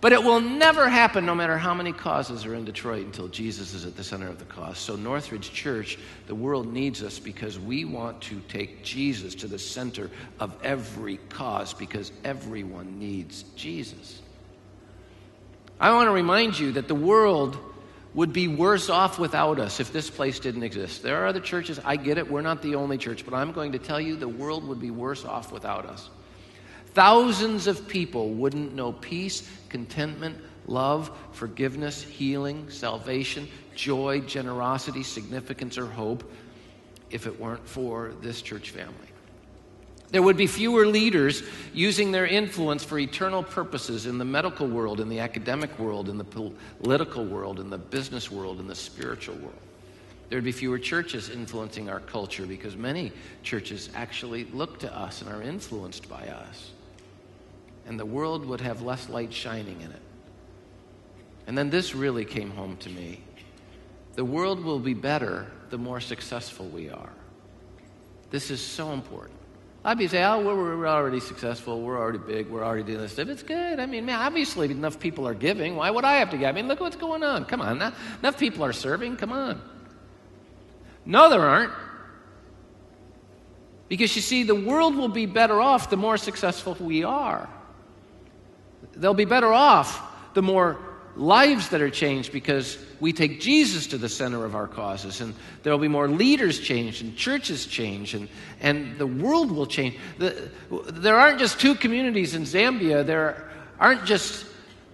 But 0.00 0.12
it 0.12 0.22
will 0.22 0.40
never 0.40 0.88
happen, 0.88 1.26
no 1.26 1.34
matter 1.34 1.58
how 1.58 1.74
many 1.74 1.92
causes 1.92 2.46
are 2.46 2.54
in 2.54 2.64
Detroit, 2.64 3.04
until 3.04 3.26
Jesus 3.26 3.74
is 3.74 3.84
at 3.84 3.96
the 3.96 4.04
center 4.04 4.28
of 4.28 4.38
the 4.38 4.44
cause. 4.44 4.78
So, 4.78 4.94
Northridge 4.94 5.52
Church, 5.52 5.98
the 6.28 6.36
world 6.36 6.72
needs 6.72 7.02
us 7.02 7.18
because 7.18 7.58
we 7.58 7.84
want 7.84 8.20
to 8.22 8.40
take 8.48 8.84
Jesus 8.84 9.34
to 9.36 9.48
the 9.48 9.58
center 9.58 10.08
of 10.38 10.54
every 10.62 11.16
cause 11.30 11.74
because 11.74 12.12
everyone 12.24 13.00
needs 13.00 13.42
Jesus. 13.56 14.22
I 15.80 15.92
want 15.92 16.06
to 16.06 16.12
remind 16.12 16.58
you 16.58 16.72
that 16.72 16.86
the 16.86 16.94
world 16.94 17.58
would 18.14 18.32
be 18.32 18.48
worse 18.48 18.88
off 18.90 19.18
without 19.18 19.58
us 19.58 19.80
if 19.80 19.92
this 19.92 20.10
place 20.10 20.38
didn't 20.38 20.62
exist. 20.62 21.02
There 21.02 21.22
are 21.22 21.26
other 21.26 21.40
churches, 21.40 21.80
I 21.84 21.96
get 21.96 22.18
it, 22.18 22.30
we're 22.30 22.42
not 22.42 22.62
the 22.62 22.76
only 22.76 22.98
church, 22.98 23.24
but 23.24 23.34
I'm 23.34 23.52
going 23.52 23.72
to 23.72 23.78
tell 23.78 24.00
you 24.00 24.16
the 24.16 24.28
world 24.28 24.66
would 24.66 24.80
be 24.80 24.90
worse 24.90 25.24
off 25.24 25.52
without 25.52 25.86
us. 25.86 26.08
Thousands 26.94 27.66
of 27.66 27.86
people 27.86 28.30
wouldn't 28.30 28.74
know 28.74 28.92
peace, 28.92 29.48
contentment, 29.68 30.36
love, 30.66 31.10
forgiveness, 31.32 32.02
healing, 32.02 32.68
salvation, 32.70 33.48
joy, 33.74 34.20
generosity, 34.20 35.02
significance, 35.02 35.78
or 35.78 35.86
hope 35.86 36.30
if 37.10 37.26
it 37.26 37.40
weren't 37.40 37.66
for 37.66 38.12
this 38.20 38.42
church 38.42 38.70
family. 38.70 38.94
There 40.10 40.22
would 40.22 40.38
be 40.38 40.46
fewer 40.46 40.86
leaders 40.86 41.42
using 41.74 42.12
their 42.12 42.26
influence 42.26 42.82
for 42.82 42.98
eternal 42.98 43.42
purposes 43.42 44.06
in 44.06 44.16
the 44.16 44.24
medical 44.24 44.66
world, 44.66 45.00
in 45.00 45.08
the 45.08 45.20
academic 45.20 45.78
world, 45.78 46.08
in 46.08 46.16
the 46.16 46.24
political 46.24 47.26
world, 47.26 47.60
in 47.60 47.68
the 47.68 47.78
business 47.78 48.30
world, 48.30 48.58
in 48.58 48.66
the 48.66 48.74
spiritual 48.74 49.36
world. 49.36 49.58
There'd 50.30 50.44
be 50.44 50.52
fewer 50.52 50.78
churches 50.78 51.28
influencing 51.28 51.90
our 51.90 52.00
culture 52.00 52.46
because 52.46 52.76
many 52.76 53.12
churches 53.42 53.90
actually 53.94 54.44
look 54.46 54.78
to 54.80 54.94
us 54.94 55.20
and 55.22 55.30
are 55.30 55.42
influenced 55.42 56.08
by 56.08 56.26
us. 56.28 56.70
And 57.88 57.98
the 57.98 58.06
world 58.06 58.44
would 58.46 58.60
have 58.60 58.82
less 58.82 59.08
light 59.08 59.32
shining 59.32 59.80
in 59.80 59.90
it. 59.90 60.02
And 61.46 61.56
then 61.56 61.70
this 61.70 61.94
really 61.94 62.26
came 62.26 62.50
home 62.50 62.76
to 62.78 62.90
me. 62.90 63.20
The 64.14 64.24
world 64.24 64.62
will 64.62 64.78
be 64.78 64.94
better 64.94 65.46
the 65.70 65.78
more 65.78 65.98
successful 65.98 66.66
we 66.66 66.90
are. 66.90 67.12
This 68.30 68.50
is 68.50 68.60
so 68.60 68.92
important. 68.92 69.38
I'd 69.84 69.96
be 69.96 70.06
saying, 70.06 70.24
oh, 70.24 70.44
we're, 70.44 70.76
we're 70.76 70.86
already 70.86 71.20
successful. 71.20 71.80
We're 71.80 71.98
already 71.98 72.18
big. 72.18 72.48
We're 72.48 72.64
already 72.64 72.82
doing 72.82 72.98
this 72.98 73.12
stuff. 73.12 73.28
It's 73.28 73.42
good. 73.42 73.80
I 73.80 73.86
mean, 73.86 74.04
man, 74.04 74.20
obviously 74.20 74.70
enough 74.70 75.00
people 75.00 75.26
are 75.26 75.34
giving. 75.34 75.76
Why 75.76 75.90
would 75.90 76.04
I 76.04 76.16
have 76.16 76.30
to 76.30 76.36
give? 76.36 76.46
I 76.46 76.52
mean, 76.52 76.68
look 76.68 76.80
what's 76.80 76.96
going 76.96 77.22
on. 77.22 77.46
Come 77.46 77.62
on. 77.62 77.76
Enough, 77.76 78.18
enough 78.20 78.38
people 78.38 78.64
are 78.64 78.74
serving. 78.74 79.16
Come 79.16 79.32
on. 79.32 79.62
No, 81.06 81.30
there 81.30 81.40
aren't. 81.40 81.72
Because 83.88 84.14
you 84.14 84.20
see, 84.20 84.42
the 84.42 84.54
world 84.54 84.94
will 84.94 85.08
be 85.08 85.24
better 85.24 85.58
off 85.58 85.88
the 85.88 85.96
more 85.96 86.18
successful 86.18 86.76
we 86.78 87.02
are. 87.04 87.48
They'll 88.98 89.14
be 89.14 89.24
better 89.24 89.52
off 89.52 90.34
the 90.34 90.42
more 90.42 90.78
lives 91.16 91.70
that 91.70 91.80
are 91.80 91.90
changed 91.90 92.32
because 92.32 92.78
we 93.00 93.12
take 93.12 93.40
Jesus 93.40 93.86
to 93.88 93.98
the 93.98 94.08
center 94.08 94.44
of 94.44 94.54
our 94.54 94.68
causes, 94.68 95.20
and 95.20 95.34
there 95.62 95.72
will 95.72 95.80
be 95.80 95.88
more 95.88 96.08
leaders 96.08 96.60
changed, 96.60 97.02
and 97.02 97.16
churches 97.16 97.66
change, 97.66 98.14
and, 98.14 98.28
and 98.60 98.98
the 98.98 99.06
world 99.06 99.50
will 99.50 99.66
change. 99.66 99.96
The, 100.18 100.50
there 100.70 101.16
aren't 101.16 101.38
just 101.38 101.60
two 101.60 101.74
communities 101.74 102.34
in 102.34 102.42
Zambia, 102.42 103.04
there 103.04 103.50
aren't 103.80 104.04
just 104.04 104.46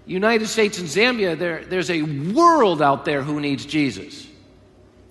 United 0.06 0.48
States 0.48 0.78
and 0.78 0.88
Zambia, 0.88 1.38
there, 1.38 1.64
there's 1.64 1.90
a 1.90 2.02
world 2.02 2.82
out 2.82 3.04
there 3.04 3.22
who 3.22 3.40
needs 3.40 3.64
Jesus. 3.64 4.26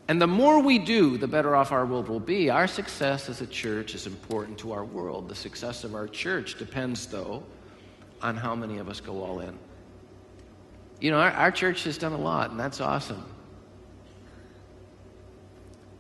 And 0.08 0.22
the 0.22 0.28
more 0.28 0.62
we 0.62 0.80
do, 0.80 1.18
the 1.18 1.28
better 1.28 1.56
off 1.56 1.72
our 1.72 1.86
world 1.86 2.10
will 2.10 2.20
be. 2.20 2.50
Our 2.50 2.68
success 2.68 3.30
as 3.30 3.42
a 3.42 3.48
church 3.48 3.96
is 3.96 4.06
important 4.06 4.58
to 4.60 4.74
our 4.74 4.84
world. 4.84 5.30
The 5.30 5.36
success 5.36 5.84
of 5.84 5.96
our 5.96 6.08
church 6.08 6.58
depends, 6.58 7.08
though, 7.08 7.42
on 8.24 8.38
how 8.38 8.56
many 8.56 8.80
of 8.80 8.90
us 8.90 9.02
go 9.02 9.22
all 9.22 9.42
in. 9.42 9.58
You 11.00 11.12
know, 11.12 11.20
our, 11.20 11.32
our 11.32 11.52
church 11.52 11.84
has 11.84 11.98
done 11.98 12.14
a 12.14 12.18
lot, 12.18 12.52
and 12.52 12.60
that's 12.60 12.82
awesome. 12.82 13.24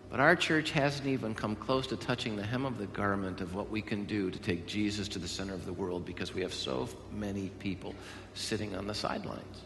But 0.09 0.19
our 0.19 0.35
church 0.35 0.71
hasn't 0.71 1.07
even 1.07 1.33
come 1.33 1.55
close 1.55 1.87
to 1.87 1.97
touching 1.97 2.35
the 2.35 2.43
hem 2.43 2.65
of 2.65 2.77
the 2.77 2.85
garment 2.85 3.41
of 3.41 3.55
what 3.55 3.69
we 3.69 3.81
can 3.81 4.05
do 4.05 4.31
to 4.31 4.39
take 4.39 4.67
Jesus 4.67 5.07
to 5.09 5.19
the 5.19 5.27
center 5.27 5.53
of 5.53 5.65
the 5.65 5.73
world 5.73 6.05
because 6.05 6.33
we 6.33 6.41
have 6.41 6.53
so 6.53 6.87
many 7.11 7.49
people 7.59 7.95
sitting 8.35 8.75
on 8.75 8.87
the 8.87 8.93
sidelines. 8.93 9.61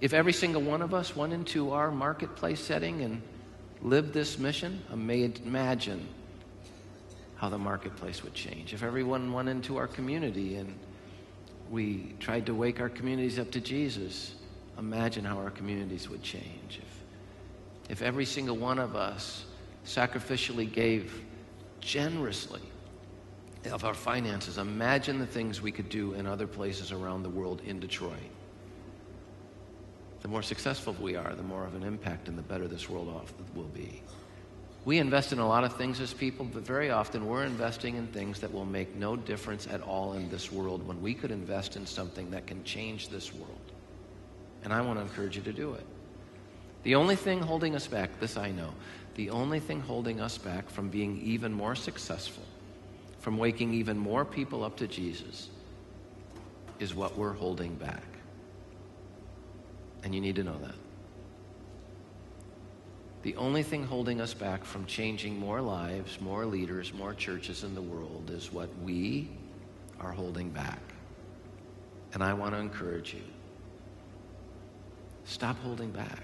If 0.00 0.12
every 0.12 0.32
single 0.32 0.60
one 0.60 0.82
of 0.82 0.92
us 0.92 1.16
went 1.16 1.32
into 1.32 1.70
our 1.70 1.90
marketplace 1.90 2.60
setting 2.60 3.02
and 3.02 3.22
lived 3.80 4.12
this 4.12 4.38
mission, 4.38 4.82
imagine 4.92 6.06
how 7.44 7.50
the 7.50 7.58
marketplace 7.58 8.22
would 8.22 8.32
change. 8.32 8.72
If 8.72 8.82
everyone 8.82 9.30
went 9.30 9.50
into 9.50 9.76
our 9.76 9.86
community 9.86 10.56
and 10.56 10.74
we 11.70 12.14
tried 12.18 12.46
to 12.46 12.54
wake 12.54 12.80
our 12.80 12.88
communities 12.88 13.38
up 13.38 13.50
to 13.50 13.60
Jesus, 13.60 14.34
imagine 14.78 15.26
how 15.26 15.36
our 15.36 15.50
communities 15.50 16.08
would 16.08 16.22
change. 16.22 16.80
If, 16.80 17.90
if 17.90 18.00
every 18.00 18.24
single 18.24 18.56
one 18.56 18.78
of 18.78 18.96
us 18.96 19.44
sacrificially 19.84 20.72
gave 20.72 21.22
generously 21.80 22.62
of 23.70 23.84
our 23.84 23.92
finances, 23.92 24.56
imagine 24.56 25.18
the 25.18 25.26
things 25.26 25.60
we 25.60 25.70
could 25.70 25.90
do 25.90 26.14
in 26.14 26.26
other 26.26 26.46
places 26.46 26.92
around 26.92 27.24
the 27.24 27.28
world 27.28 27.60
in 27.66 27.78
Detroit. 27.78 28.30
The 30.22 30.28
more 30.28 30.42
successful 30.42 30.96
we 30.98 31.14
are, 31.14 31.34
the 31.34 31.42
more 31.42 31.66
of 31.66 31.74
an 31.74 31.82
impact 31.82 32.26
and 32.28 32.38
the 32.38 32.42
better 32.42 32.66
this 32.66 32.88
world 32.88 33.10
off 33.10 33.34
will 33.54 33.64
be. 33.64 34.00
We 34.84 34.98
invest 34.98 35.32
in 35.32 35.38
a 35.38 35.48
lot 35.48 35.64
of 35.64 35.76
things 35.76 35.98
as 36.00 36.12
people, 36.12 36.44
but 36.44 36.62
very 36.62 36.90
often 36.90 37.26
we're 37.26 37.44
investing 37.44 37.96
in 37.96 38.06
things 38.08 38.40
that 38.40 38.52
will 38.52 38.66
make 38.66 38.94
no 38.94 39.16
difference 39.16 39.66
at 39.66 39.80
all 39.80 40.12
in 40.12 40.28
this 40.28 40.52
world 40.52 40.86
when 40.86 41.00
we 41.00 41.14
could 41.14 41.30
invest 41.30 41.76
in 41.76 41.86
something 41.86 42.30
that 42.32 42.46
can 42.46 42.62
change 42.64 43.08
this 43.08 43.32
world. 43.32 43.72
And 44.62 44.72
I 44.72 44.82
want 44.82 44.98
to 44.98 45.02
encourage 45.02 45.36
you 45.36 45.42
to 45.42 45.52
do 45.52 45.72
it. 45.72 45.86
The 46.82 46.96
only 46.96 47.16
thing 47.16 47.40
holding 47.40 47.74
us 47.74 47.86
back, 47.86 48.20
this 48.20 48.36
I 48.36 48.50
know, 48.50 48.74
the 49.14 49.30
only 49.30 49.58
thing 49.58 49.80
holding 49.80 50.20
us 50.20 50.36
back 50.36 50.68
from 50.68 50.90
being 50.90 51.18
even 51.22 51.50
more 51.50 51.74
successful, 51.74 52.44
from 53.20 53.38
waking 53.38 53.72
even 53.72 53.96
more 53.96 54.24
people 54.24 54.64
up 54.64 54.76
to 54.76 54.86
Jesus, 54.86 55.48
is 56.78 56.94
what 56.94 57.16
we're 57.16 57.32
holding 57.32 57.74
back. 57.76 58.04
And 60.02 60.14
you 60.14 60.20
need 60.20 60.36
to 60.36 60.44
know 60.44 60.58
that. 60.58 60.74
The 63.24 63.34
only 63.36 63.62
thing 63.62 63.84
holding 63.84 64.20
us 64.20 64.34
back 64.34 64.66
from 64.66 64.84
changing 64.84 65.38
more 65.38 65.62
lives, 65.62 66.20
more 66.20 66.44
leaders, 66.44 66.92
more 66.92 67.14
churches 67.14 67.64
in 67.64 67.74
the 67.74 67.80
world 67.80 68.30
is 68.30 68.52
what 68.52 68.68
we 68.82 69.30
are 69.98 70.12
holding 70.12 70.50
back. 70.50 70.78
And 72.12 72.22
I 72.22 72.34
want 72.34 72.52
to 72.52 72.58
encourage 72.58 73.14
you 73.14 73.22
stop 75.24 75.58
holding 75.60 75.90
back. 75.90 76.22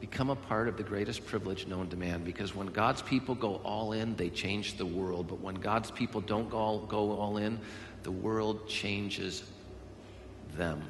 Become 0.00 0.30
a 0.30 0.36
part 0.36 0.68
of 0.68 0.78
the 0.78 0.82
greatest 0.82 1.26
privilege 1.26 1.66
known 1.66 1.88
to 1.90 1.96
man 1.98 2.24
because 2.24 2.54
when 2.54 2.68
God's 2.68 3.02
people 3.02 3.34
go 3.34 3.56
all 3.56 3.92
in, 3.92 4.16
they 4.16 4.30
change 4.30 4.78
the 4.78 4.86
world. 4.86 5.28
But 5.28 5.40
when 5.42 5.54
God's 5.54 5.90
people 5.90 6.22
don't 6.22 6.48
go 6.48 6.56
all, 6.56 6.78
go 6.80 7.12
all 7.12 7.36
in, 7.36 7.60
the 8.04 8.10
world 8.10 8.66
changes 8.66 9.44
them. 10.56 10.82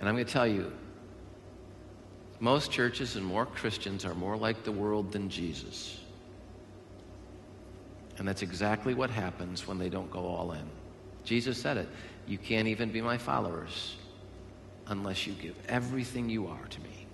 And 0.00 0.08
I'm 0.08 0.16
going 0.16 0.26
to 0.26 0.32
tell 0.32 0.46
you, 0.46 0.72
most 2.44 2.70
churches 2.70 3.16
and 3.16 3.24
more 3.24 3.46
Christians 3.46 4.04
are 4.04 4.14
more 4.14 4.36
like 4.36 4.64
the 4.64 4.70
world 4.70 5.10
than 5.12 5.30
Jesus. 5.30 5.98
And 8.18 8.28
that's 8.28 8.42
exactly 8.42 8.92
what 8.92 9.08
happens 9.08 9.66
when 9.66 9.78
they 9.78 9.88
don't 9.88 10.10
go 10.10 10.26
all 10.26 10.52
in. 10.52 10.68
Jesus 11.24 11.56
said 11.56 11.78
it. 11.78 11.88
You 12.26 12.36
can't 12.36 12.68
even 12.68 12.92
be 12.92 13.00
my 13.00 13.16
followers 13.16 13.96
unless 14.88 15.26
you 15.26 15.32
give 15.32 15.56
everything 15.70 16.28
you 16.28 16.46
are 16.46 16.66
to 16.68 16.80
me. 16.82 17.06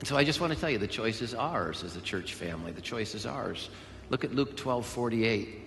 And 0.00 0.06
so 0.06 0.18
I 0.18 0.24
just 0.24 0.38
want 0.38 0.52
to 0.52 0.58
tell 0.60 0.68
you 0.68 0.76
the 0.76 0.86
choice 0.86 1.22
is 1.22 1.34
ours 1.34 1.82
as 1.82 1.96
a 1.96 2.00
church 2.02 2.34
family. 2.34 2.72
The 2.72 2.82
choice 2.82 3.14
is 3.14 3.24
ours. 3.24 3.70
Look 4.10 4.22
at 4.22 4.34
Luke 4.34 4.54
12 4.54 4.84
48. 4.84 5.62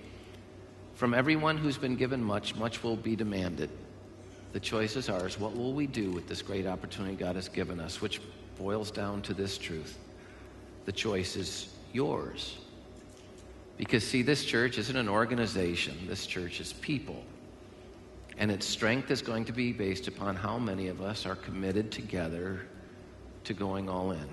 From 0.93 1.16
everyone 1.16 1.58
who's 1.58 1.80
been 1.80 1.95
given 1.95 2.24
much, 2.24 2.56
much 2.56 2.84
will 2.84 2.97
be 2.97 3.16
demanded. 3.16 3.72
The 4.51 4.60
choice 4.60 4.95
is 4.95 5.10
ours. 5.10 5.39
What 5.39 5.58
will 5.58 5.74
we 5.74 5.88
do 5.88 6.12
with 6.12 6.28
this 6.28 6.43
great 6.43 6.68
opportunity 6.68 7.16
God 7.16 7.36
has 7.36 7.49
given 7.49 7.80
us? 7.80 7.99
Which 7.99 8.22
boils 8.58 8.91
down 8.91 9.22
to 9.24 9.34
this 9.34 9.58
truth 9.58 9.97
the 10.86 10.91
choice 10.91 11.36
is 11.36 11.70
yours. 11.93 12.58
Because, 13.78 14.06
see, 14.06 14.22
this 14.22 14.45
church 14.45 14.78
isn't 14.78 14.95
an 14.95 15.10
organization, 15.10 15.97
this 16.08 16.26
church 16.26 16.60
is 16.60 16.74
people. 16.74 17.24
And 18.38 18.51
its 18.51 18.66
strength 18.66 19.12
is 19.12 19.22
going 19.22 19.45
to 19.45 19.51
be 19.51 19.72
based 19.72 20.08
upon 20.08 20.36
how 20.36 20.58
many 20.58 20.88
of 20.88 21.01
us 21.01 21.26
are 21.26 21.36
committed 21.36 21.91
together 21.91 22.62
to 23.43 23.54
going 23.54 23.89
all 23.89 24.12
in. 24.12 24.28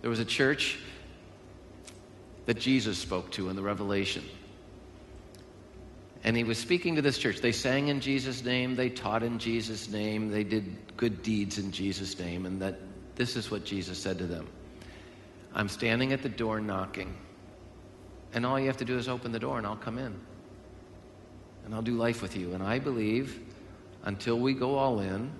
There 0.00 0.10
was 0.10 0.20
a 0.20 0.24
church 0.24 0.78
that 2.46 2.58
Jesus 2.58 2.98
spoke 2.98 3.30
to 3.32 3.48
in 3.50 3.56
the 3.56 3.62
Revelation. 3.62 4.24
And 6.26 6.36
he 6.36 6.44
was 6.44 6.58
speaking 6.58 6.96
to 6.96 7.02
this 7.02 7.16
church. 7.16 7.40
They 7.40 7.52
sang 7.52 7.88
in 7.88 8.00
Jesus' 8.00 8.44
name, 8.44 8.74
they 8.74 8.90
taught 8.90 9.22
in 9.22 9.38
Jesus' 9.38 9.88
name, 9.88 10.28
they 10.30 10.44
did 10.44 10.76
good 10.96 11.22
deeds 11.22 11.56
in 11.56 11.70
Jesus' 11.72 12.18
name. 12.18 12.44
And 12.44 12.60
that 12.60 12.78
this 13.14 13.36
is 13.36 13.50
what 13.50 13.64
Jesus 13.64 13.96
said 13.96 14.18
to 14.18 14.26
them 14.26 14.46
I'm 15.54 15.68
standing 15.68 16.12
at 16.12 16.22
the 16.22 16.28
door 16.28 16.60
knocking. 16.60 17.16
And 18.34 18.44
all 18.44 18.60
you 18.60 18.66
have 18.66 18.76
to 18.78 18.84
do 18.84 18.98
is 18.98 19.08
open 19.08 19.32
the 19.32 19.38
door 19.38 19.56
and 19.56 19.66
I'll 19.66 19.76
come 19.76 19.96
in. 19.98 20.14
and 21.64 21.74
I'll 21.74 21.82
do 21.82 21.96
life 21.96 22.22
with 22.22 22.36
you. 22.36 22.54
And 22.54 22.62
I 22.62 22.78
believe 22.78 23.40
until 24.04 24.38
we 24.38 24.54
go 24.54 24.76
all 24.76 25.00
in, 25.00 25.30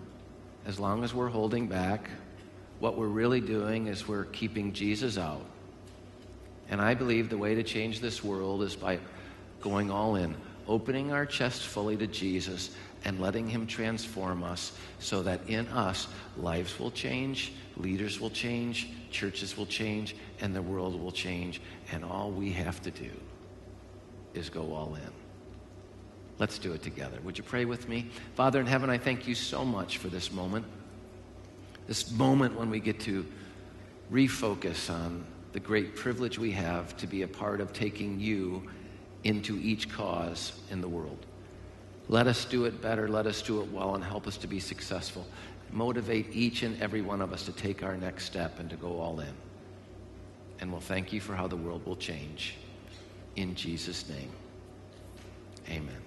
as 0.67 0.79
long 0.81 1.05
as 1.05 1.15
we're 1.15 1.29
holding 1.29 1.69
back, 1.69 2.11
what 2.81 2.99
we're 2.99 3.07
really 3.07 3.41
doing 3.41 3.87
is 3.87 4.09
we're 4.09 4.25
keeping 4.25 4.73
Jesus 4.73 5.19
out. 5.19 5.45
And 6.69 6.81
I 6.81 6.95
believe 6.95 7.31
the 7.31 7.39
way 7.39 7.55
to 7.55 7.63
change 7.63 8.01
this 8.01 8.25
world 8.25 8.63
is 8.63 8.75
by 8.75 8.99
going 9.61 9.91
all 9.91 10.17
in, 10.17 10.35
opening 10.69 11.13
our 11.13 11.27
chest 11.27 11.63
fully 11.63 11.97
to 11.97 12.07
Jesus 12.07 12.71
and 13.05 13.21
letting 13.21 13.49
Him 13.49 13.67
transform 13.67 14.43
us 14.43 14.73
so 14.99 15.23
that 15.23 15.49
in 15.49 15.69
us, 15.69 16.09
lives 16.37 16.79
will 16.79 16.91
change, 16.91 17.53
leaders 17.77 18.21
will 18.21 18.31
change, 18.31 18.89
churches 19.11 19.57
will 19.57 19.67
change, 19.67 20.17
and 20.41 20.55
the 20.55 20.63
world 20.63 21.01
will 21.01 21.13
change. 21.13 21.61
And 21.93 22.05
all 22.05 22.31
we 22.31 22.51
have 22.53 22.83
to 22.83 22.91
do 22.91 23.11
is 24.35 24.51
go 24.51 24.75
all 24.75 24.95
in. 24.95 25.13
Let's 26.39 26.59
do 26.59 26.73
it 26.73 26.83
together. 26.83 27.19
Would 27.25 27.39
you 27.39 27.45
pray 27.45 27.65
with 27.65 27.89
me? 27.89 28.11
Father 28.35 28.61
in 28.61 28.67
heaven, 28.67 28.91
I 28.91 28.99
thank 28.99 29.27
you 29.27 29.35
so 29.35 29.65
much 29.65 29.99
for 29.99 30.09
this 30.09 30.31
moment. 30.31 30.67
This 31.87 32.11
moment 32.11 32.59
when 32.59 32.69
we 32.69 32.81
get 32.81 33.01
to 33.01 33.25
refocus 34.13 34.93
on 34.93 35.25
the 35.53 35.61
great 35.61 35.97
privilege 35.97 36.39
we 36.39 36.51
have 36.53 36.97
to 36.99 37.07
be 37.07 37.23
a 37.23 37.29
part 37.29 37.61
of 37.61 37.73
taking 37.73 38.21
you 38.21 38.63
into 39.27 39.59
each 39.59 39.91
cause 39.91 40.53
in 40.71 40.81
the 40.81 40.89
world. 40.89 41.27
Let 42.09 42.29
us 42.29 42.45
do 42.45 42.65
it 42.67 42.81
better, 42.81 43.09
let 43.09 43.27
us 43.27 43.43
do 43.43 43.61
it 43.61 43.73
well, 43.73 43.97
and 43.97 44.05
help 44.05 44.29
us 44.29 44.37
to 44.39 44.47
be 44.47 44.61
successful. 44.61 45.27
Motivate 45.73 46.29
each 46.31 46.63
and 46.63 46.81
every 46.81 47.03
one 47.03 47.21
of 47.21 47.33
us 47.33 47.45
to 47.47 47.53
take 47.53 47.83
our 47.83 47.97
next 47.97 48.25
step 48.27 48.61
and 48.61 48.71
to 48.71 48.77
go 48.77 49.01
all 49.01 49.19
in. 49.19 49.35
And 50.61 50.71
we'll 50.71 50.81
thank 50.81 51.13
you 51.13 51.21
for 51.21 51.35
how 51.35 51.49
the 51.49 51.57
world 51.57 51.85
will 51.85 51.97
change. 51.97 52.55
In 53.35 53.57
Jesus' 53.57 54.09
name, 54.09 54.31
amen. 55.69 56.06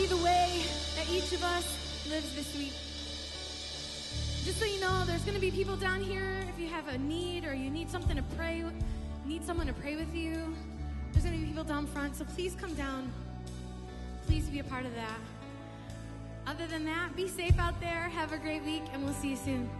Be 0.00 0.04
the 0.04 0.16
way 0.16 0.62
that 0.94 1.08
each 1.08 1.32
of 1.32 1.42
us 1.42 2.04
lives 2.10 2.34
this 2.34 2.54
week. 2.54 2.74
Just 4.44 4.58
so 4.58 4.66
you 4.66 4.78
know, 4.78 5.06
there's 5.06 5.22
going 5.22 5.34
to 5.34 5.40
be 5.40 5.50
people 5.50 5.74
down 5.74 6.02
here 6.02 6.44
if 6.52 6.60
you 6.60 6.68
have 6.68 6.86
a 6.88 6.98
need 6.98 7.46
or 7.46 7.54
you 7.54 7.70
need 7.70 7.88
something 7.88 8.14
to 8.14 8.22
pray, 8.36 8.62
need 9.24 9.42
someone 9.42 9.66
to 9.66 9.72
pray 9.72 9.96
with 9.96 10.14
you. 10.14 10.54
There's 11.12 11.24
going 11.24 11.34
to 11.34 11.40
be 11.40 11.46
people 11.46 11.64
down 11.64 11.86
front, 11.86 12.14
so 12.14 12.26
please 12.26 12.54
come 12.60 12.74
down. 12.74 13.10
Please 14.26 14.50
be 14.50 14.58
a 14.58 14.64
part 14.64 14.84
of 14.84 14.94
that. 14.96 15.18
Other 16.46 16.66
than 16.66 16.84
that, 16.84 17.16
be 17.16 17.26
safe 17.26 17.58
out 17.58 17.80
there, 17.80 18.10
have 18.10 18.32
a 18.32 18.38
great 18.38 18.64
week, 18.64 18.82
and 18.92 19.02
we'll 19.02 19.14
see 19.14 19.30
you 19.30 19.36
soon. 19.36 19.70